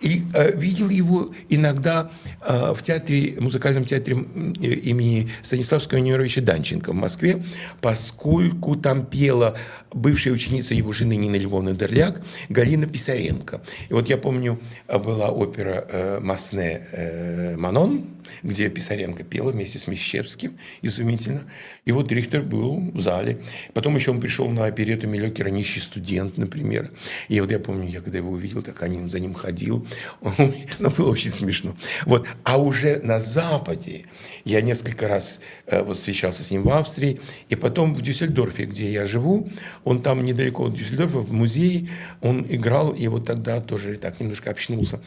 И 0.00 0.22
э, 0.34 0.56
видел 0.56 0.88
его 0.88 1.32
иногда 1.48 2.10
э, 2.40 2.72
в 2.74 2.82
театре, 2.82 3.36
музыкальном 3.38 3.84
театре 3.84 4.16
имени 4.16 5.30
Станиславского 5.42 5.98
Немировича 5.98 6.40
Данченко 6.40 6.92
в 6.92 6.94
Москве, 6.94 7.42
поскольку 7.80 8.76
там 8.76 9.04
пела 9.06 9.56
бывшая 9.92 10.32
ученица 10.32 10.74
его 10.74 10.92
жены 10.92 11.16
Нины 11.16 11.36
Львовны 11.36 11.74
Дерляк, 11.74 12.22
Галина 12.48 12.86
Писаренко. 12.86 13.62
И 13.88 13.92
вот 13.92 14.08
я 14.08 14.16
помню, 14.16 14.60
была 14.88 15.30
опера 15.30 15.86
э, 15.88 16.20
«Масне 16.20 16.86
э, 16.92 17.56
Манон», 17.56 18.06
где 18.42 18.68
Писаренко 18.68 19.24
пела 19.34 19.50
вместе 19.50 19.80
с 19.80 19.88
Мещерским, 19.88 20.56
изумительно. 20.80 21.42
И 21.84 21.90
вот 21.90 22.12
Рихтер 22.12 22.42
был 22.42 22.78
в 22.92 23.00
зале. 23.00 23.38
Потом 23.72 23.96
еще 23.96 24.12
он 24.12 24.20
пришел 24.20 24.48
на 24.48 24.66
оперету 24.66 25.08
Милёкера 25.08 25.48
«Нищий 25.48 25.80
студент», 25.80 26.38
например. 26.38 26.92
И 27.26 27.40
вот 27.40 27.50
я 27.50 27.58
помню, 27.58 27.88
я 27.88 28.00
когда 28.00 28.18
его 28.18 28.30
увидел, 28.30 28.62
так 28.62 28.80
они 28.84 29.08
за 29.08 29.18
ним 29.18 29.34
ходил. 29.34 29.86
Ну, 30.78 30.90
было 30.90 31.10
очень 31.10 31.30
смешно. 31.30 31.74
Вот. 32.06 32.28
А 32.44 32.58
уже 32.58 33.00
на 33.02 33.18
Западе 33.20 34.04
я 34.44 34.60
несколько 34.60 35.08
раз 35.08 35.40
э, 35.66 35.82
вот 35.82 35.96
встречался 35.96 36.44
с 36.44 36.50
ним 36.50 36.62
в 36.62 36.70
Австрии. 36.70 37.20
И 37.48 37.56
потом 37.56 37.94
в 37.94 38.02
Дюссельдорфе, 38.02 38.66
где 38.66 38.92
я 38.92 39.06
живу, 39.06 39.48
он 39.82 40.02
там 40.02 40.24
недалеко 40.24 40.66
от 40.66 40.74
Дюссельдорфа, 40.74 41.18
в 41.18 41.32
музее, 41.32 41.88
он 42.20 42.46
играл, 42.48 42.92
и 42.92 43.08
вот 43.08 43.26
тогда 43.26 43.60
тоже 43.60 43.96
так 43.96 44.20
немножко 44.20 44.50
общнулся. 44.50 45.00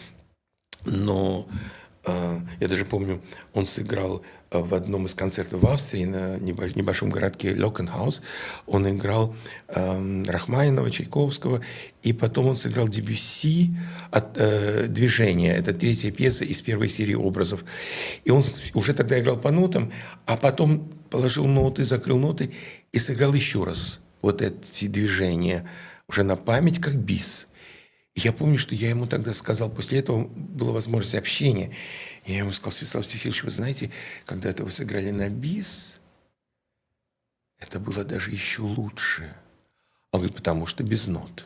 Но 0.86 1.47
я 2.60 2.68
даже 2.68 2.86
помню, 2.86 3.22
он 3.53 3.66
сыграл 3.66 4.24
а, 4.49 4.60
в 4.60 4.74
одном 4.74 5.05
из 5.05 5.14
концертов 5.14 5.62
в 5.62 5.68
Австрии 5.68 6.05
на 6.05 6.38
небольшом 6.38 7.10
городке 7.10 7.55
Локенхаус. 7.55 8.22
Он 8.66 8.89
играл 8.89 9.36
э, 9.68 10.24
Рахманинова, 10.28 10.89
Чайковского, 10.89 11.62
и 12.01 12.14
потом 12.14 12.47
он 12.47 12.55
сыграл 12.55 12.88
Дебюсси 12.88 13.72
от 14.10 14.38
э, 14.38 14.88
«Движение». 14.88 15.53
Это 15.53 15.74
третья 15.74 16.12
пьеса 16.12 16.45
из 16.45 16.62
первой 16.62 16.88
серии 16.88 17.16
образов. 17.16 17.66
И 18.24 18.32
он 18.32 18.43
уже 18.74 18.93
тогда 18.93 19.20
играл 19.20 19.38
по 19.38 19.51
нотам, 19.51 19.91
а 20.26 20.38
потом 20.38 20.89
положил 21.10 21.45
ноты, 21.45 21.86
закрыл 21.86 22.18
ноты 22.18 22.51
и 22.93 22.99
сыграл 22.99 23.34
еще 23.34 23.64
раз 23.64 23.99
вот 24.22 24.41
эти 24.41 24.88
движения 24.88 25.68
уже 26.08 26.24
на 26.24 26.38
память, 26.38 26.80
как 26.80 26.95
бис. 26.95 27.46
Я 28.18 28.34
помню, 28.34 28.57
что 28.57 28.74
я 28.74 28.89
ему 28.89 29.05
тогда 29.05 29.32
сказал, 29.32 29.70
после 29.70 29.99
этого 29.99 30.24
была 30.26 30.72
возможность 30.72 31.13
общения. 31.13 31.76
Я 32.26 32.39
ему 32.39 32.51
сказал, 32.51 32.72
Святослав 32.72 33.05
Стефилович, 33.05 33.43
вы 33.43 33.51
знаете, 33.51 33.91
когда 34.26 34.49
это 34.49 34.63
вы 34.63 34.72
сыграли 34.72 35.11
на 35.11 35.30
бис, 35.30 35.99
это 37.59 37.80
было 37.80 38.03
даже 38.03 38.32
еще 38.32 38.63
лучше. 38.63 39.32
Он 40.11 40.22
говорит, 40.22 40.36
потому 40.36 40.65
что 40.65 40.84
без 40.84 41.05
нот. 41.05 41.45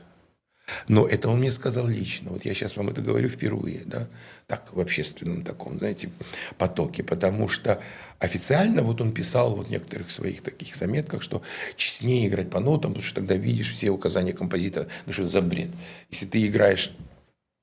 Но 0.87 1.07
это 1.07 1.29
он 1.29 1.39
мне 1.39 1.51
сказал 1.51 1.87
лично. 1.87 2.31
Вот 2.31 2.45
я 2.45 2.53
сейчас 2.53 2.77
вам 2.77 2.89
это 2.89 3.01
говорю 3.01 3.29
впервые, 3.29 3.81
да, 3.85 4.07
так, 4.47 4.73
в 4.73 4.79
общественном 4.79 5.43
таком, 5.43 5.77
знаете, 5.77 6.09
потоке. 6.57 7.03
Потому 7.03 7.47
что 7.47 7.81
официально 8.19 8.81
вот 8.81 9.01
он 9.01 9.11
писал 9.11 9.55
вот 9.55 9.67
в 9.67 9.69
некоторых 9.69 10.11
своих 10.11 10.41
таких 10.41 10.75
заметках, 10.75 11.21
что 11.21 11.41
честнее 11.75 12.27
играть 12.27 12.49
по 12.49 12.59
нотам, 12.59 12.91
потому 12.91 13.05
что 13.05 13.15
тогда 13.15 13.35
видишь 13.35 13.71
все 13.71 13.89
указания 13.89 14.33
композитора. 14.33 14.87
Ну 15.05 15.13
что 15.13 15.23
это 15.23 15.31
за 15.31 15.41
бред? 15.41 15.69
Если 16.09 16.25
ты 16.25 16.45
играешь 16.45 16.91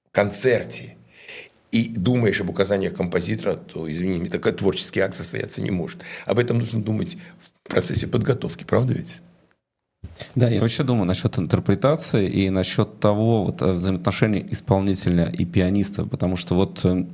в 0.09 0.13
концерте, 0.13 0.97
и 1.71 1.89
думаешь 1.89 2.41
об 2.41 2.51
указаниях 2.51 2.95
композитора, 2.95 3.55
то, 3.55 3.91
извини, 3.91 4.29
такой 4.29 4.53
творческий 4.53 5.01
акт 5.01 5.15
состояться 5.15 5.61
не 5.61 5.71
может. 5.71 6.03
Об 6.25 6.39
этом 6.39 6.59
нужно 6.59 6.83
думать 6.83 7.19
в 7.39 7.69
процессе 7.69 8.07
подготовки, 8.07 8.65
правда 8.65 8.95
ведь? 8.95 9.21
Да, 10.35 10.49
я 10.49 10.61
вообще 10.61 10.85
думаю 10.85 11.07
насчет 11.07 11.39
интерпретации 11.39 12.29
и 12.29 12.51
насчет 12.51 13.01
того 13.01 13.45
вот, 13.45 13.63
э, 13.63 13.73
взаимоотношений 13.73 14.47
исполнителя 14.51 15.25
и 15.27 15.45
пианиста, 15.45 16.05
потому 16.05 16.37
что 16.37 16.55
вот 16.55 16.85
э, 16.85 17.07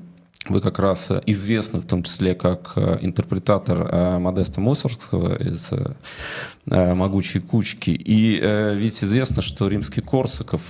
вы 0.49 0.61
как 0.61 0.79
раз 0.79 1.11
известны 1.27 1.81
в 1.81 1.87
том 1.87 2.03
числе 2.03 2.35
как 2.35 2.73
э, 2.77 2.99
интерпретатор 3.01 3.89
э, 3.91 4.19
Модеста 4.19 4.61
Мусоргского 4.61 5.37
из 5.37 5.71
э, 5.73 6.95
«Могучей 6.95 7.41
кучки». 7.41 7.91
И 7.91 8.41
ведь 8.77 9.03
известно, 9.03 9.43
что 9.43 9.69
римский 9.69 10.01
Корсаков 10.01 10.63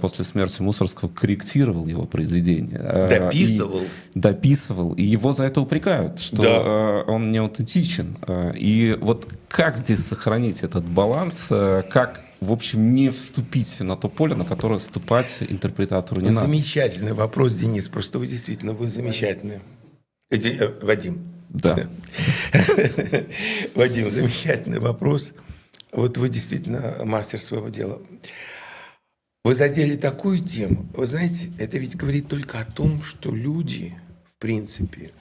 после 0.00 0.24
смерти 0.24 0.62
Мусоргского 0.62 1.08
корректировал 1.08 1.86
его 1.86 2.04
произведение. 2.04 2.78
Дописывал. 2.78 3.82
И 3.82 4.18
дописывал. 4.18 4.92
И 4.94 5.02
его 5.02 5.32
за 5.32 5.44
это 5.44 5.60
упрекают, 5.60 6.20
что 6.20 6.42
да. 6.42 7.12
он 7.12 7.32
не 7.32 7.38
аутентичен. 7.38 8.16
И 8.56 8.96
вот 9.00 9.28
как 9.48 9.76
здесь 9.76 10.06
сохранить 10.06 10.62
этот 10.62 10.84
баланс? 10.84 11.48
Как 11.48 12.20
в 12.42 12.50
общем, 12.50 12.92
не 12.92 13.08
вступить 13.10 13.80
на 13.80 13.96
то 13.96 14.08
поле, 14.08 14.34
на 14.34 14.44
которое 14.44 14.78
вступать 14.78 15.44
интерпретатору 15.48 16.20
не 16.20 16.30
надо. 16.30 16.40
Замечательный 16.40 17.12
вопрос, 17.12 17.54
Денис. 17.54 17.88
Просто 17.88 18.18
вы 18.18 18.26
действительно, 18.26 18.72
вы 18.72 18.88
замечательный. 18.88 19.60
Э, 20.30 20.80
Вадим. 20.82 21.22
Да. 21.50 21.88
Вадим, 23.76 24.10
замечательный 24.10 24.80
вопрос. 24.80 25.34
Вот 25.92 26.18
вы 26.18 26.28
действительно 26.28 26.96
мастер 27.04 27.40
своего 27.40 27.68
дела. 27.68 28.02
Вы 29.44 29.54
задели 29.54 29.96
такую 29.96 30.40
тему. 30.40 30.88
Вы 30.94 31.06
знаете, 31.06 31.52
это 31.60 31.78
ведь 31.78 31.96
говорит 31.96 32.26
только 32.28 32.58
о 32.58 32.64
том, 32.64 33.02
что 33.02 33.30
люди, 33.30 33.94
в 34.24 34.34
принципе, 34.40 35.12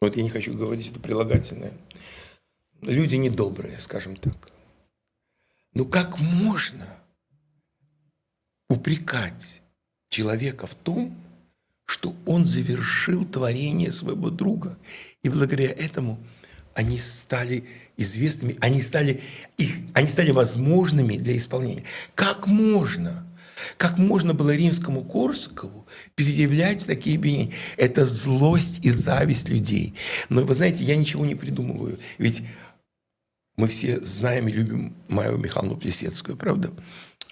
вот 0.00 0.16
я 0.16 0.22
не 0.22 0.30
хочу 0.30 0.54
говорить 0.54 0.90
это 0.90 1.00
прилагательное, 1.00 1.72
люди 2.80 3.16
недобрые, 3.16 3.78
скажем 3.78 4.16
так. 4.16 4.55
Ну 5.76 5.84
как 5.84 6.18
можно 6.18 6.86
упрекать 8.70 9.60
человека 10.08 10.66
в 10.66 10.74
том, 10.74 11.14
что 11.84 12.16
он 12.24 12.46
завершил 12.46 13.26
творение 13.26 13.92
своего 13.92 14.30
друга, 14.30 14.78
и 15.22 15.28
благодаря 15.28 15.68
этому 15.68 16.18
они 16.72 16.98
стали 16.98 17.66
известными, 17.98 18.56
они 18.62 18.80
стали, 18.80 19.20
их, 19.58 19.76
они 19.92 20.08
стали 20.08 20.30
возможными 20.30 21.18
для 21.18 21.36
исполнения. 21.36 21.84
Как 22.14 22.46
можно? 22.46 23.26
Как 23.76 23.98
можно 23.98 24.32
было 24.32 24.56
римскому 24.56 25.04
Корсакову 25.04 25.86
предъявлять 26.14 26.86
такие 26.86 27.18
обвинения? 27.18 27.52
Это 27.76 28.06
злость 28.06 28.82
и 28.82 28.88
зависть 28.88 29.50
людей. 29.50 29.92
Но 30.30 30.40
вы 30.40 30.54
знаете, 30.54 30.84
я 30.84 30.96
ничего 30.96 31.26
не 31.26 31.34
придумываю. 31.34 31.98
Ведь 32.16 32.44
мы 33.56 33.66
все 33.68 34.00
знаем 34.04 34.48
и 34.48 34.52
любим 34.52 34.96
Майю 35.08 35.38
Михайловну 35.38 35.76
Плесецкую, 35.76 36.36
правда? 36.36 36.72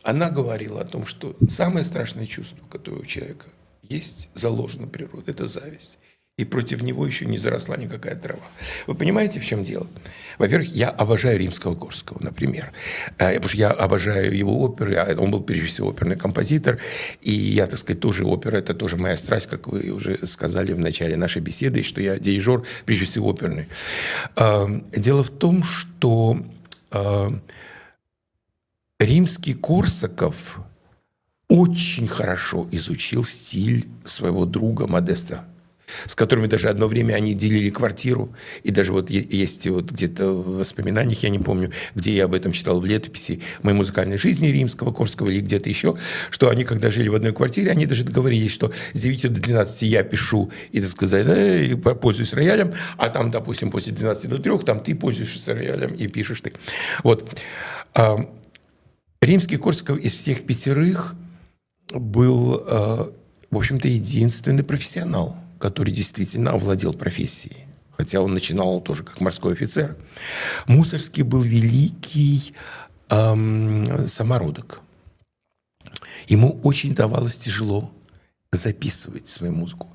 Она 0.03 0.31
говорила 0.31 0.81
о 0.81 0.85
том, 0.85 1.07
что 1.07 1.37
самое 1.49 1.85
страшное 1.85 2.27
чувство, 2.27 2.59
которое 2.71 3.01
у 3.01 3.07
человека 3.07 3.47
есть, 3.83 4.29
заложено 4.35 4.87
природой, 4.87 5.35
это 5.35 5.47
зависть 5.47 5.99
и 6.37 6.45
против 6.45 6.83
него 6.83 7.07
еще 7.07 7.27
не 7.27 7.39
заросла 7.39 7.77
никакая 7.77 8.17
трава. 8.17 8.43
Вы 8.89 8.97
понимаете, 8.97 9.39
в 9.39 9.47
чем 9.47 9.63
дело? 9.63 9.87
Во-первых, 10.39 10.69
я 10.75 10.91
обожаю 10.91 11.39
римского 11.39 11.77
Горского, 11.77 12.21
например. 12.21 12.73
Э, 13.19 13.35
потому 13.35 13.49
что 13.49 13.59
я 13.59 13.71
обожаю 13.71 14.37
его 14.37 14.61
оперы. 14.61 14.97
А 14.97 15.15
он 15.17 15.31
был, 15.31 15.41
прежде 15.43 15.67
всего, 15.67 15.89
оперный 15.89 16.17
композитор. 16.17 16.81
И 17.23 17.31
я, 17.31 17.69
так 17.69 17.79
сказать, 17.79 18.01
тоже 18.01 18.25
опера. 18.25 18.57
Это 18.57 18.75
тоже 18.75 18.97
моя 18.97 19.17
страсть, 19.17 19.47
как 19.47 19.69
вы 19.69 19.91
уже 19.91 20.27
сказали 20.27 20.73
в 20.73 20.79
начале 20.81 21.17
нашей 21.17 21.41
беседы, 21.41 21.85
что 21.85 22.01
я 22.03 22.19
дирижер, 22.19 22.65
прежде 22.85 23.05
всего, 23.05 23.29
оперный. 23.29 23.69
Э, 24.35 24.67
дело 24.97 25.23
в 25.23 25.31
том, 25.31 25.63
что 25.63 26.45
э, 26.91 27.31
римский 28.99 29.55
Корсаков 29.55 30.59
очень 31.47 32.09
хорошо 32.09 32.67
изучил 32.73 33.23
стиль 33.23 33.87
своего 34.05 34.47
друга 34.47 34.89
Модеста 34.89 35.45
с 36.07 36.15
которыми 36.15 36.47
даже 36.47 36.69
одно 36.69 36.89
время 36.89 37.15
они 37.15 37.35
делили 37.35 37.71
квартиру. 37.71 38.35
И 38.63 38.71
даже 38.71 38.93
вот 38.93 39.11
есть 39.11 39.67
вот 39.67 39.91
где-то 39.91 40.33
в 40.33 40.59
воспоминаниях, 40.59 41.23
я 41.23 41.31
не 41.31 41.39
помню, 41.39 41.71
где 41.95 42.15
я 42.15 42.25
об 42.25 42.35
этом 42.35 42.53
читал 42.53 42.81
в 42.81 42.87
летописи 42.87 43.41
моей 43.63 43.77
музыкальной 43.77 44.19
жизни 44.19 44.49
римского, 44.49 44.93
Корского 44.93 45.29
или 45.31 45.41
где-то 45.41 45.69
еще, 45.69 45.97
что 46.31 46.49
они, 46.49 46.65
когда 46.65 46.91
жили 46.91 47.09
в 47.09 47.15
одной 47.15 47.33
квартире, 47.33 47.71
они 47.71 47.87
даже 47.87 48.05
договорились, 48.05 48.53
что 48.53 48.73
с 48.93 49.01
9 49.01 49.35
до 49.35 49.41
12 49.41 49.83
я 49.83 50.03
пишу 50.03 50.51
и, 50.73 50.81
так 50.81 50.91
сказать, 50.91 51.27
э, 51.27 51.77
пользуюсь 51.77 52.33
роялем, 52.33 52.73
а 52.97 53.09
там, 53.09 53.31
допустим, 53.31 53.71
после 53.71 53.93
12 53.93 54.29
до 54.29 54.39
3 54.39 54.59
там 54.65 54.81
ты 54.81 54.95
пользуешься 54.95 55.55
роялем 55.55 55.95
и 55.95 56.07
пишешь 56.07 56.41
ты. 56.41 56.53
Вот. 57.03 57.41
А, 57.95 58.19
римский 59.21 59.57
Корсков 59.57 59.99
из 59.99 60.13
всех 60.13 60.45
пятерых 60.45 61.15
был, 61.93 62.65
а, 62.67 63.13
в 63.51 63.57
общем-то, 63.57 63.89
единственный 63.89 64.65
профессионал– 64.65 65.37
который 65.65 65.95
действительно 65.95 66.51
овладел 66.51 66.93
профессией. 66.93 67.65
хотя 67.97 68.21
он 68.21 68.35
начинал 68.35 68.83
тоже 68.83 69.03
как 69.03 69.21
морской 69.21 69.55
офицер. 69.55 69.97
Мусорский 70.67 71.23
был 71.23 71.41
великий 71.41 72.53
эм, 73.09 74.07
самородок. 74.07 74.83
Ему 76.27 76.61
очень 76.65 76.95
давалось 76.95 77.39
тяжело 77.39 77.91
записывать 78.53 79.31
свою 79.31 79.55
музыку. 79.55 79.89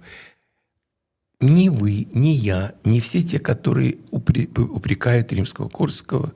Ни 1.39 1.69
вы, 1.69 2.07
ни 2.13 2.29
я, 2.29 2.73
ни 2.83 2.99
все 2.99 3.21
те, 3.21 3.37
которые 3.37 3.99
упрекают 4.09 5.31
римского 5.31 5.69
Корского, 5.69 6.33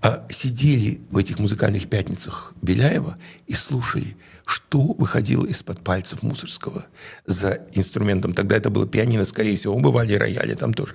а 0.00 0.24
сидели 0.30 1.00
в 1.10 1.16
этих 1.16 1.38
музыкальных 1.38 1.88
пятницах 1.88 2.54
Беляева 2.62 3.18
и 3.46 3.54
слушали, 3.54 4.16
что 4.46 4.80
выходило 4.80 5.44
из-под 5.46 5.80
пальцев 5.80 6.22
Мусорского 6.22 6.86
за 7.26 7.66
инструментом. 7.72 8.32
Тогда 8.32 8.56
это 8.56 8.70
было 8.70 8.86
пианино, 8.86 9.24
скорее 9.24 9.56
всего, 9.56 9.78
бывали 9.78 10.14
рояли 10.14 10.54
там 10.54 10.72
тоже. 10.72 10.94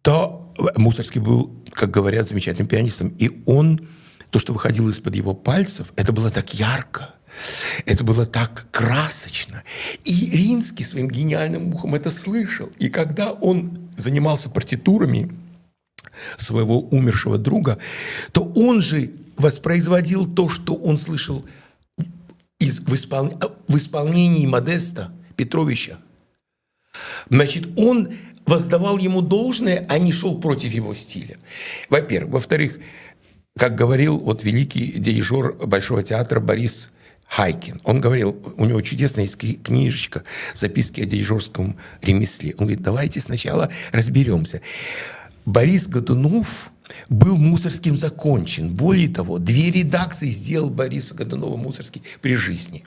То 0.00 0.54
Мусорский 0.76 1.20
был, 1.20 1.62
как 1.72 1.90
говорят, 1.90 2.28
замечательным 2.28 2.68
пианистом. 2.68 3.08
И 3.18 3.42
он, 3.44 3.86
то, 4.30 4.38
что 4.38 4.54
выходило 4.54 4.88
из-под 4.88 5.14
его 5.14 5.34
пальцев, 5.34 5.92
это 5.96 6.12
было 6.12 6.30
так 6.30 6.54
ярко, 6.54 7.14
это 7.84 8.02
было 8.02 8.24
так 8.24 8.66
красочно. 8.70 9.62
И 10.04 10.30
Римский 10.30 10.84
своим 10.84 11.08
гениальным 11.08 11.74
ухом 11.74 11.94
это 11.94 12.10
слышал. 12.10 12.70
И 12.78 12.88
когда 12.88 13.32
он 13.32 13.90
занимался 13.96 14.48
партитурами, 14.48 15.30
своего 16.36 16.80
умершего 16.80 17.38
друга, 17.38 17.78
то 18.32 18.42
он 18.42 18.80
же 18.80 19.12
воспроизводил 19.36 20.26
то, 20.26 20.48
что 20.48 20.74
он 20.74 20.98
слышал 20.98 21.44
из, 22.58 22.80
в, 22.80 22.94
испол, 22.94 23.32
в 23.68 23.76
исполнении 23.76 24.46
Модеста 24.46 25.12
Петровича. 25.36 25.98
Значит, 27.28 27.68
он 27.76 28.14
воздавал 28.46 28.96
ему 28.98 29.20
должное, 29.20 29.84
а 29.88 29.98
не 29.98 30.12
шел 30.12 30.40
против 30.40 30.72
его 30.72 30.94
стиля. 30.94 31.36
Во-первых. 31.90 32.32
Во-вторых, 32.34 32.78
как 33.58 33.74
говорил 33.74 34.18
вот 34.18 34.44
великий 34.44 34.92
дирижер 34.92 35.52
Большого 35.52 36.02
театра 36.02 36.40
Борис 36.40 36.92
Хайкин. 37.28 37.80
Он 37.84 38.00
говорил, 38.00 38.40
у 38.56 38.64
него 38.64 38.80
чудесная 38.82 39.24
есть 39.24 39.36
книжечка 39.36 40.22
«Записки 40.54 41.00
о 41.00 41.06
дирижерском 41.06 41.76
ремесле». 42.02 42.54
Он 42.58 42.66
говорит, 42.66 42.82
давайте 42.82 43.20
сначала 43.20 43.70
разберемся. 43.92 44.60
Борис 45.46 45.86
Годунов 45.86 46.72
был 47.08 47.36
Мусорским 47.36 47.96
закончен. 47.96 48.74
Более 48.74 49.08
того, 49.08 49.38
две 49.38 49.70
редакции 49.70 50.28
сделал 50.28 50.70
Бориса 50.70 51.14
Годунова 51.14 51.56
Мусорский 51.56 52.02
при 52.20 52.34
жизни. 52.34 52.84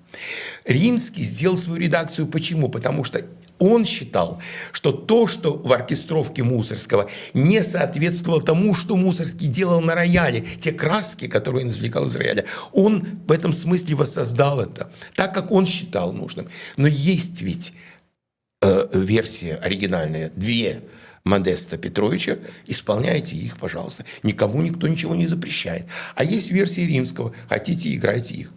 Римский 0.65 1.23
сделал 1.23 1.55
свою 1.55 1.79
редакцию 1.79 2.27
почему? 2.27 2.67
Потому 2.67 3.05
что 3.05 3.25
он 3.59 3.85
считал, 3.85 4.41
что 4.73 4.91
то, 4.91 5.27
что 5.27 5.57
в 5.57 5.71
оркестровке 5.71 6.43
Мусорского 6.43 7.09
не 7.33 7.63
соответствовало 7.63 8.41
тому, 8.41 8.73
что 8.73 8.97
Мусорский 8.97 9.47
делал 9.47 9.79
на 9.79 9.95
рояле, 9.95 10.41
те 10.59 10.73
краски, 10.73 11.27
которые 11.27 11.63
он 11.63 11.69
извлекал 11.69 12.07
из 12.07 12.15
рояля, 12.15 12.45
он 12.73 13.05
в 13.25 13.31
этом 13.31 13.53
смысле 13.53 13.95
воссоздал 13.95 14.59
это, 14.59 14.91
так 15.15 15.33
как 15.33 15.51
он 15.51 15.65
считал 15.65 16.11
нужным. 16.11 16.47
Но 16.75 16.87
есть 16.87 17.41
ведь 17.41 17.73
э, 18.61 18.87
версия 18.93 19.55
оригинальная, 19.55 20.29
две– 20.35 20.83
Модеста 21.23 21.77
Петровича, 21.77 22.37
исполняйте 22.65 23.35
их, 23.35 23.57
пожалуйста. 23.57 24.05
Никому 24.23 24.61
никто 24.61 24.87
ничего 24.87 25.15
не 25.15 25.27
запрещает. 25.27 25.85
А 26.15 26.23
есть 26.23 26.49
версии 26.49 26.81
римского, 26.81 27.33
хотите, 27.47 27.93
играйте 27.93 28.35
их. 28.35 28.53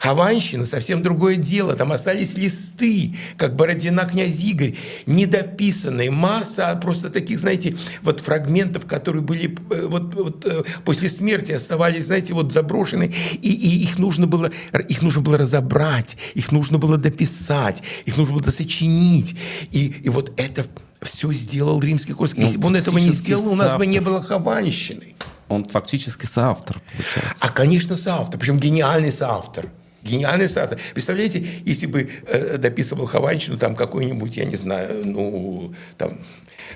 Хованщина 0.00 0.64
совсем 0.66 1.02
другое 1.02 1.36
дело. 1.36 1.76
Там 1.76 1.92
остались 1.92 2.34
листы, 2.36 3.14
как 3.36 3.54
Бородина 3.54 4.06
князь 4.06 4.42
Игорь, 4.42 4.74
недописанные. 5.06 6.10
Масса 6.10 6.78
просто 6.82 7.10
таких, 7.10 7.38
знаете, 7.38 7.76
вот 8.02 8.20
фрагментов, 8.20 8.86
которые 8.86 9.22
были 9.22 9.56
э, 9.70 9.86
вот, 9.86 10.14
вот 10.14 10.46
э, 10.46 10.62
после 10.84 11.10
смерти 11.10 11.52
оставались, 11.52 12.06
знаете, 12.06 12.32
вот 12.32 12.52
заброшены. 12.52 13.12
И, 13.42 13.52
и 13.52 13.82
их, 13.82 13.98
нужно 13.98 14.26
было, 14.26 14.50
их 14.88 15.02
нужно 15.02 15.20
было 15.20 15.36
разобрать, 15.36 16.16
их 16.34 16.50
нужно 16.50 16.78
было 16.78 16.96
дописать, 16.96 17.82
их 18.06 18.16
нужно 18.16 18.38
было 18.38 18.50
сочинить. 18.50 19.36
И, 19.70 19.86
и 20.02 20.08
вот 20.08 20.32
это 20.38 20.64
все 21.02 21.32
сделал 21.32 21.80
римский 21.80 22.12
Корсаков. 22.12 22.38
Ну, 22.38 22.46
Если 22.46 22.58
бы 22.58 22.66
он 22.68 22.76
этого 22.76 22.98
не 22.98 23.10
сделал, 23.10 23.48
у 23.48 23.54
нас 23.54 23.74
бы 23.74 23.86
не 23.86 24.00
было 24.00 24.22
Хованщины. 24.22 25.14
Он 25.48 25.64
фактически 25.68 26.26
соавтор, 26.26 26.80
получается. 26.92 27.34
А, 27.40 27.48
конечно, 27.48 27.96
соавтор. 27.96 28.38
Причем 28.38 28.60
гениальный 28.60 29.12
соавтор. 29.12 29.66
Гениальный 30.02 30.48
соавтор. 30.48 30.78
Представляете, 30.94 31.44
если 31.64 31.86
бы 31.86 32.08
э, 32.26 32.56
дописывал 32.56 33.06
Хованщину 33.06 33.58
там 33.58 33.74
какой-нибудь, 33.74 34.36
я 34.36 34.44
не 34.44 34.54
знаю, 34.54 35.02
ну, 35.04 35.74
там, 35.98 36.20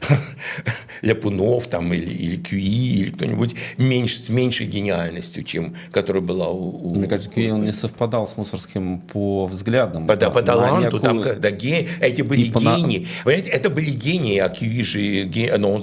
Ляпунов 1.03 1.67
там, 1.69 1.93
или, 1.93 2.09
или 2.09 2.37
Кюи, 2.37 3.01
или 3.01 3.11
кто-нибудь 3.11 3.55
меньше, 3.77 4.21
с 4.21 4.29
меньшей 4.29 4.67
гениальностью, 4.67 5.43
чем 5.43 5.75
которая 5.93 6.23
была 6.23 6.49
у... 6.49 6.87
у 6.87 6.95
Мне 6.95 7.09
кажется, 7.09 7.31
Кюи 7.31 7.51
он 7.51 7.65
не 7.65 7.73
совпадал 7.73 8.27
с 8.27 8.37
Мусорским 8.37 9.01
по 9.01 9.47
взглядам. 9.47 10.07
По, 10.07 10.17
да, 10.17 10.31
по 10.31 10.43
таланту, 10.43 11.01
там, 11.01 11.23
да, 11.23 11.51
ге, 11.51 11.89
эти 12.01 12.23
были 12.23 12.51
по 12.51 12.61
гении. 12.61 13.01
На... 13.01 13.25
Понимаете, 13.25 13.51
это 13.51 13.71
были 13.71 13.91
гении, 13.91 14.39
а 14.39 14.49
Кюи 14.49 14.83
же, 14.83 15.59
но 15.59 15.73
он 15.73 15.83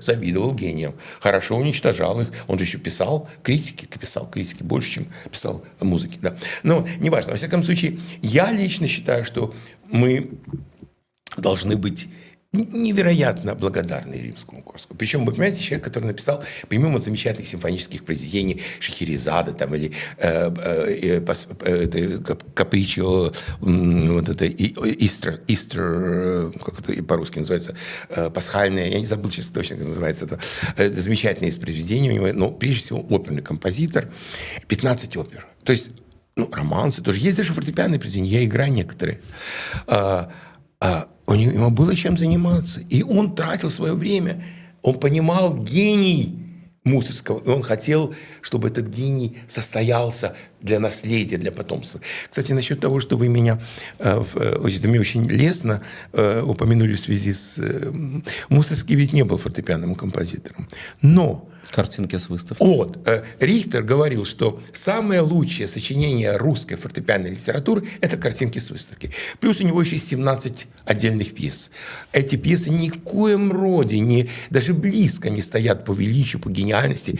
завидовал 0.00 0.54
гениям. 0.54 0.94
Хорошо 1.20 1.56
уничтожал 1.56 2.20
их. 2.20 2.28
Он 2.46 2.58
же 2.58 2.64
еще 2.64 2.78
писал 2.78 3.28
критики, 3.42 3.86
писал 3.86 4.28
критики 4.30 4.62
больше, 4.62 4.90
чем 4.90 5.08
писал 5.30 5.64
музыки. 5.80 6.18
Да. 6.20 6.36
Но 6.62 6.86
неважно. 6.98 7.32
Во 7.32 7.36
всяком 7.36 7.62
случае, 7.64 7.98
я 8.22 8.52
лично 8.52 8.88
считаю, 8.88 9.24
что 9.24 9.54
мы 9.88 10.30
должны 11.36 11.76
быть 11.76 12.08
невероятно 12.52 13.54
благодарный 13.54 14.20
римскому 14.20 14.62
Корскому. 14.62 14.98
Причем, 14.98 15.24
вы 15.24 15.32
понимаете, 15.32 15.62
человек, 15.62 15.84
который 15.84 16.06
написал, 16.06 16.42
помимо 16.68 16.98
замечательных 16.98 17.46
симфонических 17.46 18.04
произведений 18.04 18.60
Шахерезада 18.80 19.52
там, 19.52 19.72
или 19.74 19.92
э, 20.18 20.50
э, 20.56 21.20
э, 21.20 22.18
Капричо, 22.54 23.32
вот 23.60 24.28
это 24.28 24.48
Истер, 24.48 25.40
Истер, 25.46 25.80
э, 25.80 26.52
как 26.64 26.80
это 26.80 27.04
по-русски 27.04 27.38
называется, 27.38 27.76
э, 28.08 28.30
пасхальное, 28.30 28.88
я 28.88 28.98
не 28.98 29.06
забыл 29.06 29.30
сейчас 29.30 29.46
точно, 29.46 29.76
как 29.76 29.86
называется 29.86 30.24
это, 30.24 30.40
это 30.76 31.00
замечательное 31.00 31.50
из 31.50 31.56
произведений 31.56 32.10
у 32.10 32.14
него, 32.14 32.32
но 32.32 32.50
прежде 32.50 32.80
всего 32.80 33.00
оперный 33.10 33.42
композитор, 33.42 34.08
15 34.66 35.16
опер. 35.16 35.46
То 35.62 35.70
есть, 35.70 35.90
ну, 36.34 36.50
романсы 36.50 37.00
тоже. 37.00 37.20
Есть 37.20 37.36
даже 37.36 37.52
фортепианные 37.52 38.00
произведения, 38.00 38.40
я 38.40 38.44
играю 38.44 38.72
некоторые. 38.72 39.20
У 41.30 41.34
него, 41.34 41.52
ему 41.52 41.70
было 41.70 41.94
чем 41.94 42.16
заниматься. 42.16 42.80
И 42.88 43.02
он 43.02 43.34
тратил 43.36 43.70
свое 43.70 43.94
время. 43.94 44.42
Он 44.82 44.98
понимал 44.98 45.56
гений 45.56 46.40
Мусорского. 46.82 47.40
И 47.40 47.48
он 47.48 47.62
хотел, 47.62 48.14
чтобы 48.40 48.68
этот 48.68 48.88
гений 48.88 49.36
состоялся 49.46 50.34
для 50.60 50.80
наследия, 50.80 51.36
для 51.36 51.52
потомства. 51.52 52.00
Кстати, 52.28 52.52
насчет 52.52 52.80
того, 52.80 52.98
что 53.00 53.16
вы 53.16 53.28
меня, 53.28 53.60
э, 53.98 54.24
э, 54.34 54.68
это 54.76 54.88
мне 54.88 54.98
очень 54.98 55.24
лестно 55.24 55.82
э, 56.12 56.42
упомянули 56.42 56.94
в 56.94 57.00
связи 57.00 57.32
с... 57.32 57.58
Э, 57.58 57.92
Мусорский 58.48 58.96
ведь 58.96 59.12
не 59.12 59.22
был 59.22 59.36
фортепианным 59.36 59.94
композитором. 59.94 60.68
Но 61.00 61.49
Картинки 61.72 62.16
с 62.16 62.28
выставки. 62.28 62.62
Вот. 62.62 62.98
Э, 63.06 63.24
Рихтер 63.38 63.82
говорил, 63.82 64.24
что 64.24 64.60
самое 64.72 65.20
лучшее 65.20 65.68
сочинение 65.68 66.36
русской 66.36 66.76
фортепианной 66.76 67.30
литературы– 67.30 67.86
это 68.00 68.16
картинки 68.16 68.58
с 68.58 68.70
выставки. 68.70 69.12
Плюс 69.40 69.60
у 69.60 69.64
него 69.64 69.80
еще 69.80 69.96
есть 69.96 70.08
17 70.08 70.66
отдельных 70.84 71.34
пьес. 71.34 71.70
Эти 72.12 72.36
пьесы 72.36 72.70
ни 72.70 72.90
в 72.90 73.00
коем 73.02 73.52
роде, 73.52 73.98
не, 74.00 74.28
даже 74.50 74.74
близко 74.74 75.30
не 75.30 75.40
стоят 75.40 75.84
по 75.84 75.92
величию, 75.92 76.40
по 76.42 76.50
гениальности 76.50 77.18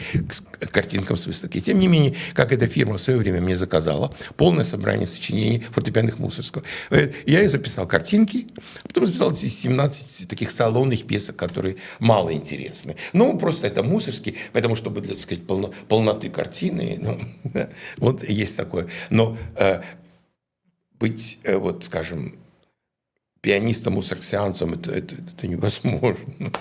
к 0.61 0.71
картинкам 0.71 1.17
с 1.17 1.25
выставки. 1.25 1.59
Тем 1.59 1.79
не 1.79 1.87
менее, 1.87 2.15
как 2.33 2.51
эта 2.51 2.67
фирма 2.67 2.97
в 2.97 3.01
свое 3.01 3.19
время 3.19 3.41
мне 3.41 3.55
заказала, 3.55 4.13
полное 4.35 4.63
собрание 4.63 5.07
сочинений 5.07 5.63
фортепианных 5.71 6.19
Мусорского. 6.19 6.63
Э, 6.89 7.11
я 7.25 7.43
и 7.43 7.47
записал 7.47 7.87
картинки, 7.87 8.47
а 8.83 8.87
потом 8.87 9.05
записал 9.05 9.35
17 9.35 10.27
таких 10.27 10.51
салонных 10.51 11.05
пьесок, 11.05 11.35
которые 11.35 11.77
мало 11.99 12.33
интересны. 12.33 12.95
Ну, 13.13 13.37
просто 13.37 13.67
это 13.67 13.83
Мусорский, 13.83 14.37
Поэтому, 14.53 14.75
чтобы, 14.75 15.01
так 15.01 15.17
сказать, 15.17 15.45
полно, 15.45 15.73
полноты 15.87 16.29
картины, 16.29 16.97
ну, 17.53 17.67
вот 17.97 18.27
есть 18.27 18.57
такое. 18.57 18.87
Но 19.09 19.37
э, 19.55 19.81
быть, 20.99 21.39
э, 21.43 21.57
вот, 21.57 21.83
скажем, 21.83 22.35
пианистом, 23.41 23.97
усарксианцем, 23.97 24.73
это, 24.73 24.91
это, 24.91 25.15
это 25.15 25.47
невозможно. 25.47 26.51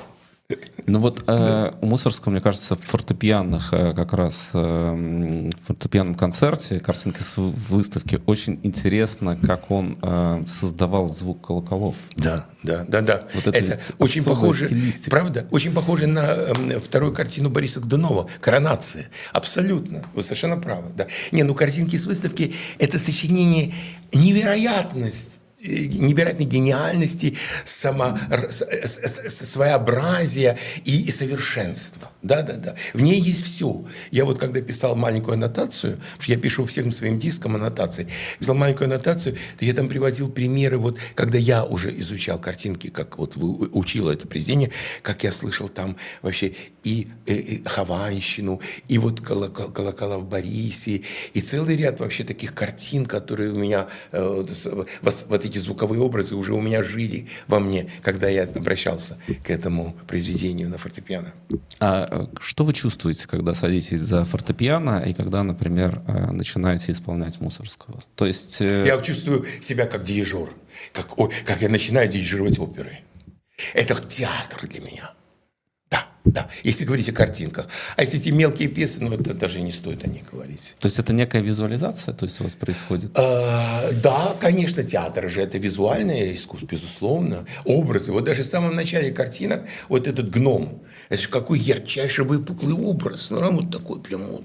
Ну 0.86 0.98
вот 0.98 1.22
э, 1.26 1.72
у 1.80 1.86
Мусорского, 1.86 2.32
мне 2.32 2.40
кажется, 2.40 2.74
в 2.74 2.80
фортепианных 2.80 3.72
э, 3.72 3.94
как 3.94 4.12
раз 4.12 4.48
э, 4.54 5.50
фортепианном 5.66 6.14
концерте, 6.14 6.80
картинки 6.80 7.20
с 7.22 7.36
выставки, 7.36 8.20
очень 8.26 8.58
интересно, 8.62 9.36
как 9.36 9.70
он 9.70 9.98
э, 10.02 10.44
создавал 10.46 11.08
звук 11.08 11.46
колоколов. 11.46 11.96
Да, 12.16 12.46
да, 12.62 12.84
да, 12.88 13.00
да. 13.00 13.28
Вот 13.34 13.46
это, 13.46 13.58
это 13.58 13.80
очень 13.98 14.24
похоже, 14.24 14.66
стилистика. 14.66 15.10
правда, 15.10 15.46
очень 15.50 15.72
похоже 15.72 16.06
на 16.06 16.26
э, 16.26 16.80
вторую 16.80 17.12
картину 17.12 17.50
Бориса 17.50 17.80
Годунова 17.80 18.28
«Коронация». 18.40 19.08
Абсолютно, 19.32 20.02
вы 20.14 20.22
совершенно 20.22 20.56
правы. 20.56 20.90
Да. 20.96 21.06
Не, 21.32 21.42
ну 21.42 21.54
картинки 21.54 21.96
с 21.96 22.06
выставки– 22.06 22.54
это 22.78 22.98
сочинение 22.98 23.72
невероятность 24.12 25.39
невероятной 25.62 26.46
гениальности, 26.46 27.36
само, 27.64 28.18
своеобразия 28.50 30.58
и, 30.84 31.04
и 31.04 31.10
совершенства. 31.10 32.10
Да, 32.22 32.42
да, 32.42 32.54
да. 32.54 32.74
В 32.92 33.00
ней 33.00 33.20
есть 33.20 33.44
все. 33.44 33.84
Я 34.10 34.24
вот 34.24 34.38
когда 34.38 34.60
писал 34.60 34.96
маленькую 34.96 35.34
аннотацию, 35.34 35.96
потому 35.96 36.22
что 36.22 36.32
я 36.32 36.38
пишу 36.38 36.66
всем 36.66 36.92
своим 36.92 37.18
дискам 37.18 37.56
аннотации, 37.56 38.08
писал 38.38 38.54
маленькую 38.54 38.86
аннотацию, 38.86 39.36
то 39.58 39.64
я 39.64 39.74
там 39.74 39.88
приводил 39.88 40.30
примеры, 40.30 40.78
вот 40.78 40.98
когда 41.14 41.38
я 41.38 41.64
уже 41.64 41.90
изучал 42.00 42.38
картинки, 42.38 42.88
как 42.88 43.18
вот 43.18 43.34
учил 43.36 44.10
это 44.10 44.26
произведение, 44.26 44.70
как 45.02 45.24
я 45.24 45.32
слышал 45.32 45.68
там 45.68 45.96
вообще 46.22 46.54
и, 46.84 47.08
и, 47.26 47.32
и 47.32 47.64
Хованщину, 47.64 48.60
и 48.88 48.98
вот 48.98 49.20
колокола 49.20 50.18
в 50.18 50.28
Борисе, 50.28 51.02
и 51.32 51.40
целый 51.40 51.76
ряд 51.76 52.00
вообще 52.00 52.24
таких 52.24 52.54
картин, 52.54 53.06
которые 53.06 53.52
у 53.52 53.56
меня, 53.56 53.88
э, 54.12 54.22
вот, 54.22 54.50
вот 55.28 55.44
эти 55.50 55.58
звуковые 55.58 56.00
образы 56.00 56.34
уже 56.34 56.54
у 56.54 56.60
меня 56.60 56.82
жили 56.82 57.28
во 57.46 57.60
мне, 57.60 57.90
когда 58.02 58.28
я 58.28 58.44
обращался 58.44 59.18
к 59.44 59.50
этому 59.50 59.96
произведению 60.06 60.68
на 60.68 60.78
фортепиано. 60.78 61.32
А 61.78 62.08
э, 62.10 62.26
что 62.40 62.64
вы 62.64 62.72
чувствуете, 62.72 63.26
когда 63.26 63.54
садитесь 63.54 64.00
за 64.00 64.24
фортепиано 64.24 65.02
и 65.06 65.14
когда, 65.14 65.42
например, 65.42 66.02
э, 66.06 66.30
начинаете 66.30 66.92
исполнять 66.92 67.40
Мусорского? 67.40 68.02
То 68.14 68.26
есть... 68.26 68.60
Я 68.60 69.00
чувствую 69.00 69.44
себя 69.60 69.86
как 69.86 70.04
дирижер, 70.04 70.50
как, 70.92 71.08
как 71.44 71.62
я 71.62 71.68
начинаю 71.68 72.08
дирижировать 72.08 72.58
оперы. 72.58 73.00
Это 73.74 73.94
театр 73.96 74.66
для 74.68 74.80
меня. 74.80 75.10
Да, 76.24 76.48
если 76.62 76.84
говорить 76.84 77.08
о 77.08 77.12
картинках. 77.12 77.66
А 77.96 78.02
если 78.02 78.18
эти 78.18 78.28
мелкие 78.28 78.68
пьесы, 78.68 79.00
ну, 79.00 79.12
это 79.14 79.32
даже 79.32 79.62
не 79.62 79.72
стоит 79.72 80.04
о 80.04 80.08
них 80.08 80.30
говорить. 80.30 80.76
То 80.78 80.86
есть 80.86 80.98
это 80.98 81.12
некая 81.12 81.40
визуализация, 81.40 82.12
то 82.12 82.26
есть 82.26 82.40
у 82.40 82.44
вас 82.44 82.52
происходит? 82.52 83.10
А, 83.14 83.90
да, 84.02 84.36
конечно, 84.38 84.84
театр 84.84 85.30
же 85.30 85.40
это 85.40 85.56
визуальное 85.58 86.34
искусство, 86.34 86.66
безусловно. 86.66 87.46
Образы. 87.64 88.12
Вот 88.12 88.24
даже 88.24 88.42
в 88.42 88.46
самом 88.46 88.76
начале 88.76 89.10
картинок 89.10 89.64
вот 89.88 90.06
этот 90.06 90.30
гном, 90.30 90.82
это 91.08 91.22
же 91.22 91.28
какой 91.28 91.58
ярчайший 91.58 92.24
выпуклый 92.24 92.74
образ. 92.74 93.30
Ну, 93.30 93.52
вот 93.52 93.70
такой 93.70 94.00
прям 94.00 94.26
вот, 94.26 94.44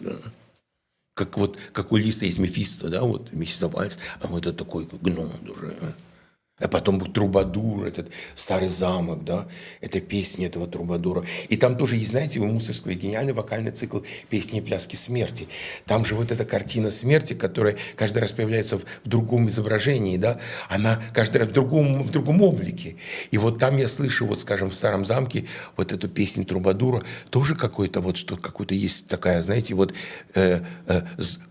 как 1.14 1.38
вот 1.38 1.58
как 1.74 1.92
у 1.92 1.98
Листа 1.98 2.26
есть 2.26 2.40
Мефисто, 2.40 2.88
да, 2.88 3.02
вот 3.02 3.34
Мефисто 3.34 3.68
Вальс, 3.68 4.00
а 4.22 4.28
вот 4.28 4.46
это 4.46 4.58
такой 4.58 4.88
гном 5.02 5.32
уже. 5.44 5.76
А 6.58 6.70
потом 6.70 7.00
был 7.00 7.08
Трубадур, 7.08 7.86
этот 7.86 8.12
старый 8.34 8.70
замок, 8.70 9.26
да, 9.26 9.46
это 9.82 10.00
песни 10.00 10.46
этого 10.46 10.68
Трубадура. 10.68 11.26
И 11.50 11.58
там 11.58 11.76
тоже 11.76 11.98
есть, 11.98 12.12
знаете, 12.12 12.40
у 12.40 12.46
Мусорского 12.46 12.94
гениальный 12.94 13.34
вокальный 13.34 13.72
цикл 13.72 14.00
«Песни 14.30 14.60
и 14.60 14.62
пляски 14.62 14.96
смерти». 14.96 15.50
Там 15.86 16.06
же 16.06 16.16
вот 16.16 16.32
эта 16.32 16.46
картина 16.46 16.92
смерти, 16.92 17.34
которая 17.34 17.76
каждый 17.98 18.20
раз 18.20 18.32
появляется 18.32 18.78
в, 18.78 18.84
в 18.84 19.10
другом 19.10 19.50
изображении, 19.50 20.16
да, 20.16 20.40
она 20.70 21.02
каждый 21.14 21.40
раз 21.40 21.50
в 21.50 21.52
другом, 21.52 22.02
в 22.04 22.10
другом 22.10 22.42
облике. 22.42 22.96
И 23.32 23.38
вот 23.38 23.60
там 23.60 23.76
я 23.76 23.90
слышу, 23.90 24.26
вот, 24.26 24.40
скажем, 24.40 24.70
в 24.70 24.76
старом 24.76 25.04
замке 25.04 25.48
вот 25.76 25.92
эту 25.92 26.08
песню 26.08 26.46
Трубадура, 26.46 27.04
тоже 27.32 27.56
какой-то 27.56 28.00
вот, 28.00 28.16
что 28.16 28.38
какой-то 28.38 28.74
есть 28.74 29.10
такая, 29.10 29.44
знаете, 29.44 29.74
вот 29.74 29.94
э, 30.36 30.62
э, 30.88 31.02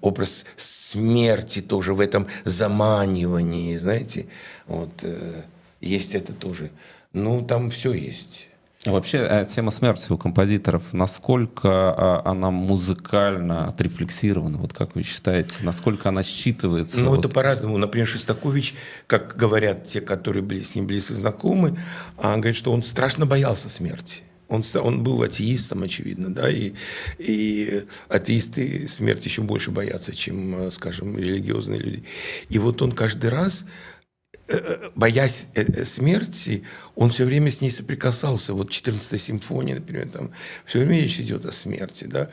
образ 0.01 0.47
смерти 0.57 1.61
тоже 1.61 1.93
в 1.93 2.01
этом 2.01 2.27
заманивании, 2.47 3.77
знаете, 3.77 4.29
вот, 4.67 4.93
э, 5.03 5.43
есть 5.81 6.15
это 6.15 6.33
тоже. 6.33 6.71
Ну, 7.13 7.43
там 7.43 7.71
все 7.71 7.93
есть. 7.93 8.49
А 8.87 8.93
вообще 8.93 9.19
э, 9.19 9.47
тема 9.47 9.71
смерти 9.71 10.13
у 10.13 10.19
композиторов, 10.19 10.93
насколько 10.93 11.69
а, 11.71 12.23
она 12.27 12.51
музыкально 12.51 13.65
отрефлексирована, 13.65 14.59
вот 14.59 14.75
как 14.75 14.95
вы 14.95 15.03
считаете, 15.05 15.55
насколько 15.63 16.11
она 16.11 16.21
считывается? 16.21 16.99
Ну, 16.99 17.11
вот... 17.11 17.21
это 17.21 17.31
по-разному. 17.31 17.79
Например, 17.79 18.07
Шестакович, 18.07 18.75
как 19.07 19.37
говорят 19.37 19.87
те, 19.87 20.03
которые 20.03 20.43
были 20.43 20.61
с 20.61 20.75
ним 20.75 20.87
близко 20.87 21.15
знакомы, 21.15 21.79
он 22.19 22.41
говорит, 22.41 22.57
что 22.57 22.73
он 22.73 22.83
страшно 22.83 23.25
боялся 23.25 23.71
смерти. 23.71 24.23
Он, 24.49 24.63
он 24.75 25.03
был 25.03 25.23
атеистом, 25.23 25.83
очевидно, 25.83 26.33
да, 26.33 26.51
и, 26.51 26.75
и 27.19 27.85
атеисты 28.11 28.87
смерти 28.89 29.29
еще 29.29 29.41
больше 29.41 29.71
боятся, 29.71 30.15
чем, 30.15 30.67
э, 30.67 30.71
скажем, 30.71 31.19
религиозные 31.19 31.81
люди. 31.81 32.05
И 32.51 32.59
вот 32.59 32.83
он 32.83 32.93
каждый 32.93 33.31
раз 33.31 33.65
боясь 34.95 35.49
э, 35.55 35.85
смерти, 35.85 36.65
он 36.95 37.11
все 37.11 37.25
время 37.25 37.51
с 37.51 37.61
ней 37.61 37.71
соприкасался. 37.71 38.55
Вот 38.55 38.71
14 38.71 39.21
симфония, 39.21 39.77
например, 39.77 40.09
там 40.09 40.31
все 40.67 40.81
время 40.81 41.01
речь 41.01 41.19
идет 41.21 41.47
о 41.47 41.53
смерти, 41.53 42.05
да. 42.05 42.29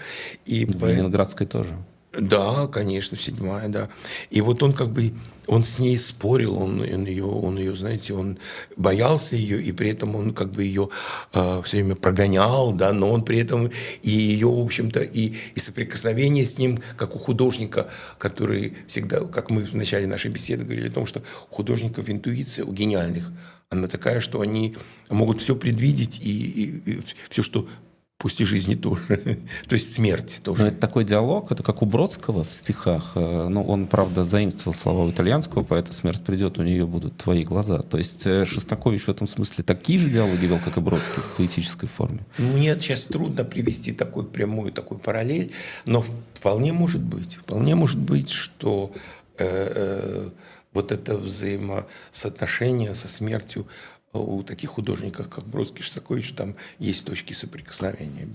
И 0.45 0.65
Ленинградской 0.65 1.47
тоже. 1.47 1.77
Да, 2.13 2.67
конечно, 2.67 3.17
седьмая, 3.17 3.69
да. 3.69 3.89
И 4.31 4.41
вот 4.41 4.61
он 4.63 4.73
как 4.73 4.89
бы, 4.89 5.13
он 5.47 5.63
с 5.63 5.79
ней 5.79 5.97
спорил, 5.97 6.57
он, 6.57 6.81
он 6.81 7.05
ее, 7.05 7.23
он 7.23 7.57
ее, 7.57 7.73
знаете, 7.73 8.13
он 8.13 8.37
боялся 8.75 9.37
ее, 9.37 9.61
и 9.61 9.71
при 9.71 9.91
этом 9.91 10.17
он 10.17 10.33
как 10.33 10.51
бы 10.51 10.63
ее 10.63 10.89
э, 11.33 11.61
все 11.63 11.77
время 11.77 11.95
прогонял, 11.95 12.73
да, 12.73 12.91
но 12.91 13.09
он 13.09 13.23
при 13.23 13.39
этом 13.39 13.71
и 14.01 14.09
ее, 14.09 14.47
в 14.49 14.59
общем-то, 14.59 14.99
и, 14.99 15.35
и 15.55 15.59
соприкосновение 15.61 16.45
с 16.45 16.57
ним, 16.57 16.81
как 16.97 17.15
у 17.15 17.19
художника, 17.19 17.89
который 18.17 18.75
всегда, 18.87 19.21
как 19.21 19.49
мы 19.49 19.63
в 19.63 19.73
начале 19.73 20.05
нашей 20.05 20.31
беседы 20.31 20.65
говорили 20.65 20.89
о 20.89 20.91
том, 20.91 21.05
что 21.05 21.23
у 21.49 21.55
художников 21.55 22.09
интуиция, 22.09 22.65
у 22.65 22.73
гениальных, 22.73 23.31
она 23.69 23.87
такая, 23.87 24.19
что 24.19 24.41
они 24.41 24.75
могут 25.09 25.41
все 25.41 25.55
предвидеть, 25.55 26.19
и, 26.21 26.29
и, 26.29 26.91
и 26.91 27.01
все, 27.29 27.41
что 27.41 27.69
пусть 28.21 28.39
и 28.39 28.45
жизни 28.45 28.75
тоже, 28.75 29.39
то 29.67 29.73
есть 29.73 29.93
смерть 29.93 30.41
тоже. 30.43 30.61
Но 30.61 30.67
это 30.67 30.77
такой 30.77 31.03
диалог, 31.03 31.51
это 31.51 31.63
как 31.63 31.81
у 31.81 31.87
Бродского 31.87 32.43
в 32.43 32.53
стихах. 32.53 33.13
Э, 33.15 33.47
ну, 33.49 33.63
он, 33.63 33.87
правда, 33.87 34.25
заимствовал 34.25 34.77
слова 34.77 35.05
у 35.05 35.11
итальянского 35.11 35.63
поэта 35.63 35.91
«Смерть 35.91 36.23
придет, 36.23 36.59
у 36.59 36.63
нее 36.63 36.85
будут 36.85 37.17
твои 37.17 37.43
глаза». 37.43 37.79
То 37.79 37.97
есть 37.97 38.27
э, 38.27 38.45
Шостакович 38.45 39.05
в 39.05 39.09
этом 39.09 39.27
смысле 39.27 39.63
такие 39.63 39.97
же 39.97 40.07
диалоги 40.07 40.45
вел, 40.45 40.59
как 40.63 40.77
и 40.77 40.81
Бродский 40.81 41.19
в 41.19 41.37
поэтической 41.37 41.89
форме? 41.89 42.19
Мне 42.37 42.79
сейчас 42.79 43.03
трудно 43.05 43.43
привести 43.43 43.91
такую 43.91 44.27
прямую 44.27 44.71
такую 44.71 44.99
параллель, 44.99 45.51
но 45.85 46.05
вполне 46.35 46.73
может 46.73 47.01
быть, 47.01 47.37
вполне 47.37 47.73
может 47.73 47.97
быть, 47.97 48.29
что 48.29 48.93
э, 49.39 49.47
э, 49.47 50.29
вот 50.73 50.91
это 50.91 51.17
взаимосоотношение 51.17 52.93
со 52.93 53.07
смертью 53.07 53.65
у 54.13 54.43
таких 54.43 54.71
художников, 54.71 55.29
как 55.29 55.45
Бродский, 55.45 55.83
Шостакович, 55.83 56.33
там 56.33 56.55
есть 56.79 57.05
точки 57.05 57.33
соприкосновения. 57.33 58.27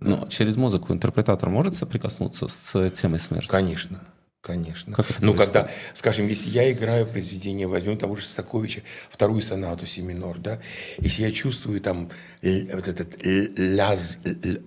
Но 0.00 0.26
через 0.28 0.56
музыку 0.56 0.92
интерпретатор 0.92 1.50
может 1.50 1.76
соприкоснуться 1.76 2.48
с 2.48 2.90
темой 2.90 3.20
смерти? 3.20 3.48
Конечно. 3.48 4.00
Конечно. 4.44 4.94
Как 4.94 5.10
это 5.10 5.24
ну, 5.24 5.32
когда, 5.32 5.70
скажем, 5.94 6.28
если 6.28 6.50
я 6.50 6.70
играю 6.70 7.06
произведение, 7.06 7.66
возьмем 7.66 7.96
того 7.96 8.14
же 8.14 8.22
Шостаковича, 8.22 8.82
вторую 9.08 9.40
сонату 9.40 9.86
си 9.86 10.02
минор, 10.02 10.38
да, 10.38 10.60
если 10.98 11.22
я 11.22 11.32
чувствую 11.32 11.80
там 11.80 12.10
вот 12.42 12.86
этот 12.86 13.24
ляз, 13.24 14.18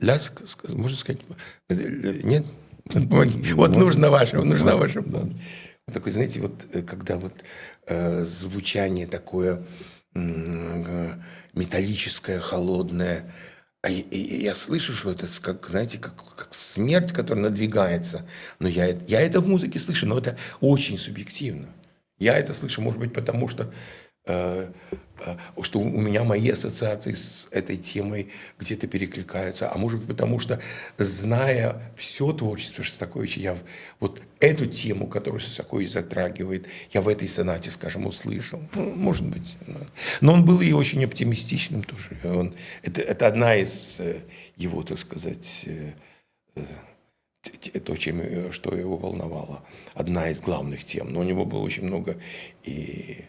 ляз, 0.01 0.33
можно 0.69 0.97
сказать, 0.97 1.21
нет? 1.69 2.43
Помоги. 2.91 3.53
Вот 3.53 3.69
нужно 3.69 4.09
ваше, 4.09 4.37
нужна 4.37 4.77
ваша. 4.77 5.01
Да. 5.01 5.19
Вот 5.19 5.93
такой, 5.93 6.11
знаете, 6.11 6.39
вот 6.41 6.65
э, 6.73 6.81
когда 6.81 7.17
вот 7.17 7.33
э, 7.85 8.23
звучание 8.23 9.07
такое, 9.07 9.61
металлическое, 10.13 12.39
холодное. 12.39 13.33
А 13.81 13.89
я 13.89 14.53
слышу, 14.53 14.93
что 14.93 15.11
это, 15.11 15.27
как, 15.41 15.67
знаете, 15.67 15.97
как, 15.97 16.15
как 16.35 16.53
смерть, 16.53 17.13
которая 17.13 17.45
надвигается. 17.45 18.27
Но 18.59 18.67
я, 18.67 18.87
я 19.07 19.21
это 19.21 19.39
в 19.39 19.47
музыке 19.47 19.79
слышу, 19.79 20.07
но 20.07 20.17
это 20.17 20.37
очень 20.59 20.97
субъективно. 20.97 21.69
Я 22.19 22.37
это 22.37 22.53
слышу, 22.53 22.81
может 22.81 22.99
быть, 22.99 23.13
потому 23.13 23.47
что 23.47 23.71
что 24.27 25.79
у 25.79 26.01
меня 26.01 26.23
мои 26.23 26.49
ассоциации 26.49 27.13
с 27.13 27.47
этой 27.51 27.77
темой 27.77 28.29
где-то 28.59 28.87
перекликаются, 28.87 29.71
а 29.71 29.77
может 29.77 29.99
быть 29.99 30.09
потому, 30.09 30.39
что 30.39 30.61
зная 30.97 31.93
все 31.95 32.31
творчество 32.33 32.83
Шостаковича, 32.83 33.39
я 33.39 33.57
вот 33.99 34.21
эту 34.39 34.65
тему, 34.65 35.07
которую 35.07 35.39
Шостакович 35.39 35.89
затрагивает, 35.91 36.67
я 36.91 37.01
в 37.01 37.07
этой 37.07 37.27
сонате, 37.27 37.71
скажем, 37.71 38.05
услышал. 38.05 38.61
Ну, 38.75 38.93
может 38.95 39.25
быть. 39.25 39.57
Но 40.21 40.33
он 40.33 40.45
был 40.45 40.61
и 40.61 40.71
очень 40.71 41.03
оптимистичным 41.03 41.83
тоже. 41.83 42.17
Он, 42.23 42.53
это, 42.83 43.01
это 43.01 43.27
одна 43.27 43.55
из 43.55 43.99
э, 43.99 44.21
его, 44.55 44.83
так 44.83 44.99
сказать, 44.99 45.67
то, 47.85 47.95
чем, 47.95 48.51
что 48.51 48.75
его 48.75 48.97
волновало. 48.97 49.63
Одна 49.93 50.29
из 50.29 50.41
главных 50.41 50.85
тем. 50.85 51.11
Но 51.11 51.21
у 51.21 51.23
него 51.23 51.45
было 51.45 51.59
очень 51.59 51.83
много 51.83 52.17
и 52.63 53.25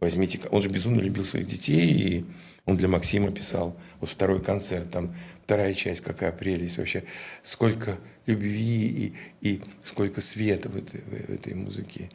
Возьмите, 0.00 0.40
он 0.50 0.62
же 0.62 0.70
безумно 0.70 1.00
любил 1.00 1.24
своих 1.24 1.46
детей, 1.46 1.92
и 1.92 2.24
он 2.64 2.76
для 2.76 2.88
Максима 2.88 3.30
писал, 3.30 3.78
вот 4.00 4.08
второй 4.08 4.42
концерт, 4.42 4.90
там 4.90 5.14
вторая 5.44 5.74
часть, 5.74 6.00
какая 6.00 6.32
прелесть 6.32 6.78
вообще, 6.78 7.04
сколько 7.42 7.98
любви 8.24 8.86
и, 8.86 9.14
и 9.40 9.60
сколько 9.82 10.22
света 10.22 10.70
в 10.70 10.76
этой, 10.76 11.00
в 11.00 11.30
этой 11.30 11.54
музыке. 11.54 12.10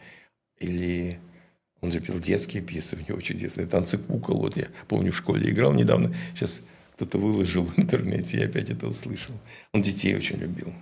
Или 0.59 1.19
он 1.81 1.91
же 1.91 1.99
пел 1.99 2.17
детские 2.17 2.63
пьесы, 2.63 2.97
у 2.97 3.07
него 3.07 3.21
чудесные 3.21 3.67
танцы 3.67 3.99
кукол, 3.99 4.39
вот 4.39 4.57
я 4.57 4.67
помню 4.88 5.11
в 5.11 5.17
школе 5.17 5.51
играл 5.51 5.73
недавно, 5.73 6.15
сейчас 6.33 6.63
кто-то 6.95 7.19
выложил 7.19 7.65
в 7.65 7.77
интернете, 7.77 8.39
я 8.39 8.45
опять 8.45 8.71
это 8.71 8.88
услышал. 8.88 9.36
Он 9.73 9.83
детей 9.83 10.15
очень 10.15 10.38
любил, 10.38 10.73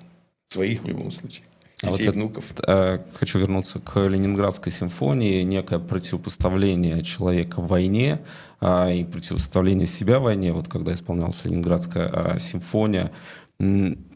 своих 0.47 0.83
в 0.83 0.87
любом 0.87 1.11
случае. 1.11 1.43
Детей 1.83 1.91
вот 1.91 2.01
и 2.01 2.03
я, 2.03 2.11
внуков. 2.11 2.45
э, 2.65 2.99
хочу 3.13 3.39
вернуться 3.39 3.79
к 3.79 3.99
Ленинградской 3.99 4.71
симфонии, 4.71 5.43
некое 5.43 5.79
противопоставление 5.79 7.03
человека 7.03 7.61
в 7.61 7.67
войне 7.67 8.21
э, 8.61 8.95
и 8.95 9.03
противопоставление 9.03 9.87
себя 9.87 10.19
в 10.19 10.23
войне, 10.23 10.53
вот 10.53 10.67
когда 10.67 10.93
исполнялась 10.93 11.45
Ленинградская 11.45 12.09
э, 12.09 12.39
симфония, 12.39 13.11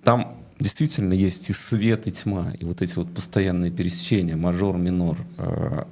там 0.04 0.38
действительно 0.60 1.14
есть 1.14 1.50
и 1.50 1.54
свет, 1.54 2.08
и 2.08 2.12
тьма, 2.12 2.54
и 2.60 2.66
вот 2.66 2.82
эти 2.82 2.96
вот 2.96 3.14
постоянные 3.14 3.72
пересечения, 3.72 4.36
мажор, 4.36 4.78
минор. 4.78 5.18
Э, 5.38 5.84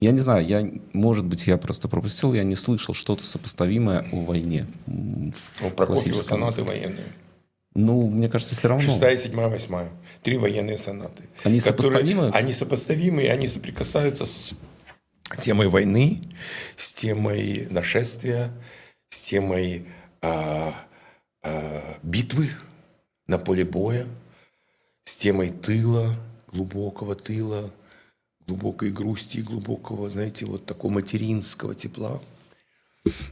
я 0.00 0.12
не 0.12 0.18
знаю, 0.18 0.46
я, 0.46 0.66
может 0.94 1.26
быть, 1.26 1.46
я 1.46 1.58
просто 1.58 1.86
пропустил, 1.88 2.32
я 2.32 2.42
не 2.42 2.54
слышал 2.54 2.94
что-то 2.94 3.26
сопоставимое 3.26 4.06
о 4.12 4.20
войне. 4.22 4.66
Ну, 4.86 5.32
Прокофьева 5.76 6.22
сонаты 6.22 6.64
военные. 6.64 7.04
Ну, 7.84 8.08
мне 8.08 8.28
кажется, 8.28 8.54
все 8.54 8.68
равно. 8.68 8.84
Шестая, 8.84 9.16
седьмая, 9.16 9.48
восьмая. 9.48 9.90
Три 10.22 10.36
военные 10.36 10.78
сонаты. 10.78 11.24
Они 11.44 11.60
которые- 11.60 11.92
сопоставимы? 11.92 12.30
Они 12.32 12.52
сопоставимы, 12.52 13.22
и 13.22 13.26
они 13.26 13.46
соприкасаются 13.48 14.26
с 14.26 14.52
темой 15.40 15.68
войны, 15.68 16.20
с 16.76 16.92
темой 16.92 17.66
нашествия, 17.70 18.50
с 19.08 19.20
темой 19.20 19.86
а, 20.22 20.74
а, 21.42 21.98
битвы 22.02 22.50
на 23.26 23.38
поле 23.38 23.64
боя, 23.64 24.06
с 25.04 25.16
темой 25.16 25.50
тыла, 25.50 26.14
глубокого 26.48 27.14
тыла, 27.14 27.70
глубокой 28.46 28.90
грусти 28.90 29.38
и 29.38 29.42
глубокого, 29.42 30.10
знаете, 30.10 30.44
вот 30.46 30.66
такого 30.66 30.92
материнского 30.92 31.74
тепла. 31.74 32.20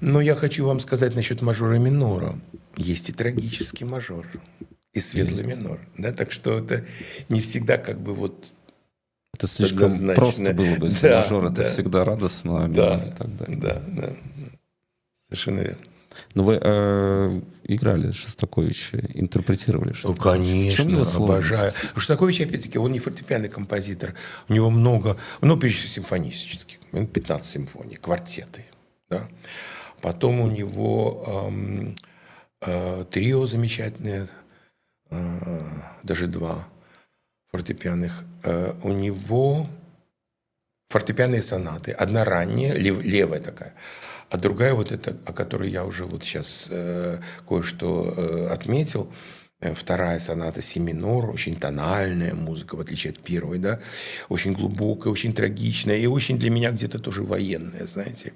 Но 0.00 0.20
я 0.20 0.34
хочу 0.34 0.64
вам 0.64 0.80
сказать 0.80 1.14
насчет 1.14 1.42
мажора 1.42 1.76
и 1.76 1.78
минора. 1.78 2.38
Есть 2.78 3.08
и 3.08 3.12
трагический 3.12 3.84
мажор, 3.84 4.26
и 4.92 5.00
светлый 5.00 5.44
минор. 5.44 5.80
Да, 5.98 6.12
так 6.12 6.30
что 6.32 6.58
это 6.58 6.84
не 7.28 7.40
всегда 7.40 7.76
как 7.76 8.00
бы 8.00 8.14
вот 8.14 8.52
Это 9.34 9.46
слишком 9.46 9.84
Однозначно. 9.84 10.14
просто 10.14 10.54
было 10.54 10.76
бы, 10.76 10.86
если 10.86 11.08
Да, 11.08 11.20
мажор 11.20 11.44
это 11.46 11.62
да. 11.62 11.68
всегда 11.68 12.04
радостно, 12.04 12.64
а 12.64 12.68
Да, 12.68 13.04
и 13.04 13.16
так 13.18 13.36
далее. 13.36 13.56
да, 13.58 13.82
да. 13.88 14.12
Совершенно 15.26 15.60
верно. 15.60 15.78
Но 16.34 16.42
вы 16.42 16.58
э, 16.60 17.40
играли 17.64 18.10
Шостаковича, 18.12 18.98
интерпретировали 19.14 19.88
Ну, 19.90 19.94
Шостаковича. 19.94 20.72
В 20.72 20.76
чем 20.76 20.88
его 20.88 20.98
конечно, 21.04 21.04
сложность? 21.04 21.14
обожаю. 21.50 21.72
Шостакович, 21.96 22.40
опять-таки, 22.40 22.78
он 22.78 22.92
не 22.92 22.98
фортепианный 23.00 23.48
композитор. 23.48 24.14
У 24.48 24.54
него 24.54 24.70
много, 24.70 25.16
ну, 25.42 25.56
прежде 25.58 25.86
симфонических. 25.88 26.78
У 26.92 26.96
него 26.96 27.06
15 27.06 27.46
симфоний, 27.46 27.96
квартеты. 27.96 28.64
Да? 29.10 29.28
Потом 30.00 30.40
у 30.40 30.50
него 30.50 31.44
эм, 31.48 31.94
трио 32.60 33.46
замечательное, 33.46 34.28
э, 35.10 35.60
даже 36.02 36.26
два 36.26 36.66
фортепианных. 37.52 38.24
Э, 38.44 38.74
у 38.82 38.92
него 38.92 39.66
фортепианные 40.88 41.42
сонаты. 41.42 41.92
Одна 41.92 42.24
ранняя, 42.24 42.74
лев- 42.74 43.02
левая 43.02 43.40
такая, 43.40 43.74
а 44.30 44.36
другая 44.36 44.74
вот 44.74 44.92
эта, 44.92 45.16
о 45.26 45.32
которой 45.32 45.70
я 45.70 45.84
уже 45.84 46.04
вот 46.04 46.24
сейчас 46.24 46.66
э, 46.70 47.20
кое-что 47.48 48.12
э, 48.16 48.46
отметил, 48.48 49.10
э, 49.10 49.47
вторая 49.60 50.20
соната 50.20 50.62
си 50.62 50.80
очень 50.80 51.56
тональная 51.56 52.34
музыка, 52.34 52.76
в 52.76 52.80
отличие 52.80 53.12
от 53.12 53.18
первой, 53.18 53.58
да, 53.58 53.80
очень 54.28 54.52
глубокая, 54.52 55.12
очень 55.12 55.32
трагичная 55.32 55.98
и 55.98 56.06
очень 56.06 56.38
для 56.38 56.50
меня 56.50 56.70
где-то 56.70 56.98
тоже 56.98 57.24
военная, 57.24 57.86
знаете. 57.86 58.32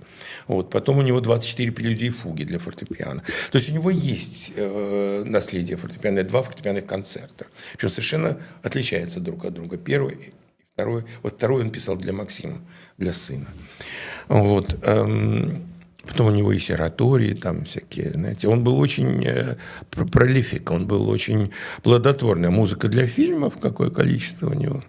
Вот. 0.49 0.71
Потом 0.71 0.99
у 0.99 1.03
него 1.03 1.21
24 1.21 1.71
прелюдии 1.73 2.07
и 2.07 2.11
фуги 2.11 2.45
для 2.45 2.59
фортепиано. 2.59 3.23
То 3.53 3.59
есть 3.59 3.71
у 3.71 3.73
него 3.73 3.91
есть 3.91 4.53
э, 4.57 5.23
наследие 5.25 5.77
фортепиано, 5.77 6.25
два 6.25 6.43
фортепианных 6.43 6.87
концерта. 6.87 7.47
Причем 7.73 7.89
совершенно 7.91 8.41
отличаются 8.63 9.21
друг 9.21 9.45
от 9.45 9.55
друга. 9.55 9.79
Первый 9.79 10.15
и 10.15 10.33
второй, 10.75 11.05
вот 11.23 11.35
второй 11.35 11.63
он 11.63 11.71
писал 11.71 11.97
для 11.97 12.13
Максима, 12.13 12.61
для 12.99 13.13
сына. 13.13 13.47
Вот. 14.29 14.77
эм, 14.83 15.72
Потом 16.07 16.27
у 16.27 16.31
него 16.31 16.53
есть 16.53 16.71
оратории, 16.71 17.35
там 17.35 17.65
всякие, 17.65 18.11
знаете. 18.11 18.49
Он 18.49 18.65
был 18.65 18.79
очень 18.79 19.25
э, 19.25 19.57
пр- 19.91 20.09
пролифик, 20.09 20.71
он 20.71 20.87
был 20.87 21.09
очень 21.09 21.53
плодотворный. 21.83 22.51
Музыка 22.51 22.89
для 22.89 23.07
фильмов, 23.07 23.55
какое 23.61 23.91
количество 23.91 24.51
у 24.51 24.55
него. 24.55 24.83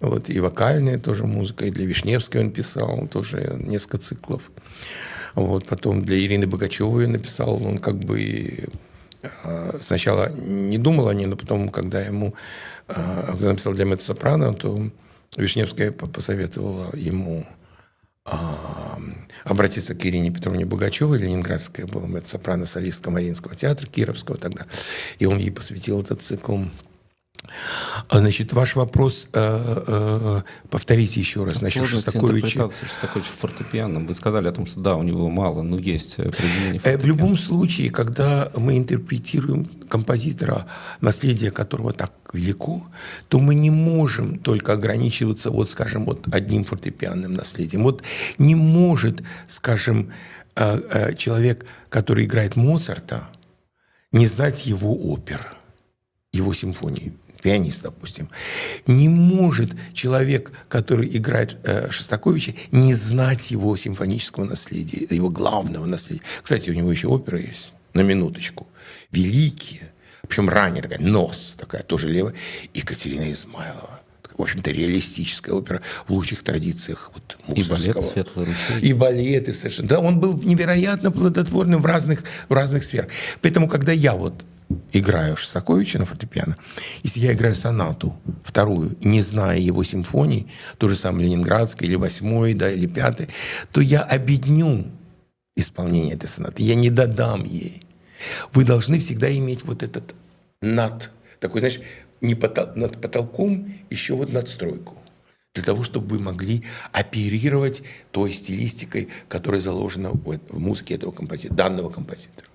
Вот. 0.00 0.28
И 0.28 0.38
вокальная 0.40 0.98
тоже 0.98 1.26
музыка, 1.26 1.64
и 1.64 1.70
для 1.70 1.86
Вишневской 1.86 2.42
он 2.42 2.50
писал 2.50 3.08
тоже 3.08 3.56
несколько 3.58 3.98
циклов. 3.98 4.50
Вот. 5.34 5.66
Потом 5.66 6.04
для 6.04 6.18
Ирины 6.18 6.46
Богачевой 6.46 7.06
написал, 7.06 7.62
он 7.64 7.78
как 7.78 7.98
бы 7.98 8.68
э, 9.22 9.78
сначала 9.80 10.30
не 10.30 10.76
думал 10.76 11.08
о 11.08 11.14
ней, 11.14 11.26
но 11.26 11.36
потом, 11.36 11.70
когда 11.70 12.02
ему 12.02 12.34
э, 12.88 12.94
когда 13.26 13.48
написал 13.48 13.72
для 13.72 13.86
меццо-сопрано, 13.86 14.52
то 14.52 14.90
Вишневская 15.36 15.92
по- 15.92 16.06
посоветовала 16.06 16.94
ему 16.94 17.46
а, 17.46 17.57
обратиться 19.44 19.94
к 19.94 20.04
Ирине 20.04 20.30
Петровне 20.30 20.64
Богачевой, 20.66 21.18
ленинградская 21.18 21.86
была 21.86 22.06
меццо-сопрано 22.06 22.66
солистка 22.66 23.10
Мариинского 23.10 23.54
театра, 23.54 23.86
Кировского 23.86 24.36
тогда, 24.36 24.66
и 25.18 25.26
он 25.26 25.38
ей 25.38 25.50
посвятил 25.50 26.00
этот 26.00 26.22
цикл. 26.22 26.58
Значит, 28.10 28.52
ваш 28.52 28.76
вопрос, 28.76 29.28
э, 29.32 29.84
э, 29.86 30.42
повторите 30.70 31.20
еще 31.20 31.44
раз, 31.44 31.62
насчет 31.62 31.86
Шостаковича. 31.86 32.70
Шостаковича 32.70 33.30
фортепиано. 33.38 34.00
Вы 34.00 34.14
сказали 34.14 34.48
о 34.48 34.52
том, 34.52 34.66
что 34.66 34.80
да, 34.80 34.96
у 34.96 35.02
него 35.02 35.28
мало, 35.30 35.62
но 35.62 35.78
есть 35.78 36.16
применение 36.16 36.80
Э, 36.84 36.96
В 36.96 37.06
любом 37.06 37.36
случае, 37.36 37.90
когда 37.90 38.50
мы 38.56 38.76
интерпретируем 38.76 39.64
композитора, 39.88 40.66
наследие 41.00 41.50
которого 41.50 41.92
так 41.92 42.12
велико, 42.32 42.86
то 43.28 43.40
мы 43.40 43.54
не 43.54 43.70
можем 43.70 44.38
только 44.38 44.72
ограничиваться, 44.72 45.50
вот, 45.50 45.68
скажем, 45.68 46.04
вот 46.04 46.26
одним 46.32 46.64
фортепианным 46.64 47.34
наследием. 47.34 47.82
Вот 47.82 48.02
не 48.38 48.54
может, 48.54 49.22
скажем, 49.46 50.12
э, 50.54 51.14
человек, 51.16 51.66
который 51.88 52.24
играет 52.24 52.56
Моцарта, 52.56 53.28
не 54.12 54.26
знать 54.26 54.66
его 54.66 54.94
опер, 54.94 55.54
его 56.32 56.52
симфоний, 56.52 57.14
пианист, 57.42 57.82
допустим. 57.82 58.28
Не 58.86 59.08
может 59.08 59.72
человек, 59.92 60.52
который 60.68 61.08
играет 61.16 61.56
э, 61.64 61.90
Шостаковича, 61.90 62.54
не 62.70 62.94
знать 62.94 63.50
его 63.50 63.76
симфонического 63.76 64.44
наследия, 64.44 65.06
его 65.14 65.30
главного 65.30 65.86
наследия. 65.86 66.22
Кстати, 66.42 66.70
у 66.70 66.74
него 66.74 66.90
еще 66.90 67.08
опера 67.08 67.40
есть, 67.40 67.72
на 67.94 68.00
минуточку. 68.00 68.66
Великие, 69.10 69.92
причем 70.26 70.48
ранее 70.48 70.82
такая, 70.82 71.00
«Нос», 71.00 71.56
такая 71.58 71.82
тоже 71.82 72.08
левая, 72.08 72.34
Екатерина 72.74 73.30
Измайлова. 73.32 74.00
В 74.36 74.42
общем-то, 74.42 74.70
реалистическая 74.70 75.52
опера 75.52 75.82
в 76.06 76.12
лучших 76.12 76.44
традициях 76.44 77.10
вот, 77.12 77.56
И 77.56 77.62
балет. 77.64 78.00
«Светлый 78.00 78.46
ручей». 78.46 78.88
И 78.88 78.92
балеты 78.92 79.52
совершенно. 79.52 79.88
Да, 79.88 79.98
он 79.98 80.20
был 80.20 80.40
невероятно 80.40 81.10
плодотворным 81.10 81.82
в 81.82 81.86
разных, 81.86 82.22
в 82.48 82.52
разных 82.52 82.84
сферах. 82.84 83.10
Поэтому, 83.42 83.68
когда 83.68 83.90
я 83.90 84.14
вот 84.14 84.44
играю 84.92 85.36
Шостаковича 85.36 85.98
на 85.98 86.04
фортепиано, 86.04 86.56
если 87.02 87.20
я 87.20 87.32
играю 87.32 87.54
сонату 87.54 88.16
вторую, 88.44 88.96
не 89.00 89.22
зная 89.22 89.58
его 89.58 89.82
симфоний, 89.84 90.48
то 90.78 90.88
же 90.88 90.96
самое 90.96 91.26
Ленинградской, 91.26 91.86
или 91.86 91.96
восьмой, 91.96 92.54
да, 92.54 92.70
или 92.70 92.86
пятой, 92.86 93.28
то 93.72 93.80
я 93.80 94.02
обедню 94.02 94.84
исполнение 95.56 96.14
этой 96.14 96.28
сонаты. 96.28 96.62
Я 96.62 96.74
не 96.74 96.90
додам 96.90 97.44
ей. 97.44 97.82
Вы 98.52 98.64
должны 98.64 98.98
всегда 98.98 99.34
иметь 99.36 99.64
вот 99.64 99.82
этот 99.82 100.14
над, 100.60 101.10
такой, 101.40 101.60
знаешь, 101.60 101.80
не 102.20 102.34
потол- 102.34 102.74
над 102.74 103.00
потолком 103.00 103.72
еще 103.90 104.14
вот 104.14 104.32
надстройку. 104.32 104.96
Для 105.54 105.64
того, 105.64 105.82
чтобы 105.82 106.06
вы 106.08 106.20
могли 106.20 106.64
оперировать 106.92 107.82
той 108.12 108.32
стилистикой, 108.32 109.08
которая 109.28 109.60
заложена 109.60 110.10
в 110.10 110.58
музыке 110.58 110.94
этого 110.94 111.10
композитора, 111.10 111.56
данного 111.56 111.90
композитора. 111.90 112.47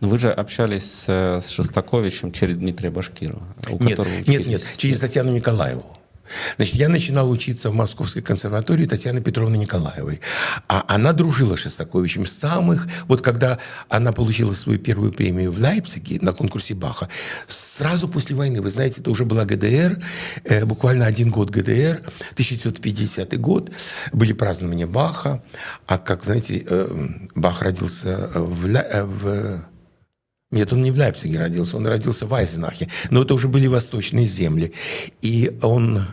Но 0.00 0.08
вы 0.08 0.18
же 0.18 0.32
общались 0.32 1.04
э, 1.06 1.40
с 1.40 1.48
Шостаковичем 1.48 2.32
через 2.32 2.56
Дмитрия 2.56 2.90
Башкирова, 2.90 3.42
у 3.68 3.78
Нет, 3.82 3.90
которого 3.90 4.14
нет, 4.26 4.46
нет, 4.46 4.62
через 4.76 4.98
Татьяну 4.98 5.30
Николаеву. 5.32 5.99
Значит, 6.56 6.74
я 6.76 6.88
начинал 6.88 7.30
учиться 7.30 7.70
в 7.70 7.74
Московской 7.74 8.22
консерватории 8.22 8.86
Татьяны 8.86 9.20
Петровны 9.20 9.56
Николаевой. 9.56 10.20
А 10.68 10.84
она 10.88 11.12
дружила 11.12 11.56
с 11.56 11.60
Шостаковичем 11.60 12.26
самых... 12.26 12.86
Вот 13.06 13.22
когда 13.22 13.58
она 13.88 14.12
получила 14.12 14.54
свою 14.54 14.78
первую 14.78 15.12
премию 15.12 15.52
в 15.52 15.58
Лейпциге 15.58 16.18
на 16.20 16.32
конкурсе 16.32 16.74
Баха, 16.74 17.08
сразу 17.46 18.08
после 18.08 18.36
войны, 18.36 18.60
вы 18.60 18.70
знаете, 18.70 19.00
это 19.00 19.10
уже 19.10 19.24
была 19.24 19.44
ГДР, 19.44 20.02
э, 20.44 20.64
буквально 20.64 21.06
один 21.06 21.30
год 21.30 21.50
ГДР, 21.50 22.02
1950 22.32 23.38
год, 23.40 23.70
были 24.12 24.32
празднования 24.32 24.86
Баха, 24.86 25.42
а 25.86 25.98
как, 25.98 26.24
знаете, 26.24 26.64
э, 26.66 27.08
Бах 27.34 27.62
родился 27.62 28.30
в, 28.34 28.66
э, 28.66 29.04
в 29.04 29.69
нет, 30.50 30.72
он 30.72 30.82
не 30.82 30.90
в 30.90 30.96
Лейпциге 30.96 31.38
родился, 31.38 31.76
он 31.76 31.86
родился 31.86 32.26
в 32.26 32.34
Айзенахе. 32.34 32.88
Но 33.10 33.22
это 33.22 33.34
уже 33.34 33.46
были 33.46 33.68
восточные 33.68 34.26
земли. 34.26 34.72
И 35.22 35.56
он 35.62 36.06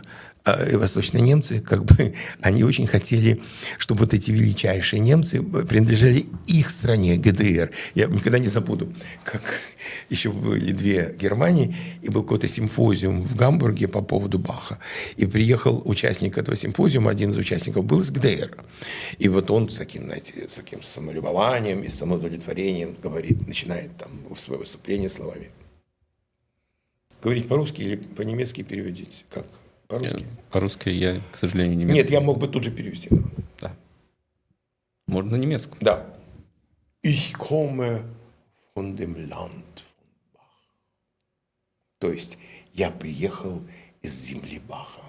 и 0.54 0.76
восточные 0.76 1.22
немцы, 1.22 1.60
как 1.60 1.84
бы, 1.84 2.14
они 2.40 2.64
очень 2.64 2.86
хотели, 2.86 3.40
чтобы 3.78 4.00
вот 4.00 4.14
эти 4.14 4.30
величайшие 4.30 5.00
немцы 5.00 5.42
принадлежали 5.42 6.26
их 6.46 6.70
стране, 6.70 7.16
ГДР. 7.16 7.70
Я 7.94 8.06
никогда 8.06 8.38
не 8.38 8.48
забуду, 8.48 8.92
как 9.24 9.42
еще 10.08 10.30
были 10.30 10.72
две 10.72 11.14
Германии, 11.18 11.76
и 12.02 12.08
был 12.08 12.22
какой-то 12.22 12.48
симфозиум 12.48 13.22
в 13.22 13.36
Гамбурге 13.36 13.88
по 13.88 14.02
поводу 14.02 14.38
Баха. 14.38 14.78
И 15.16 15.26
приехал 15.26 15.82
участник 15.84 16.38
этого 16.38 16.56
симфозиума, 16.56 17.10
один 17.10 17.30
из 17.30 17.36
участников 17.36 17.84
был 17.84 18.00
из 18.00 18.10
ГДР. 18.10 18.56
И 19.18 19.28
вот 19.28 19.50
он 19.50 19.68
с 19.68 19.76
таким, 19.76 20.04
знаете, 20.04 20.48
с 20.48 20.54
таким 20.54 20.82
самолюбованием 20.82 21.82
и 21.82 21.88
самоудовлетворением 21.88 22.96
говорит, 23.02 23.46
начинает 23.46 23.96
там 23.96 24.10
свое 24.36 24.60
выступление 24.60 25.08
словами. 25.08 25.48
Говорить 27.22 27.48
по-русски 27.48 27.82
или 27.82 27.96
по-немецки 27.96 28.62
переводить? 28.62 29.24
Как? 29.30 29.46
По-русски? 29.88 30.26
По-русски 30.50 30.88
я, 30.90 31.20
к 31.32 31.36
сожалению, 31.36 31.78
немецкий. 31.78 32.02
Нет, 32.02 32.10
я 32.10 32.20
мог 32.20 32.38
бы 32.38 32.46
тут 32.46 32.62
же 32.62 32.70
перевести. 32.70 33.08
Да. 33.60 33.74
Можно 35.06 35.32
на 35.32 35.36
немецком. 35.36 35.78
Да. 35.80 36.06
Ich 37.02 37.34
komme 37.34 38.02
von 38.74 38.96
dem 38.96 39.14
Land 39.14 39.82
von 39.96 40.08
Bach. 40.34 40.68
То 42.00 42.12
есть 42.12 42.38
я 42.74 42.90
приехал 42.90 43.62
из 44.02 44.12
земли 44.12 44.60
Баха. 44.60 45.00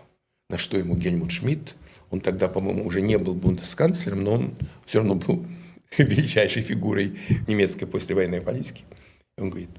На 0.49 0.57
что 0.57 0.77
ему 0.77 0.95
Гельмут 0.95 1.31
Шмидт, 1.31 1.75
он 2.09 2.21
тогда, 2.21 2.47
по-моему, 2.47 2.85
уже 2.85 3.01
не 3.01 3.17
был 3.17 3.35
бундесканцлером, 3.35 4.23
но 4.23 4.33
он 4.33 4.55
все 4.85 4.99
равно 4.99 5.15
был 5.15 5.45
величайшей 5.97 6.63
фигурой 6.63 7.19
немецкой 7.47 7.85
послевоенной 7.85 8.41
политики. 8.41 8.85
Он 9.37 9.49
говорит, 9.49 9.69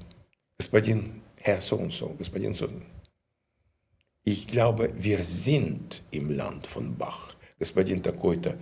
господин 0.59 1.21
Herr 1.43 1.57
so 1.57 1.87
so, 1.89 2.15
господин 2.17 2.51
so, 2.51 2.71
ich 4.23 4.47
glaube, 4.47 4.91
wir 4.95 5.23
sind 5.23 6.03
im 6.11 6.31
Land 6.31 6.67
von 6.67 6.95
Bach. 6.95 7.35
Господин 7.59 8.01
такой-то, 8.01 8.55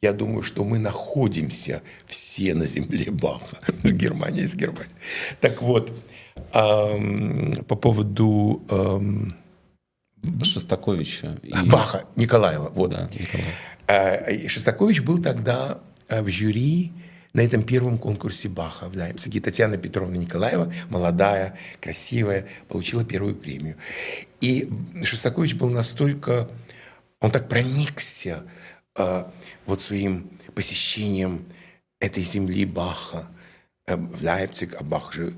я 0.00 0.12
думаю, 0.12 0.42
что 0.42 0.64
мы 0.64 0.78
находимся 0.78 1.82
все 2.06 2.54
на 2.54 2.66
земле 2.66 3.10
Баха. 3.10 3.58
Германия 3.84 4.42
из 4.42 4.54
Германии. 4.54 4.90
Так 5.40 5.62
вот, 5.62 5.92
эм, 6.52 7.54
по 7.68 7.76
поводу... 7.76 8.62
Эм, 8.68 9.36
Шостаковича. 10.42 11.38
И... 11.42 11.52
Баха, 11.66 12.04
Николаева. 12.16 12.70
Вот. 12.70 12.90
Да, 12.90 13.08
Николаев. 13.12 13.54
Э, 13.88 14.48
Шостакович 14.48 15.02
был 15.02 15.20
тогда 15.20 15.80
в 16.08 16.28
жюри 16.28 16.92
на 17.32 17.40
этом 17.40 17.62
первом 17.62 17.98
конкурсе 17.98 18.48
Баха 18.48 18.88
в 18.88 18.94
Лейпциге. 18.94 19.40
Татьяна 19.40 19.78
Петровна 19.78 20.16
Николаева, 20.16 20.72
молодая, 20.90 21.58
красивая, 21.80 22.46
получила 22.68 23.04
первую 23.04 23.34
премию. 23.34 23.76
И 24.42 24.68
Шостакович 25.04 25.54
был 25.54 25.70
настолько... 25.70 26.50
Он 27.20 27.30
так 27.30 27.48
проникся 27.48 28.42
э, 28.98 29.24
вот 29.66 29.80
своим 29.80 30.30
посещением 30.56 31.44
этой 32.00 32.24
земли 32.24 32.66
Баха 32.66 33.28
э, 33.86 33.94
в 33.94 34.20
Лейпциг, 34.20 34.74
а 34.74 34.82
Бах 34.82 35.12
же 35.12 35.32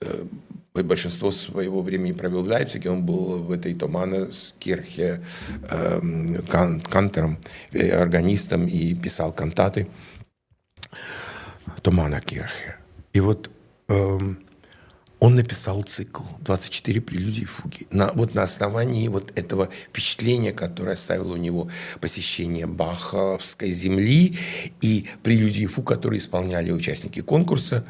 э, 0.00 0.24
большинство 0.72 1.30
своего 1.30 1.82
времени 1.82 2.12
провел 2.12 2.42
в 2.42 2.48
Лейпциге, 2.48 2.90
он 2.90 3.04
был 3.04 3.42
в 3.42 3.52
этой 3.52 3.74
Томанескирхе 3.74 5.22
э, 5.70 6.42
кан, 6.48 6.80
кантором, 6.80 7.38
э, 7.72 7.90
органистом 7.90 8.66
и 8.66 8.94
писал 8.94 9.34
кантаты. 9.34 9.86
Тумана 11.82 12.20
Кирхе. 12.22 12.78
И 13.12 13.20
вот 13.20 13.50
эм, 13.88 14.38
он 15.20 15.36
написал 15.36 15.82
цикл 15.82 16.22
«24 16.42 17.00
прелюдии 17.02 17.42
и 17.42 17.44
фуги». 17.44 17.86
На, 17.90 18.10
вот 18.12 18.34
на 18.34 18.42
основании 18.42 19.06
вот 19.08 19.32
этого 19.36 19.68
впечатления, 19.88 20.52
которое 20.52 20.94
оставило 20.94 21.34
у 21.34 21.36
него 21.36 21.70
посещение 22.00 22.66
Баховской 22.66 23.70
земли 23.70 24.38
и 24.80 25.06
прелюдии 25.22 25.62
и 25.62 25.66
фуг, 25.66 25.86
которые 25.86 26.18
исполняли 26.18 26.72
участники 26.72 27.20
конкурса, 27.20 27.84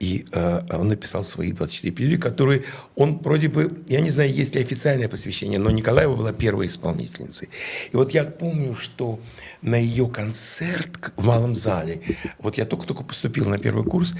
и 0.00 0.26
э, 0.32 0.60
он 0.70 0.88
написал 0.88 1.24
свои 1.24 1.52
24 1.52 1.92
прелюдии, 1.92 2.16
которые 2.16 2.64
он 2.96 3.18
вроде 3.18 3.48
бы, 3.48 3.82
я 3.86 4.00
не 4.00 4.10
знаю, 4.10 4.32
есть 4.32 4.54
ли 4.54 4.60
официальное 4.60 5.08
посвящение, 5.08 5.58
но 5.58 5.70
Николаева 5.70 6.16
была 6.16 6.32
первой 6.32 6.66
исполнительницей. 6.66 7.48
И 7.92 7.96
вот 7.96 8.12
я 8.12 8.24
помню, 8.24 8.74
что 8.74 9.20
на 9.62 9.76
ее 9.76 10.08
концерт 10.08 11.12
в 11.16 11.24
малом 11.24 11.56
зале, 11.56 12.02
вот 12.38 12.58
я 12.58 12.66
только-только 12.66 13.04
поступил 13.04 13.48
на 13.48 13.58
первый 13.58 13.84
курс, 13.84 14.14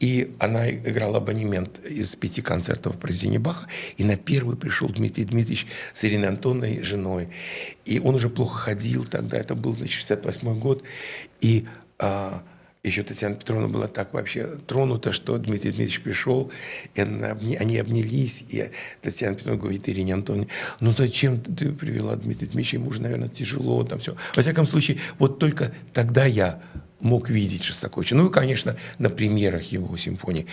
и 0.00 0.34
она 0.38 0.70
играла 0.70 1.18
абонемент 1.18 1.78
из 1.86 2.16
пяти 2.16 2.42
концертов 2.42 2.98
произведения 2.98 3.38
Баха, 3.38 3.66
и 3.96 4.04
на 4.04 4.16
первый 4.16 4.56
пришел 4.56 4.88
Дмитрий 4.88 5.24
Дмитриевич 5.24 5.66
с 5.94 6.04
Ириной 6.04 6.28
Антоновной, 6.28 6.82
женой. 6.82 7.28
И 7.84 8.00
он 8.00 8.14
уже 8.14 8.28
плохо 8.28 8.58
ходил 8.58 9.04
тогда, 9.04 9.38
это 9.38 9.54
был, 9.54 9.74
значит, 9.74 9.94
68 9.94 10.58
год, 10.58 10.82
и 11.40 11.66
а, 11.98 12.42
еще 12.82 13.02
Татьяна 13.02 13.34
Петровна 13.34 13.68
была 13.68 13.88
так 13.88 14.14
вообще 14.14 14.46
тронута, 14.66 15.12
что 15.12 15.36
Дмитрий 15.36 15.70
Дмитриевич 15.70 16.00
пришел, 16.00 16.50
и 16.94 17.00
они 17.00 17.78
обнялись, 17.78 18.44
и 18.48 18.70
Татьяна 19.02 19.36
Петровна 19.36 19.60
говорит 19.60 19.88
Ирине 19.88 20.14
Антоне, 20.14 20.48
ну 20.80 20.92
зачем 20.92 21.40
ты 21.40 21.72
привела 21.72 22.16
Дмитрия 22.16 22.46
Дмитриевича, 22.46 22.76
ему 22.76 22.90
же, 22.92 23.02
наверное, 23.02 23.28
тяжело, 23.28 23.84
там 23.84 23.98
все. 23.98 24.16
Во 24.34 24.42
всяком 24.42 24.66
случае, 24.66 24.98
вот 25.18 25.38
только 25.38 25.72
тогда 25.92 26.24
я 26.24 26.62
мог 27.00 27.30
видеть 27.30 27.64
Шостаковича. 27.64 28.14
Ну 28.14 28.28
и, 28.28 28.32
конечно, 28.32 28.76
на 28.98 29.10
примерах 29.10 29.64
его 29.72 29.96
симфоний. 29.96 30.46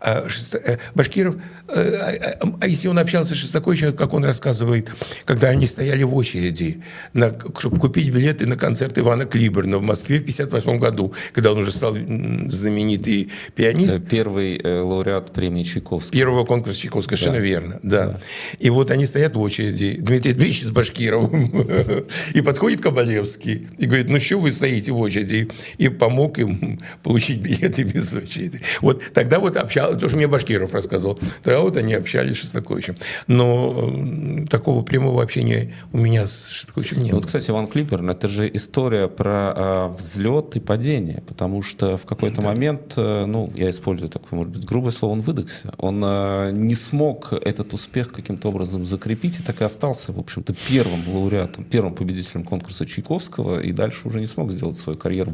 А, 0.00 0.26
э, 0.52 0.76
Башкиров, 0.94 1.36
э, 1.68 2.36
а, 2.40 2.56
а 2.60 2.66
если 2.66 2.88
он 2.88 2.98
общался 2.98 3.34
с 3.34 3.38
Шостаковичем, 3.38 3.92
как 3.92 4.12
он 4.12 4.24
рассказывает, 4.24 4.90
когда 5.24 5.48
они 5.48 5.66
стояли 5.66 6.02
в 6.02 6.14
очереди, 6.14 6.82
на, 7.12 7.34
чтобы 7.58 7.78
купить 7.78 8.10
билеты 8.10 8.46
на 8.46 8.56
концерт 8.56 8.98
Ивана 8.98 9.24
Клиберна 9.24 9.78
в 9.78 9.82
Москве 9.82 10.18
в 10.18 10.22
1958 10.22 10.80
году, 10.80 11.14
когда 11.32 11.52
он 11.52 11.58
уже 11.58 11.72
стал 11.72 11.94
знаменитый 11.94 13.30
пианист. 13.54 14.00
Первый 14.08 14.58
э, 14.58 14.80
лауреат 14.80 15.32
премии 15.32 15.62
Чайковского. 15.62 16.12
Первого 16.12 16.44
конкурса 16.44 16.80
Чайковского, 16.80 17.16
совершенно 17.16 17.40
да. 17.40 17.44
верно. 17.44 17.80
Да. 17.82 18.06
да. 18.06 18.20
И 18.58 18.70
вот 18.70 18.90
они 18.90 19.06
стоят 19.06 19.36
в 19.36 19.40
очереди, 19.40 19.96
Дмитрий 19.98 20.32
Дмитриевич 20.32 20.64
с 20.64 20.70
Башкировым, 20.70 21.66
и 22.34 22.40
подходит 22.40 22.80
Кабалевский 22.80 23.68
и 23.78 23.86
говорит, 23.86 24.08
ну 24.08 24.20
что 24.20 24.38
вы 24.38 24.52
стоите 24.52 24.92
в 24.92 24.98
очереди? 24.98 25.48
И 25.78 25.88
помог 25.94 26.38
им 26.38 26.80
получить 27.02 27.40
билеты 27.40 27.84
без 27.84 28.12
очереди. 28.12 28.60
Вот 28.80 29.02
тогда 29.12 29.38
вот 29.38 29.56
общался, 29.56 29.96
тоже 29.96 30.16
мне 30.16 30.26
Башкиров 30.26 30.74
рассказывал, 30.74 31.18
тогда 31.42 31.60
вот 31.60 31.76
они 31.76 31.94
общались 31.94 32.36
с 32.36 32.40
Шостаковичем. 32.42 32.96
Но 33.26 34.46
такого 34.50 34.82
прямого 34.82 35.22
общения 35.22 35.74
у 35.92 35.98
меня 35.98 36.26
с 36.26 36.48
Шостаковичем 36.48 36.98
не 36.98 37.10
было. 37.10 37.20
Вот, 37.20 37.26
кстати, 37.26 37.50
Иван 37.50 37.66
Клиберн, 37.66 38.10
это 38.10 38.28
же 38.28 38.50
история 38.52 39.08
про 39.08 39.54
э, 39.56 39.88
взлет 39.96 40.56
и 40.56 40.60
падение, 40.60 41.22
потому 41.26 41.62
что 41.62 41.96
в 41.96 42.04
какой-то 42.04 42.42
да. 42.42 42.48
момент, 42.48 42.94
э, 42.96 43.24
ну, 43.26 43.52
я 43.54 43.70
использую 43.70 44.10
такое, 44.10 44.36
может 44.36 44.52
быть, 44.52 44.64
грубое 44.64 44.92
слово, 44.92 45.12
он 45.12 45.20
выдохся. 45.20 45.74
Он 45.78 46.02
э, 46.04 46.50
не 46.52 46.74
смог 46.74 47.32
этот 47.32 47.72
успех 47.72 48.12
каким-то 48.12 48.48
образом 48.48 48.84
закрепить 48.84 49.40
и 49.40 49.42
так 49.42 49.60
и 49.60 49.64
остался, 49.64 50.12
в 50.12 50.18
общем-то, 50.18 50.54
первым 50.68 51.00
лауреатом, 51.08 51.64
первым 51.64 51.94
победителем 51.94 52.44
конкурса 52.44 52.86
Чайковского 52.86 53.60
и 53.60 53.72
дальше 53.72 54.08
уже 54.08 54.20
не 54.20 54.26
смог 54.26 54.52
сделать 54.52 54.78
свою 54.78 54.98
карьеру 54.98 55.30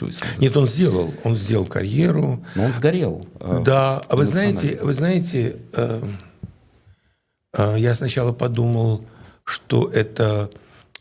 выдающегося. 0.00 0.40
Нет, 0.40 0.56
он 0.56 0.66
сделал, 0.66 1.14
он 1.24 1.36
сделал 1.36 1.66
карьеру. 1.66 2.44
Но 2.54 2.64
он 2.64 2.72
сгорел. 2.72 3.26
Э, 3.40 3.62
да, 3.64 4.02
а 4.08 4.16
вы 4.16 4.24
знаете, 4.24 4.78
вы 4.82 4.92
знаете, 4.92 5.56
э, 5.72 6.02
э, 7.56 7.74
я 7.78 7.94
сначала 7.94 8.32
подумал, 8.32 9.04
что 9.44 9.88
это 9.88 10.50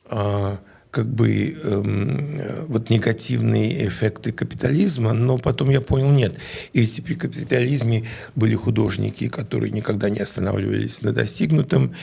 э, 0.10 0.58
как 0.92 1.08
бы 1.08 1.56
э, 1.64 2.66
вот 2.68 2.90
негативные 2.90 3.88
эффекты 3.88 4.32
капитализма, 4.32 5.14
но 5.14 5.38
потом 5.38 5.70
я 5.70 5.82
понял, 5.82 6.10
нет. 6.10 6.36
И 6.74 6.82
если 6.82 7.02
при 7.02 7.14
капитализме 7.14 8.08
были 8.36 8.56
художники, 8.56 9.30
которые 9.30 9.72
никогда 9.72 10.10
не 10.10 10.20
останавливались 10.20 11.02
на 11.02 11.12
достигнутом, 11.12 11.94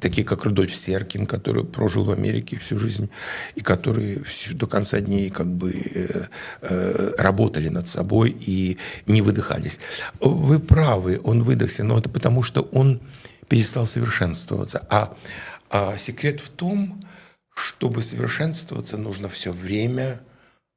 такие 0.00 0.26
как 0.26 0.44
Рудольф 0.44 0.74
Серкин, 0.74 1.26
который 1.26 1.64
прожил 1.64 2.04
в 2.04 2.10
Америке 2.10 2.58
всю 2.58 2.78
жизнь, 2.78 3.10
и 3.54 3.60
которые 3.60 4.22
до 4.52 4.66
конца 4.66 5.00
дней 5.00 5.30
как 5.30 5.46
бы 5.46 5.72
э, 5.72 6.26
э, 6.62 7.12
работали 7.18 7.68
над 7.68 7.86
собой 7.86 8.36
и 8.40 8.78
не 9.06 9.22
выдыхались. 9.22 9.80
Вы 10.20 10.58
правы, 10.58 11.20
он 11.22 11.42
выдохся, 11.42 11.84
но 11.84 11.98
это 11.98 12.08
потому, 12.08 12.42
что 12.42 12.62
он 12.72 13.00
перестал 13.48 13.86
совершенствоваться. 13.86 14.86
А, 14.90 15.16
а 15.70 15.96
секрет 15.96 16.40
в 16.40 16.48
том, 16.48 17.02
чтобы 17.54 18.02
совершенствоваться, 18.02 18.96
нужно 18.96 19.28
все 19.28 19.52
время 19.52 20.20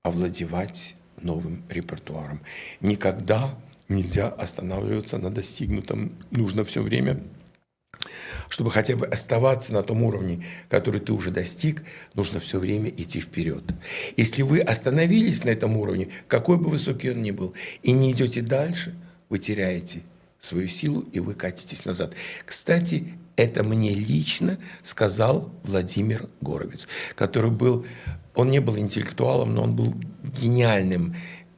овладевать 0.04 0.96
новым 1.22 1.64
репертуаром. 1.70 2.42
Никогда 2.82 3.56
нельзя 3.88 4.28
останавливаться 4.28 5.18
на 5.18 5.30
достигнутом. 5.30 6.12
Нужно 6.32 6.64
все 6.64 6.82
время 6.82 7.20
чтобы 8.50 8.72
хотя 8.72 8.96
бы 8.96 9.06
оставаться 9.08 9.74
на 9.74 9.84
том 9.84 10.04
уровне, 10.04 10.46
который 10.70 11.02
ты 11.02 11.14
уже 11.14 11.32
достиг, 11.32 11.84
нужно 12.14 12.40
все 12.40 12.60
время 12.60 12.90
идти 12.90 13.20
вперед. 13.20 13.64
Если 14.18 14.42
вы 14.42 14.60
остановились 14.60 15.44
на 15.44 15.50
этом 15.50 15.78
уровне, 15.78 16.10
какой 16.28 16.58
бы 16.58 16.70
высокий 16.70 17.12
он 17.12 17.22
ни 17.22 17.32
был, 17.32 17.54
и 17.82 17.92
не 17.92 18.12
идете 18.12 18.42
дальше, 18.42 18.96
вы 19.30 19.40
теряете 19.40 20.02
свою 20.40 20.68
силу 20.68 21.02
и 21.14 21.20
вы 21.20 21.34
катитесь 21.34 21.86
назад. 21.86 22.14
Кстати, 22.46 23.14
это 23.36 23.64
мне 23.64 23.94
лично 23.94 24.60
сказал 24.84 25.52
Владимир 25.64 26.30
Горовец, 26.42 26.88
который 27.16 27.52
был, 27.52 27.86
он 28.36 28.52
не 28.52 28.60
был 28.60 28.78
интеллектуалом, 28.78 29.56
но 29.56 29.64
он 29.64 29.76
был 29.76 29.96
гениальным 30.24 31.16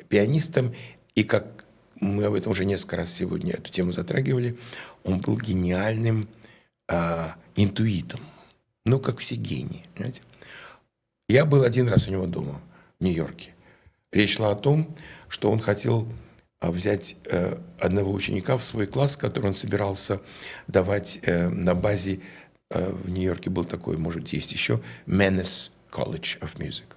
пианистом, 0.08 0.74
и 1.16 1.24
как 1.24 1.66
мы 2.00 2.26
об 2.26 2.34
этом 2.34 2.52
уже 2.52 2.66
несколько 2.66 2.98
раз 2.98 3.12
сегодня 3.12 3.54
эту 3.54 3.72
тему 3.72 3.92
затрагивали, 3.92 4.58
он 5.06 5.20
был 5.22 5.38
гениальным 5.38 6.28
э, 6.90 7.30
интуитом, 7.56 8.20
ну, 8.86 9.00
как 9.00 9.20
все 9.20 9.36
гении, 9.36 9.86
понимаете? 9.94 10.22
Я 11.30 11.46
был 11.46 11.64
один 11.64 11.88
раз 11.88 12.08
у 12.08 12.12
него 12.12 12.28
дома 12.28 12.62
в 13.00 13.04
Нью-Йорке. 13.04 13.52
Речь 14.12 14.36
шла 14.36 14.52
о 14.52 14.56
том, 14.56 14.96
что 15.28 15.52
он 15.52 15.60
хотел 15.60 16.08
а, 16.60 16.72
взять 16.72 17.16
э, 17.26 17.58
одного 17.80 18.12
ученика 18.12 18.58
в 18.58 18.64
свой 18.64 18.88
класс, 18.88 19.18
который 19.18 19.48
он 19.48 19.56
собирался 19.56 20.22
давать 20.68 21.20
э, 21.24 21.50
на 21.50 21.76
базе, 21.76 22.22
э, 22.70 22.92
в 22.92 23.10
Нью-Йорке 23.10 23.50
был 23.50 23.66
такой, 23.66 23.98
может, 23.98 24.30
есть 24.30 24.52
еще, 24.52 24.82
Menace 25.06 25.72
College 25.92 26.40
of 26.40 26.58
Music. 26.58 26.95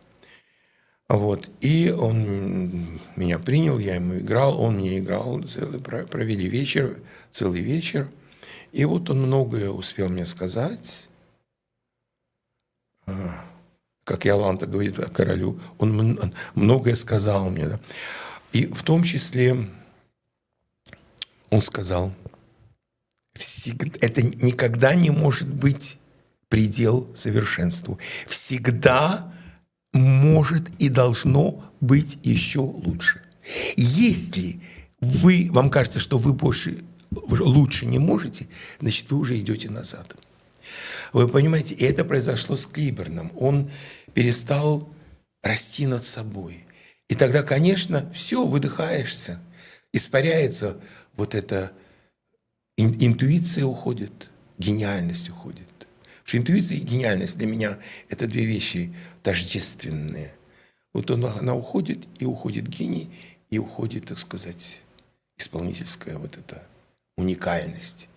Вот. 1.08 1.48
И 1.60 1.90
он 1.90 3.00
меня 3.16 3.38
принял, 3.38 3.78
я 3.78 3.94
ему 3.94 4.18
играл, 4.18 4.60
он 4.60 4.76
мне 4.76 4.98
играл, 4.98 5.42
целый, 5.42 5.80
провели 5.80 6.48
вечер, 6.48 6.98
целый 7.30 7.62
вечер. 7.62 8.08
И 8.72 8.84
вот 8.84 9.08
он 9.08 9.22
многое 9.22 9.70
успел 9.70 10.10
мне 10.10 10.26
сказать. 10.26 11.08
А, 13.06 13.44
как 14.04 14.26
Яланта 14.26 14.66
говорит 14.66 14.98
о 14.98 15.08
королю, 15.08 15.58
он 15.78 16.20
многое 16.54 16.94
сказал 16.94 17.48
мне. 17.48 17.68
Да. 17.68 17.80
И 18.52 18.66
в 18.66 18.82
том 18.82 19.02
числе 19.02 19.66
он 21.48 21.62
сказал, 21.62 22.12
это 24.00 24.22
никогда 24.22 24.94
не 24.94 25.10
может 25.10 25.48
быть 25.48 25.98
предел 26.48 27.08
совершенству. 27.14 27.98
Всегда 28.26 29.32
может 29.98 30.68
и 30.78 30.88
должно 30.88 31.64
быть 31.80 32.18
еще 32.22 32.60
лучше. 32.60 33.22
Если 33.76 34.60
вы, 35.00 35.48
вам 35.50 35.70
кажется, 35.70 36.00
что 36.00 36.18
вы 36.18 36.32
больше 36.32 36.78
лучше 37.10 37.86
не 37.86 37.98
можете, 37.98 38.48
значит, 38.80 39.10
вы 39.10 39.18
уже 39.18 39.38
идете 39.38 39.70
назад. 39.70 40.16
Вы 41.12 41.28
понимаете, 41.28 41.74
это 41.74 42.04
произошло 42.04 42.56
с 42.56 42.66
Клиберном. 42.66 43.32
Он 43.36 43.70
перестал 44.12 44.88
расти 45.42 45.86
над 45.86 46.04
собой. 46.04 46.64
И 47.08 47.14
тогда, 47.14 47.42
конечно, 47.42 48.10
все, 48.14 48.44
выдыхаешься, 48.44 49.40
испаряется 49.92 50.76
вот 51.16 51.34
эта 51.34 51.72
интуиция 52.76 53.64
уходит, 53.64 54.28
гениальность 54.58 55.30
уходит. 55.30 55.67
Что 56.28 56.36
интуиция 56.36 56.76
и 56.76 56.82
гениальность 56.82 57.38
для 57.38 57.46
меня– 57.46 57.78
это 58.10 58.26
две 58.26 58.44
вещи 58.44 58.92
тождественные. 59.22 60.34
Вот 60.92 61.10
он, 61.10 61.24
она 61.24 61.54
уходит, 61.54 62.00
и 62.18 62.26
уходит 62.26 62.68
гений, 62.68 63.08
и 63.48 63.58
уходит, 63.58 64.08
так 64.08 64.18
сказать, 64.18 64.82
исполнительская 65.38 66.18
вот 66.18 66.36
эта 66.36 66.62
уникальность. 67.16 68.10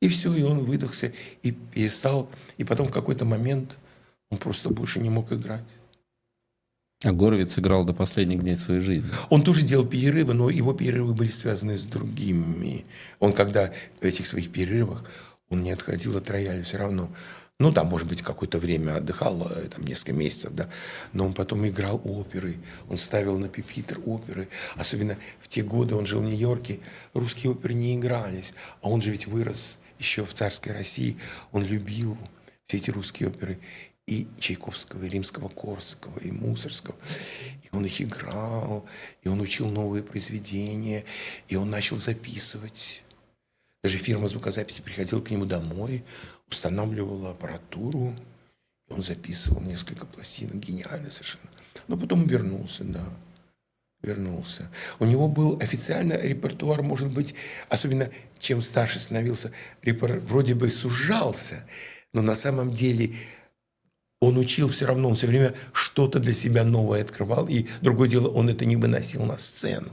И 0.00 0.08
все, 0.08 0.32
и 0.32 0.44
он 0.44 0.60
выдохся, 0.60 1.12
и 1.42 1.50
перестал, 1.50 2.30
и 2.56 2.62
потом 2.62 2.86
в 2.86 2.92
какой-то 2.92 3.24
момент 3.24 3.76
он 4.30 4.38
просто 4.38 4.70
больше 4.70 5.00
не 5.00 5.10
мог 5.10 5.32
играть. 5.32 5.64
А 7.02 7.10
Горовец 7.10 7.58
играл 7.58 7.84
до 7.84 7.94
последних 7.94 8.42
дней 8.42 8.54
своей 8.54 8.78
жизни. 8.78 9.08
Он 9.28 9.42
тоже 9.42 9.62
делал 9.62 9.84
перерывы, 9.84 10.34
но 10.34 10.50
его 10.50 10.72
перерывы 10.72 11.14
были 11.14 11.30
связаны 11.32 11.76
с 11.76 11.86
другими. 11.86 12.86
Он 13.18 13.32
когда 13.32 13.72
в 14.00 14.04
этих 14.04 14.24
своих 14.24 14.52
перерывах, 14.52 15.04
он 15.48 15.62
не 15.62 15.70
отходил 15.70 16.16
от 16.16 16.30
рояля 16.30 16.62
все 16.62 16.76
равно. 16.76 17.10
Ну, 17.58 17.72
там, 17.72 17.86
может 17.86 18.06
быть, 18.06 18.20
какое-то 18.20 18.58
время 18.58 18.96
отдыхал, 18.96 19.50
э, 19.50 19.68
там, 19.68 19.84
несколько 19.86 20.12
месяцев, 20.12 20.52
да, 20.54 20.68
но 21.14 21.24
он 21.24 21.32
потом 21.32 21.66
играл 21.66 22.00
оперы, 22.04 22.56
он 22.90 22.98
ставил 22.98 23.38
на 23.38 23.48
пипитр 23.48 23.98
оперы. 24.04 24.48
Особенно 24.74 25.16
в 25.40 25.48
те 25.48 25.62
годы 25.62 25.94
он 25.94 26.04
жил 26.04 26.20
в 26.20 26.24
Нью-Йорке, 26.24 26.80
русские 27.14 27.52
оперы 27.52 27.72
не 27.72 27.96
игрались, 27.96 28.54
а 28.82 28.90
он 28.90 29.00
же 29.00 29.10
ведь 29.10 29.26
вырос 29.26 29.78
еще 29.98 30.26
в 30.26 30.34
царской 30.34 30.72
России, 30.72 31.16
он 31.50 31.64
любил 31.64 32.18
все 32.66 32.76
эти 32.76 32.90
русские 32.90 33.30
оперы 33.30 33.58
и 34.06 34.28
Чайковского, 34.38 35.04
и 35.04 35.08
Римского 35.08 35.48
Корсакова, 35.48 36.18
и 36.18 36.30
Мусорского. 36.30 36.94
И 37.62 37.74
он 37.74 37.86
их 37.86 38.02
играл, 38.02 38.86
и 39.22 39.28
он 39.28 39.40
учил 39.40 39.68
новые 39.70 40.02
произведения, 40.02 41.04
и 41.48 41.56
он 41.56 41.70
начал 41.70 41.96
записывать. 41.96 43.02
Даже 43.82 43.98
фирма 43.98 44.28
звукозаписи 44.28 44.82
приходила 44.82 45.20
к 45.20 45.30
нему 45.30 45.44
домой, 45.44 46.04
устанавливала 46.48 47.30
аппаратуру, 47.30 48.14
он 48.88 49.02
записывал 49.02 49.60
несколько 49.62 50.06
пластинок, 50.06 50.56
гениально 50.56 51.10
совершенно. 51.10 51.50
Но 51.88 51.96
потом 51.96 52.26
вернулся, 52.26 52.84
да, 52.84 53.04
вернулся. 54.02 54.70
У 54.98 55.04
него 55.04 55.28
был 55.28 55.58
официально 55.60 56.14
репертуар, 56.14 56.82
может 56.82 57.10
быть, 57.10 57.34
особенно 57.68 58.10
чем 58.38 58.62
старше 58.62 58.98
становился, 58.98 59.52
репер... 59.82 60.20
вроде 60.20 60.54
бы 60.54 60.70
сужался, 60.70 61.66
но 62.12 62.22
на 62.22 62.36
самом 62.36 62.72
деле 62.72 63.16
он 64.20 64.38
учил 64.38 64.68
все 64.68 64.86
равно, 64.86 65.08
он 65.08 65.16
все 65.16 65.26
время 65.26 65.54
что-то 65.72 66.18
для 66.18 66.32
себя 66.34 66.64
новое 66.64 67.02
открывал, 67.02 67.48
и 67.48 67.66
другое 67.80 68.08
дело, 68.08 68.28
он 68.28 68.48
это 68.48 68.64
не 68.64 68.76
выносил 68.76 69.24
на 69.24 69.38
сцену. 69.38 69.90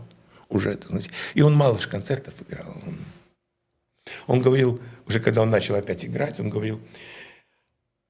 Уже 0.50 0.72
это, 0.72 0.88
знаете. 0.88 1.10
И 1.34 1.42
он 1.42 1.56
мало 1.56 1.80
же 1.80 1.90
концертов 1.90 2.36
играл. 2.48 2.76
Он, 4.28 4.42
говорил, 4.42 4.80
уже 5.08 5.20
когда 5.20 5.42
он 5.42 5.50
начал 5.50 5.76
опять 5.76 6.06
играть, 6.06 6.40
он 6.40 6.50
говорил, 6.50 6.80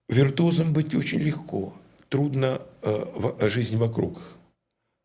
виртуозом 0.10 0.74
быть 0.74 0.94
очень 0.96 1.20
легко, 1.20 1.74
трудно 2.10 2.62
э, 2.82 3.06
в, 3.16 3.50
жизнь 3.50 3.78
вокруг. 3.78 4.22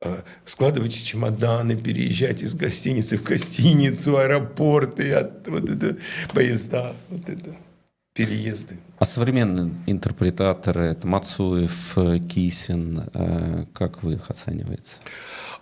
Э, 0.01 0.23
складывать 0.45 0.95
чемоданы, 0.95 1.77
переезжать 1.77 2.43
из 2.43 2.55
гостиницы 2.55 3.17
в 3.17 3.23
гостиницу, 3.23 4.19
аэропорты, 4.19 5.13
от, 5.13 5.49
вот 5.49 5.69
это, 5.69 5.97
поезда, 6.33 6.95
вот 7.09 7.29
это 7.29 7.57
переезды. 8.13 8.77
А 8.99 9.05
современные 9.05 9.73
интерпретаторы, 9.87 10.87
это 10.87 11.07
Мацуев, 11.07 11.97
Кисин, 12.29 13.05
э, 13.15 13.67
как 13.73 14.03
вы 14.03 14.15
их 14.15 14.31
оцениваете? 14.31 14.97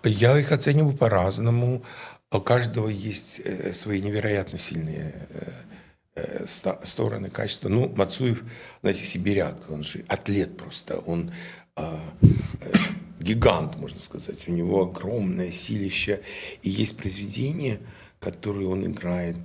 Я 0.05 0.38
их 0.38 0.53
оцениваю 0.53 0.97
по-разному. 0.97 1.82
У 2.33 2.41
каждого 2.41 2.89
есть 2.89 3.41
э, 3.45 3.72
свои 3.72 4.01
невероятно 4.01 4.59
сильные 4.59 5.29
э, 6.14 6.47
стороны, 6.47 7.31
качества. 7.31 7.68
Ну, 7.68 7.93
Мацуев, 7.95 8.43
знаете, 8.81 9.05
сибиряк, 9.05 9.70
он 9.70 9.83
же 9.83 10.05
атлет 10.09 10.57
просто, 10.57 10.99
он 10.99 11.31
гигант, 13.20 13.77
можно 13.77 14.01
сказать. 14.01 14.49
У 14.49 14.53
него 14.53 14.83
огромное 14.83 15.51
силище. 15.51 16.22
И 16.62 16.70
есть 16.70 16.97
произведения, 16.97 17.81
которые 18.18 18.68
он 18.68 18.87
играет 18.87 19.37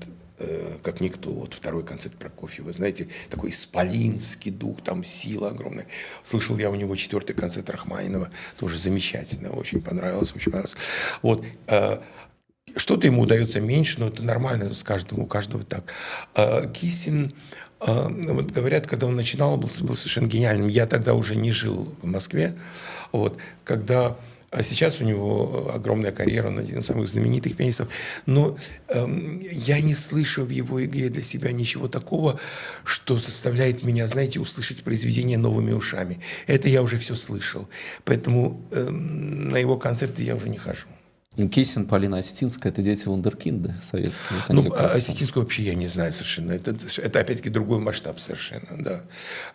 Э, 0.43 0.77
как 0.81 1.01
никто. 1.01 1.31
Вот 1.31 1.53
второй 1.53 1.83
концерт 1.83 2.15
Прокофьева, 2.15 2.73
знаете, 2.73 3.07
такой 3.29 3.51
исполинский 3.51 4.51
дух, 4.51 4.83
там 4.83 5.03
сила 5.03 5.49
огромная. 5.49 5.85
Слышал 6.23 6.57
я 6.57 6.71
у 6.71 6.75
него 6.75 6.95
четвертый 6.95 7.33
концерт 7.33 7.69
Рахманинова, 7.69 8.31
тоже 8.57 8.79
замечательно, 8.79 9.51
очень 9.51 9.81
понравилось, 9.81 10.33
очень 10.35 10.51
понравилось. 10.51 10.77
Вот, 11.21 11.45
э, 11.67 11.99
что-то 12.75 13.07
ему 13.07 13.23
удается 13.23 13.59
меньше, 13.59 13.99
но 13.99 14.07
это 14.07 14.23
нормально, 14.23 14.73
с 14.73 14.83
каждым, 14.83 15.19
у 15.19 15.25
каждого 15.25 15.63
так. 15.63 15.85
Э, 16.35 16.67
Кисин, 16.71 17.33
вот 17.79 18.51
говорят, 18.51 18.85
когда 18.85 19.07
он 19.07 19.15
начинал, 19.15 19.57
был, 19.57 19.69
был 19.81 19.95
совершенно 19.95 20.27
гениальным. 20.27 20.67
Я 20.67 20.85
тогда 20.85 21.15
уже 21.15 21.35
не 21.35 21.51
жил 21.51 21.95
в 22.03 22.05
Москве. 22.05 22.53
Вот, 23.11 23.39
когда 23.63 24.17
а 24.51 24.63
сейчас 24.63 24.99
у 24.99 25.05
него 25.05 25.71
огромная 25.73 26.11
карьера, 26.11 26.49
он 26.49 26.59
один 26.59 26.79
из 26.79 26.85
самых 26.85 27.07
знаменитых 27.07 27.55
пианистов. 27.55 27.87
Но 28.25 28.57
эм, 28.89 29.39
я 29.39 29.79
не 29.79 29.95
слышу 29.95 30.43
в 30.43 30.49
его 30.49 30.83
игре 30.83 31.07
для 31.07 31.21
себя 31.21 31.53
ничего 31.53 31.87
такого, 31.87 32.37
что 32.83 33.17
заставляет 33.17 33.83
меня, 33.83 34.09
знаете, 34.09 34.41
услышать 34.41 34.83
произведение 34.83 35.37
новыми 35.37 35.71
ушами. 35.71 36.19
Это 36.47 36.67
я 36.67 36.81
уже 36.81 36.97
все 36.97 37.15
слышал. 37.15 37.69
Поэтому 38.03 38.67
эм, 38.71 39.47
на 39.47 39.57
его 39.57 39.77
концерты 39.77 40.21
я 40.21 40.35
уже 40.35 40.49
не 40.49 40.57
хожу. 40.57 40.87
Кисин, 41.49 41.87
Полина 41.87 42.17
Осетинская– 42.17 42.71
это 42.73 42.81
дети 42.81 43.05
вундеркинда 43.05 43.73
советского. 43.89 44.43
Ну, 44.49 44.73
а 44.73 44.87
Осетинскую 44.87 45.43
вообще 45.43 45.63
я 45.63 45.75
не 45.75 45.87
знаю 45.87 46.11
совершенно. 46.11 46.51
Это, 46.51 46.71
это 46.71 47.19
опять-таки 47.21 47.49
другой 47.49 47.79
масштаб 47.79 48.19
совершенно, 48.19 48.83
да. 48.83 49.03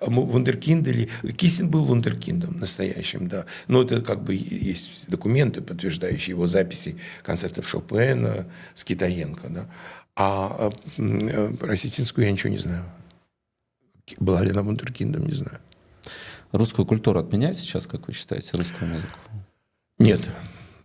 Вундеркинд 0.01 0.89
или... 0.89 1.11
Кисин 1.33 1.69
был 1.69 1.85
вундеркиндом 1.85 2.59
настоящим, 2.59 3.29
да. 3.29 3.45
Но 3.69 3.83
это 3.83 4.01
как 4.01 4.25
бы 4.25 4.35
есть 4.35 5.05
документы, 5.09 5.61
подтверждающие 5.61 6.33
его 6.33 6.47
записи 6.47 6.97
концертов 7.23 7.69
Шопена 7.69 8.47
с 8.73 8.83
Китаенко, 8.83 9.49
да. 9.51 9.67
А, 10.17 10.71
а 10.97 11.53
про 11.59 11.73
Осетинскую 11.75 12.25
я 12.25 12.33
ничего 12.33 12.49
не 12.49 12.59
знаю. 12.59 12.87
Была 14.19 14.43
ли 14.43 14.51
она 14.51 14.63
вундеркиндом, 14.63 15.27
не 15.27 15.35
знаю. 15.35 15.61
Русскую 16.53 16.87
культуру 16.87 17.21
отменяют 17.21 17.59
сейчас, 17.59 17.87
как 17.87 18.07
вы 18.09 18.15
считаете, 18.15 18.57
русскую 18.57 18.91
музыку? 18.91 19.19
Нет. 19.99 20.21
Нет. 20.21 20.29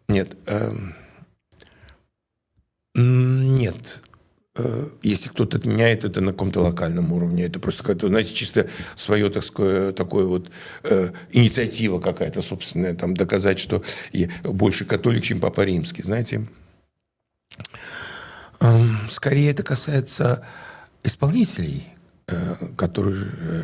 Э, 0.08 0.74
нет. 2.96 4.04
э, 4.56 4.90
если 5.02 5.30
кто-то 5.30 5.58
отменяет 5.58 6.04
это 6.04 6.22
на 6.22 6.32
каком-то 6.32 6.62
локальном 6.62 7.14
уровне, 7.14 7.46
это 7.46 7.60
просто 7.60 7.84
как-то, 7.84 8.08
знаете, 8.08 8.34
чисто 8.34 8.70
свое, 8.96 9.30
так 9.30 9.44
сказать, 9.44 9.96
такое 9.96 10.26
вот 10.26 10.52
э, 10.84 11.12
инициатива 11.32 12.00
какая-то 12.00 12.42
собственная, 12.42 12.96
там, 12.96 13.14
доказать, 13.14 13.60
что 13.60 13.84
я 14.12 14.30
больше 14.44 14.86
католик, 14.86 15.24
чем 15.24 15.40
Папа 15.40 15.62
Римский, 15.62 16.04
знаете. 16.04 16.48
Э, 18.60 18.84
скорее 19.10 19.52
это 19.52 19.64
касается 19.64 20.46
исполнителей, 21.04 21.88
э, 22.28 22.56
которые 22.78 23.26
э, 23.26 23.64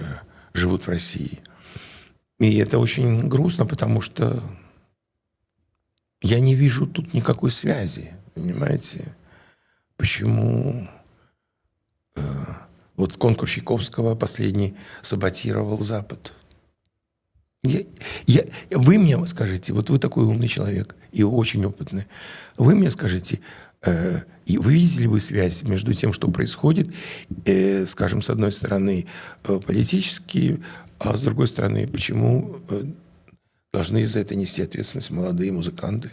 живут 0.54 0.84
в 0.84 0.90
России. 0.90 1.40
И 2.40 2.58
это 2.58 2.80
очень 2.80 3.28
грустно, 3.28 3.66
потому 3.66 4.02
что 4.02 4.44
я 6.22 6.39
не 6.39 6.55
вижу 6.55 6.88
тут 6.88 7.13
никакой 7.13 7.51
связи, 7.51 8.11
понимаете? 8.34 9.15
Почему 9.97 10.88
э, 12.15 12.22
вот 12.95 13.18
конкурс 13.18 13.51
Чайковского 13.51 14.15
последний 14.15 14.76
саботировал 15.01 15.80
Запад? 15.80 16.34
Я, 17.63 17.82
я, 18.28 18.43
вы 18.72 18.97
мне 18.97 19.26
скажите, 19.28 19.74
вот 19.74 19.89
вы 19.89 19.99
такой 19.99 20.26
умный 20.26 20.47
человек 20.47 20.95
и 21.11 21.24
очень 21.24 21.65
опытный, 21.65 22.05
вы 22.57 22.76
мне 22.76 22.89
скажите, 22.91 23.39
э, 23.86 24.22
вы 24.47 24.74
видели 24.74 25.07
бы 25.07 25.20
связь 25.20 25.63
между 25.63 25.93
тем, 25.93 26.13
что 26.13 26.30
происходит, 26.30 26.93
э, 27.45 27.86
скажем, 27.86 28.22
с 28.22 28.30
одной 28.30 28.51
стороны 28.51 29.07
э, 29.43 29.59
политически, 29.65 30.61
а 30.99 31.18
с 31.18 31.24
другой 31.24 31.47
стороны, 31.47 31.88
почему 31.88 32.55
э, 32.70 32.84
должны 33.78 34.08
за 34.08 34.22
это 34.22 34.34
нести 34.34 34.64
ответственность 34.64 35.12
молодые 35.12 35.52
музыканты? 35.52 36.10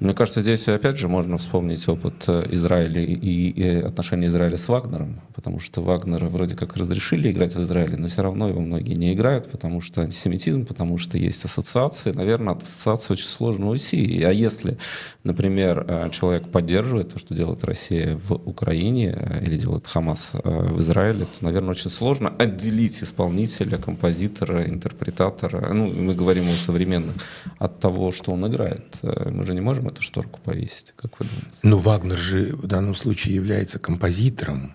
Мне 0.00 0.12
кажется, 0.12 0.40
здесь 0.40 0.66
опять 0.66 0.98
же 0.98 1.06
можно 1.06 1.38
вспомнить 1.38 1.88
опыт 1.88 2.24
э, 2.26 2.48
Израиля 2.50 3.00
и, 3.00 3.80
отношения 3.80 4.26
Израиля 4.26 4.58
с 4.58 4.68
Вагнером, 4.68 5.20
потому 5.36 5.60
что 5.60 5.82
Вагнера 5.82 6.26
вроде 6.26 6.56
как 6.56 6.76
разрешили 6.76 7.30
играть 7.30 7.54
в 7.54 7.62
Израиле, 7.62 7.96
но 7.96 8.08
все 8.08 8.22
равно 8.22 8.48
его 8.48 8.60
многие 8.60 8.94
не 8.94 9.14
играют, 9.14 9.48
потому 9.48 9.80
что 9.80 10.02
антисемитизм, 10.02 10.66
потому 10.66 10.98
что 10.98 11.16
есть 11.16 11.44
ассоциации. 11.44 12.10
Наверное, 12.10 12.54
от 12.54 12.64
ассоциации 12.64 13.12
очень 13.12 13.28
сложно 13.28 13.68
уйти. 13.68 14.20
А 14.24 14.32
если, 14.32 14.78
например, 15.22 15.84
э, 15.86 16.10
человек 16.10 16.48
поддерживает 16.48 17.10
то, 17.12 17.20
что 17.20 17.32
делает 17.32 17.62
Россия 17.62 18.16
в 18.16 18.32
Украине 18.32 19.16
э, 19.16 19.44
или 19.44 19.56
делает 19.56 19.86
Хамас 19.86 20.32
в 20.32 20.80
Израиле, 20.82 21.26
то, 21.26 21.44
наверное, 21.44 21.70
очень 21.70 21.90
сложно 21.90 22.30
отделить 22.36 23.00
исполнителя, 23.00 23.78
композитора, 23.78 24.64
интерпретатора, 24.64 25.72
ну, 25.72 25.86
мы 25.86 26.16
говорим 26.16 26.48
о 26.48 26.52
современных, 26.52 27.14
от 27.58 27.78
того, 27.78 28.10
что 28.10 28.32
он 28.32 28.44
играет. 28.48 28.84
Мы 29.02 29.44
же 29.44 29.54
не 29.54 29.60
можем 29.60 29.83
можем 29.84 29.88
эту 29.88 30.02
шторку 30.02 30.40
повесить, 30.40 30.94
как 30.96 31.18
вы 31.20 31.26
думаете? 31.26 31.58
Ну, 31.62 31.78
Вагнер 31.78 32.16
же 32.16 32.56
в 32.56 32.66
данном 32.66 32.94
случае 32.94 33.34
является 33.34 33.78
композитором, 33.78 34.74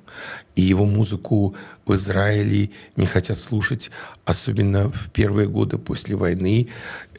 и 0.56 0.62
его 0.62 0.86
музыку 0.86 1.56
в 1.90 1.96
Израиле 1.96 2.70
не 2.96 3.08
хотят 3.08 3.40
слушать, 3.40 3.90
особенно 4.26 4.92
в 4.92 5.10
первые 5.12 5.48
годы 5.48 5.78
после 5.78 6.16
войны, 6.16 6.70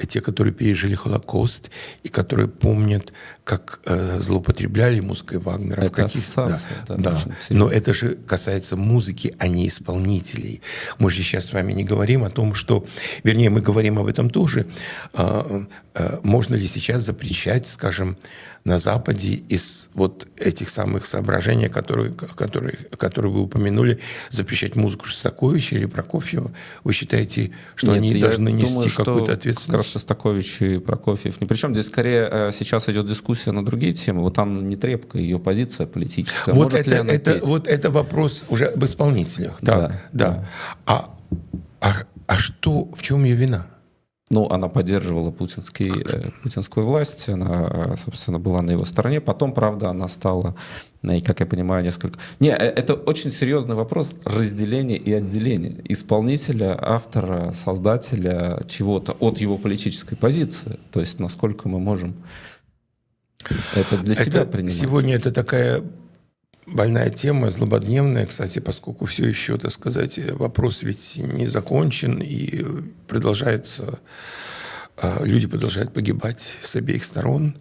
те, 0.09 0.21
которые 0.21 0.55
пережили 0.55 0.95
Холокост 0.95 1.71
и 2.05 2.09
которые 2.09 2.49
помнят, 2.49 3.13
как 3.45 3.81
э, 3.87 4.21
злоупотребляли 4.21 5.01
музыкой 5.01 5.39
Вагнера. 5.39 5.81
Это 5.81 5.89
в 5.89 5.93
каких 5.93 6.25
да, 6.37 6.61
да, 6.87 6.95
да. 6.97 7.19
Но 7.49 7.69
это 7.69 7.93
же 7.93 8.17
касается 8.27 8.77
музыки, 8.77 9.35
а 9.39 9.49
не 9.49 9.67
исполнителей. 9.67 10.63
Мы 10.99 11.11
же 11.11 11.23
сейчас 11.23 11.47
с 11.47 11.53
вами 11.53 11.73
не 11.73 11.83
говорим 11.83 12.23
о 12.23 12.31
том, 12.31 12.55
что, 12.55 12.87
вернее, 13.25 13.51
мы 13.51 13.61
говорим 13.61 13.99
об 13.99 14.07
этом 14.07 14.31
тоже. 14.31 14.67
Э, 15.15 15.65
э, 15.95 16.19
можно 16.23 16.55
ли 16.55 16.69
сейчас 16.69 17.03
запрещать, 17.03 17.67
скажем, 17.67 18.17
на 18.65 18.79
Западе 18.79 19.35
из 19.49 19.89
вот 19.95 20.27
этих 20.37 20.69
самых 20.69 21.07
соображений, 21.07 21.69
которые, 21.69 22.13
которые, 22.13 22.77
которые 22.97 23.33
вы 23.33 23.43
упомянули, 23.43 24.01
запрещать 24.31 24.77
музыку 24.77 25.07
Шостаковича 25.07 25.77
или 25.77 25.87
Прокофьева, 25.87 26.53
вы 26.85 26.93
считаете, 26.93 27.53
что 27.75 27.89
Нет, 27.89 27.97
они 27.97 28.21
должны 28.21 28.51
нести 28.51 28.75
думаю, 28.75 28.91
какую-то 28.95 29.33
ответственность? 29.33 29.67
Как 29.67 29.77
раз 29.77 29.87
Шостакович 29.87 30.63
и 30.63 30.79
Прокофьев. 30.79 31.41
Не 31.41 31.47
причем 31.47 31.75
здесь 31.75 31.87
скорее 31.87 32.29
э, 32.31 32.51
сейчас 32.53 32.89
идет 32.89 33.07
дискуссия 33.07 33.53
на 33.53 33.65
другие 33.65 33.95
темы. 33.95 34.21
Вот 34.21 34.35
там 34.35 34.69
не 34.69 34.77
трепка, 34.77 35.19
ее 35.19 35.39
позиция 35.39 35.87
политическая. 35.87 36.53
Вот 36.53 36.75
это, 36.75 36.91
это, 36.91 37.41
вот 37.45 37.67
это 37.67 37.91
вопрос 37.91 38.45
уже 38.49 38.67
об 38.67 38.85
исполнителях. 38.85 39.57
Да, 39.61 39.79
да. 39.79 39.89
да. 39.89 39.99
да. 40.13 40.49
А, 40.87 41.15
а, 41.81 42.05
а 42.27 42.39
что, 42.39 42.91
в 42.97 43.03
чем 43.03 43.25
ее 43.25 43.35
вина? 43.35 43.67
Ну, 44.33 44.49
она 44.49 44.69
поддерживала 44.69 45.33
путинский, 45.33 45.91
э, 45.91 46.31
путинскую 46.43 46.87
власть, 46.87 47.29
она, 47.29 47.97
собственно, 47.97 48.39
была 48.39 48.63
на 48.63 48.71
его 48.71 48.85
стороне. 48.85 49.21
Потом, 49.21 49.53
правда, 49.53 49.91
она 49.91 50.07
стала, 50.07 50.55
э, 51.03 51.19
и, 51.19 51.21
как 51.21 51.41
я 51.41 51.47
понимаю, 51.47 51.83
несколько... 51.83 52.21
Не, 52.39 52.51
э, 52.51 52.55
это 52.55 52.95
очень 52.95 53.33
серьезный 53.33 53.75
вопрос 53.75 54.13
разделения 54.25 54.97
и 54.97 55.13
отделения 55.13 55.83
исполнителя, 55.89 56.79
автора, 56.81 57.53
создателя 57.65 58.63
чего-то 58.69 59.17
от 59.19 59.39
его 59.39 59.59
политической 59.59 60.15
позиции. 60.15 60.79
То 60.93 61.01
есть, 61.01 61.19
насколько 61.19 61.69
мы 61.69 61.81
можем 61.81 62.15
это 63.75 63.99
для 63.99 64.13
это 64.13 64.25
себя 64.25 64.45
принимать. 64.45 64.75
Сегодня 64.75 65.17
это 65.17 65.33
такая 65.33 65.83
больная 66.67 67.11
тема, 67.11 67.51
злободневная, 67.51 68.27
кстати, 68.27 68.59
поскольку 68.59 69.07
все 69.07 69.27
еще, 69.27 69.59
так 69.59 69.71
сказать, 69.71 70.19
вопрос 70.33 70.83
ведь 70.83 71.19
не 71.19 71.47
закончен 71.47 72.21
и 72.23 72.65
продолжается, 73.09 74.01
а, 74.97 75.23
люди 75.25 75.47
продолжают 75.47 75.93
погибать 75.93 76.57
с 76.63 76.77
обеих 76.77 77.05
сторон. 77.05 77.57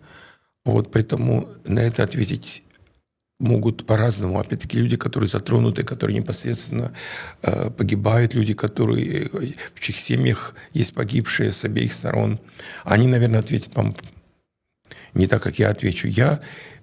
Вот 0.66 0.92
поэтому 0.92 1.50
на 1.66 1.80
это 1.80 2.04
ответить 2.04 2.64
могут 3.40 3.86
по-разному. 3.86 4.40
Опять-таки 4.40 4.78
люди, 4.78 4.98
которые 4.98 5.30
затронуты, 5.30 5.84
которые 5.84 6.20
непосредственно 6.20 6.94
э, 7.42 7.70
погибают, 7.72 8.34
люди, 8.34 8.54
которые 8.54 9.30
в 9.74 9.80
чьих 9.80 10.00
семьях 10.00 10.56
есть 10.74 10.94
погибшие 10.94 11.54
с 11.54 11.64
обеих 11.64 11.94
сторон, 11.94 12.40
они, 12.84 13.08
наверное, 13.08 13.40
ответят 13.40 13.74
вам 13.76 13.96
не 15.14 15.28
так, 15.28 15.42
как 15.42 15.58
я 15.58 15.70
отвечу. 15.70 16.08
Я 16.08 16.42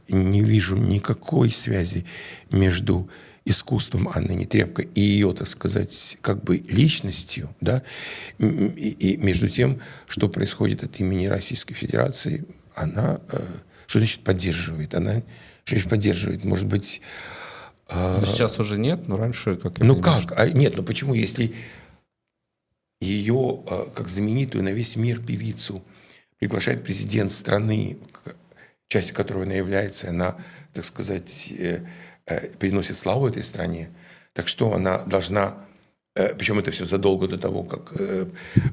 не 0.08 0.42
вижу 0.42 0.76
никакой 0.76 1.50
связи 1.50 2.04
между 2.50 3.08
искусством 3.46 4.08
Анны 4.08 4.32
Нетребко 4.32 4.82
и 4.82 5.00
ее, 5.00 5.32
так 5.32 5.46
сказать, 5.46 6.18
как 6.20 6.42
бы 6.42 6.56
личностью, 6.56 7.54
да, 7.60 7.82
и, 8.38 8.44
и 8.44 9.16
между 9.18 9.48
тем, 9.48 9.80
что 10.08 10.28
происходит 10.28 10.82
от 10.82 10.98
имени 10.98 11.26
Российской 11.26 11.74
Федерации, 11.74 12.44
она, 12.74 13.20
э, 13.30 13.38
что 13.86 14.00
значит 14.00 14.22
поддерживает, 14.22 14.94
она, 14.94 15.22
что 15.64 15.76
значит 15.76 15.88
поддерживает, 15.88 16.44
может 16.44 16.66
быть... 16.66 17.00
Э, 17.88 18.20
сейчас 18.26 18.58
уже 18.58 18.78
нет, 18.78 19.06
но 19.06 19.16
раньше, 19.16 19.56
как 19.56 19.78
я 19.78 19.84
Ну 19.84 19.94
понимаю, 19.94 20.02
как? 20.02 20.22
Что... 20.22 20.34
А, 20.34 20.48
нет, 20.50 20.76
ну 20.76 20.82
почему, 20.82 21.14
если 21.14 21.54
ее, 23.00 23.62
э, 23.70 23.84
как 23.94 24.08
знаменитую 24.08 24.64
на 24.64 24.70
весь 24.70 24.96
мир 24.96 25.20
певицу, 25.20 25.84
приглашает 26.40 26.82
президент 26.82 27.32
страны, 27.32 27.98
частью 28.88 29.14
которого 29.14 29.44
она 29.44 29.54
является, 29.54 30.10
она, 30.10 30.36
так 30.72 30.84
сказать, 30.84 31.52
э, 31.58 31.84
э, 32.26 32.56
приносит 32.58 32.96
славу 32.96 33.26
этой 33.26 33.42
стране. 33.42 33.90
Так 34.32 34.48
что 34.48 34.74
она 34.74 34.98
должна, 34.98 35.64
э, 36.14 36.34
причем 36.34 36.58
это 36.58 36.70
все 36.70 36.84
задолго 36.84 37.26
до 37.26 37.38
того, 37.38 37.64
как 37.64 37.92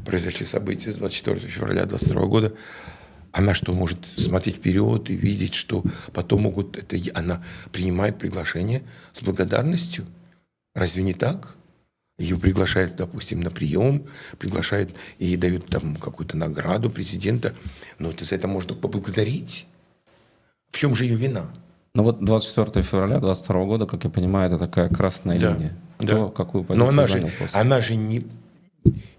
произошли 0.06 0.46
события 0.46 0.92
с 0.92 0.96
24 0.96 1.40
февраля 1.40 1.86
2022 1.86 2.28
года, 2.28 2.54
она 3.32 3.56
что, 3.56 3.74
может 3.74 4.06
смотреть 4.16 4.58
вперед 4.58 5.10
и 5.10 5.16
видеть, 5.16 5.56
что 5.56 5.84
потом 6.14 6.44
могут... 6.44 6.78
Это, 6.78 6.98
она 7.16 7.44
принимает 7.72 8.20
приглашение 8.20 8.84
с 9.12 9.24
благодарностью. 9.24 10.06
Разве 10.76 11.02
не 11.02 11.16
так? 11.16 11.56
Ее 12.20 12.38
приглашают, 12.38 12.96
допустим, 12.96 13.42
на 13.42 13.50
прием, 13.50 14.06
приглашают 14.38 14.94
и 15.18 15.36
дают 15.36 15.66
там 15.66 15.96
какую-то 15.96 16.38
награду 16.38 16.92
президента. 16.92 17.56
Но 17.98 18.12
это 18.12 18.24
за 18.24 18.36
это 18.36 18.48
можно 18.48 18.76
поблагодарить. 18.76 19.66
В 20.74 20.78
чем 20.80 20.96
же 20.96 21.06
ее 21.06 21.16
вина? 21.16 21.46
Ну 21.94 22.04
вот 22.04 22.26
24 22.26 22.84
февраля 22.84 23.20
22 23.20 23.66
года, 23.66 23.86
как 23.86 24.04
я 24.04 24.10
понимаю, 24.10 24.50
это 24.50 24.58
такая 24.58 24.90
красная 24.90 25.40
да. 25.40 25.54
линия. 25.54 25.78
Кто 26.00 26.28
да. 26.28 26.32
какую 26.34 26.64
позицию 26.64 26.86
Но 26.86 26.90
она 26.90 27.08
же, 27.08 27.32
после? 27.40 27.60
она 27.60 27.80
же 27.80 27.96
не, 27.96 28.26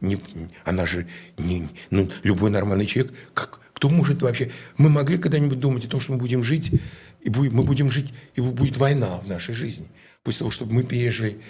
не, 0.00 0.20
она 0.64 0.84
же 0.84 1.06
не, 1.38 1.68
ну, 1.90 2.10
любой 2.24 2.50
нормальный 2.50 2.86
человек, 2.86 3.14
как, 3.34 3.60
кто 3.72 3.88
может 3.88 4.20
вообще, 4.20 4.50
мы 4.78 4.88
могли 4.90 5.16
когда-нибудь 5.16 5.60
думать 5.60 5.84
о 5.84 5.88
том, 5.88 6.00
что 6.00 6.12
мы 6.12 6.18
будем 6.18 6.42
жить, 6.42 6.72
и 7.20 7.30
будем, 7.30 7.54
мы 7.54 7.62
будем 7.62 7.88
жить, 7.88 8.12
и 8.34 8.40
будет 8.40 8.76
война 8.76 9.20
в 9.20 9.28
нашей 9.28 9.54
жизни, 9.54 9.86
после 10.24 10.40
того, 10.40 10.50
чтобы 10.50 10.74
мы 10.74 10.82
пережили, 10.82 11.40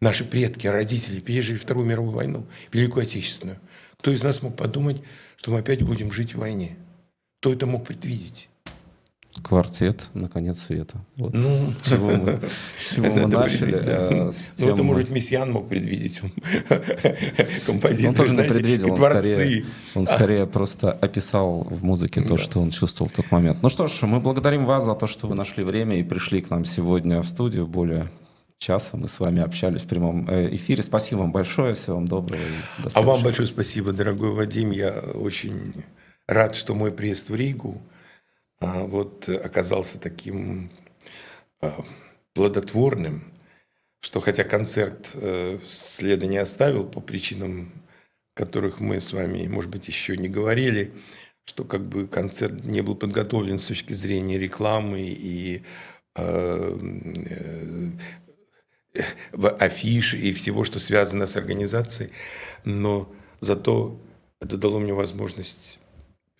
наши 0.00 0.24
предки, 0.24 0.66
родители 0.66 1.20
пережили 1.20 1.56
Вторую 1.56 1.86
мировую 1.86 2.12
войну, 2.12 2.46
Великую 2.72 3.04
Отечественную. 3.04 3.60
Кто 3.98 4.10
из 4.10 4.24
нас 4.24 4.42
мог 4.42 4.56
подумать, 4.56 5.00
что 5.36 5.52
мы 5.52 5.60
опять 5.60 5.84
будем 5.84 6.10
жить 6.10 6.34
в 6.34 6.38
войне? 6.38 6.76
Кто 7.38 7.52
это 7.52 7.66
мог 7.66 7.86
предвидеть? 7.86 8.48
Квартет 9.42 10.08
на 10.14 10.28
конец 10.28 10.60
света. 10.60 10.98
Вот 11.16 11.32
Ну. 11.34 11.42
с 11.54 11.80
чего 11.88 12.10
мы, 12.10 12.40
с 12.78 12.94
чего 12.94 13.12
мы 13.14 13.26
начали. 13.28 13.72
да. 13.78 14.08
э, 14.28 14.32
с 14.32 14.54
Ну, 14.58 14.66
это, 14.68 14.76
тем, 14.76 14.86
может, 14.86 15.10
Мессиан 15.10 15.52
мог 15.52 15.68
предвидеть. 15.68 16.20
Композитор, 17.66 18.10
Он 18.10 18.14
тоже 18.14 18.30
не 18.30 18.34
знаете, 18.36 18.54
предвидел, 18.54 18.88
и 18.88 18.90
он 18.90 18.96
творцы. 18.96 19.30
скорее, 19.32 19.64
он 19.94 20.06
скорее 20.14 20.46
просто 20.46 20.92
описал 20.92 21.60
в 21.62 21.84
музыке 21.84 22.20
то, 22.22 22.36
Да. 22.36 22.38
что 22.38 22.60
он 22.60 22.70
чувствовал 22.70 23.10
в 23.10 23.12
тот 23.14 23.30
момент. 23.30 23.58
Ну 23.62 23.68
что 23.68 23.86
ж, 23.86 24.02
мы 24.02 24.20
благодарим 24.20 24.64
вас 24.64 24.84
за 24.84 24.94
то, 24.94 25.06
что 25.06 25.26
вы 25.26 25.34
нашли 25.34 25.64
время 25.64 25.98
и 25.98 26.02
пришли 26.02 26.40
к 26.40 26.50
нам 26.50 26.64
сегодня 26.64 27.20
в 27.22 27.26
студию. 27.26 27.66
Более 27.66 28.08
часа 28.58 28.96
мы 28.96 29.08
с 29.08 29.20
вами 29.20 29.42
общались 29.42 29.82
в 29.82 29.86
прямом 29.86 30.28
э, 30.28 30.54
эфире. 30.56 30.82
Спасибо 30.82 31.20
вам 31.20 31.32
большое, 31.32 31.74
всего 31.74 31.96
вам 31.96 32.08
доброго. 32.08 32.40
А 32.94 33.02
вам 33.02 33.22
большое 33.22 33.46
спасибо, 33.46 33.92
дорогой 33.92 34.30
Вадим. 34.32 34.70
Я 34.70 34.90
очень 35.14 35.72
рад, 36.26 36.54
что 36.56 36.74
мой 36.74 36.90
приезд 36.90 37.28
в 37.28 37.34
Ригу 37.34 37.80
а, 37.82 37.95
вот, 38.60 39.28
э, 39.28 39.36
оказался 39.36 39.98
таким 40.00 40.70
а, 41.60 41.84
плодотворным, 42.34 43.32
что 44.00 44.20
хотя 44.20 44.44
концерт 44.44 45.12
э, 45.14 45.58
следа 45.66 46.26
не 46.26 46.38
оставил 46.38 46.86
по 46.86 47.00
причинам, 47.00 47.72
которых 48.34 48.80
мы 48.80 49.00
с 49.00 49.12
вами, 49.12 49.46
может 49.46 49.70
быть, 49.70 49.88
еще 49.88 50.16
не 50.16 50.28
говорили, 50.28 50.92
что 51.44 51.64
как 51.64 51.86
бы 51.86 52.06
концерт 52.06 52.64
не 52.64 52.82
был 52.82 52.96
подготовлен 52.96 53.58
с 53.58 53.66
точки 53.66 53.92
зрения 53.92 54.38
рекламы 54.38 55.00
и 55.00 55.62
э, 56.16 56.78
э, 57.30 57.90
в 59.32 59.48
афиши 59.48 60.18
и 60.18 60.32
всего, 60.32 60.64
что 60.64 60.78
связано 60.78 61.26
с 61.26 61.36
организацией, 61.36 62.10
но 62.64 63.12
зато 63.40 64.00
это 64.40 64.56
дало 64.56 64.78
мне 64.78 64.92
возможность 64.92 65.78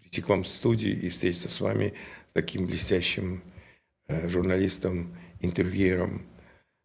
прийти 0.06 0.22
к 0.22 0.28
вам 0.28 0.44
в 0.44 0.48
студию 0.48 1.00
и 1.00 1.08
встретиться 1.08 1.48
с 1.48 1.60
вами, 1.60 1.92
с 2.28 2.32
таким 2.32 2.66
блестящим 2.66 3.42
э, 4.06 4.28
журналистом, 4.28 5.16
интервьюером. 5.40 6.22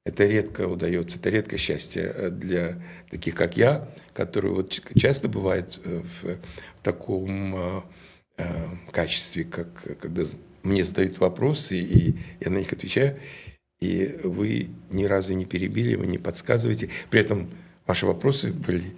Это 0.03 0.25
редко 0.25 0.67
удается, 0.67 1.19
это 1.19 1.29
редкое 1.29 1.57
счастье 1.57 2.11
э, 2.15 2.29
для 2.31 2.81
таких, 3.11 3.35
как 3.35 3.57
я, 3.57 3.87
которые 4.13 4.53
вот 4.53 4.81
часто 4.95 5.29
бывает 5.29 5.79
э, 5.83 6.01
в, 6.21 6.37
таком 6.81 7.83
качестве, 8.91 9.43
как 9.43 9.99
когда 9.99 10.23
мне 10.63 10.83
задают 10.83 11.19
вопросы, 11.19 11.77
и 11.77 12.15
я 12.39 12.49
на 12.49 12.57
них 12.57 12.73
отвечаю, 12.73 13.19
и 13.79 14.17
вы 14.23 14.69
ни 14.89 15.03
разу 15.03 15.33
не 15.33 15.45
перебили, 15.45 15.93
вы 15.93 16.07
не 16.07 16.17
подсказываете. 16.17 16.89
При 17.11 17.19
этом 17.19 17.51
ваши 17.85 18.07
вопросы 18.07 18.51
были 18.51 18.95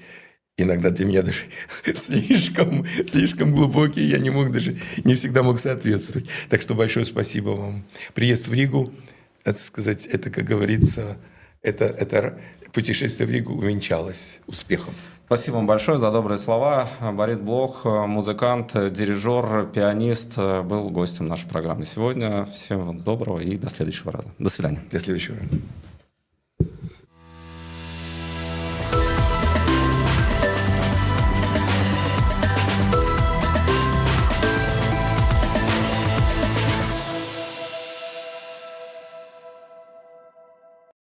иногда 0.57 0.89
для 0.89 1.05
меня 1.05 1.21
даже 1.21 1.45
слишком, 1.95 2.85
слишком 3.07 3.53
глубокие, 3.53 4.09
я 4.09 4.19
не 4.19 4.29
мог 4.29 4.51
даже, 4.51 4.77
не 5.03 5.15
всегда 5.15 5.43
мог 5.43 5.59
соответствовать. 5.59 6.29
Так 6.49 6.61
что 6.61 6.75
большое 6.75 7.05
спасибо 7.05 7.49
вам. 7.49 7.85
Приезд 8.13 8.47
в 8.47 8.53
Ригу, 8.53 8.93
это 9.43 9.59
сказать, 9.59 10.05
это, 10.05 10.29
как 10.29 10.45
говорится, 10.45 11.17
это, 11.61 11.85
это 11.85 12.39
путешествие 12.71 13.27
в 13.27 13.31
Ригу 13.31 13.53
увенчалось 13.53 14.41
успехом. 14.47 14.93
Спасибо 15.25 15.55
вам 15.55 15.67
большое 15.67 15.97
за 15.97 16.11
добрые 16.11 16.37
слова. 16.37 16.87
Борис 16.99 17.39
Блох, 17.39 17.85
музыкант, 17.85 18.73
дирижер, 18.73 19.67
пианист, 19.73 20.37
был 20.37 20.89
гостем 20.89 21.25
нашей 21.25 21.47
программы 21.47 21.85
сегодня. 21.85 22.45
Всем 22.45 22.83
вам 22.83 23.01
доброго 23.01 23.39
и 23.39 23.57
до 23.57 23.69
следующего 23.69 24.11
раза. 24.11 24.27
До 24.37 24.49
свидания. 24.49 24.83
До 24.91 24.99
следующего 24.99 25.37
раза. 25.39 25.61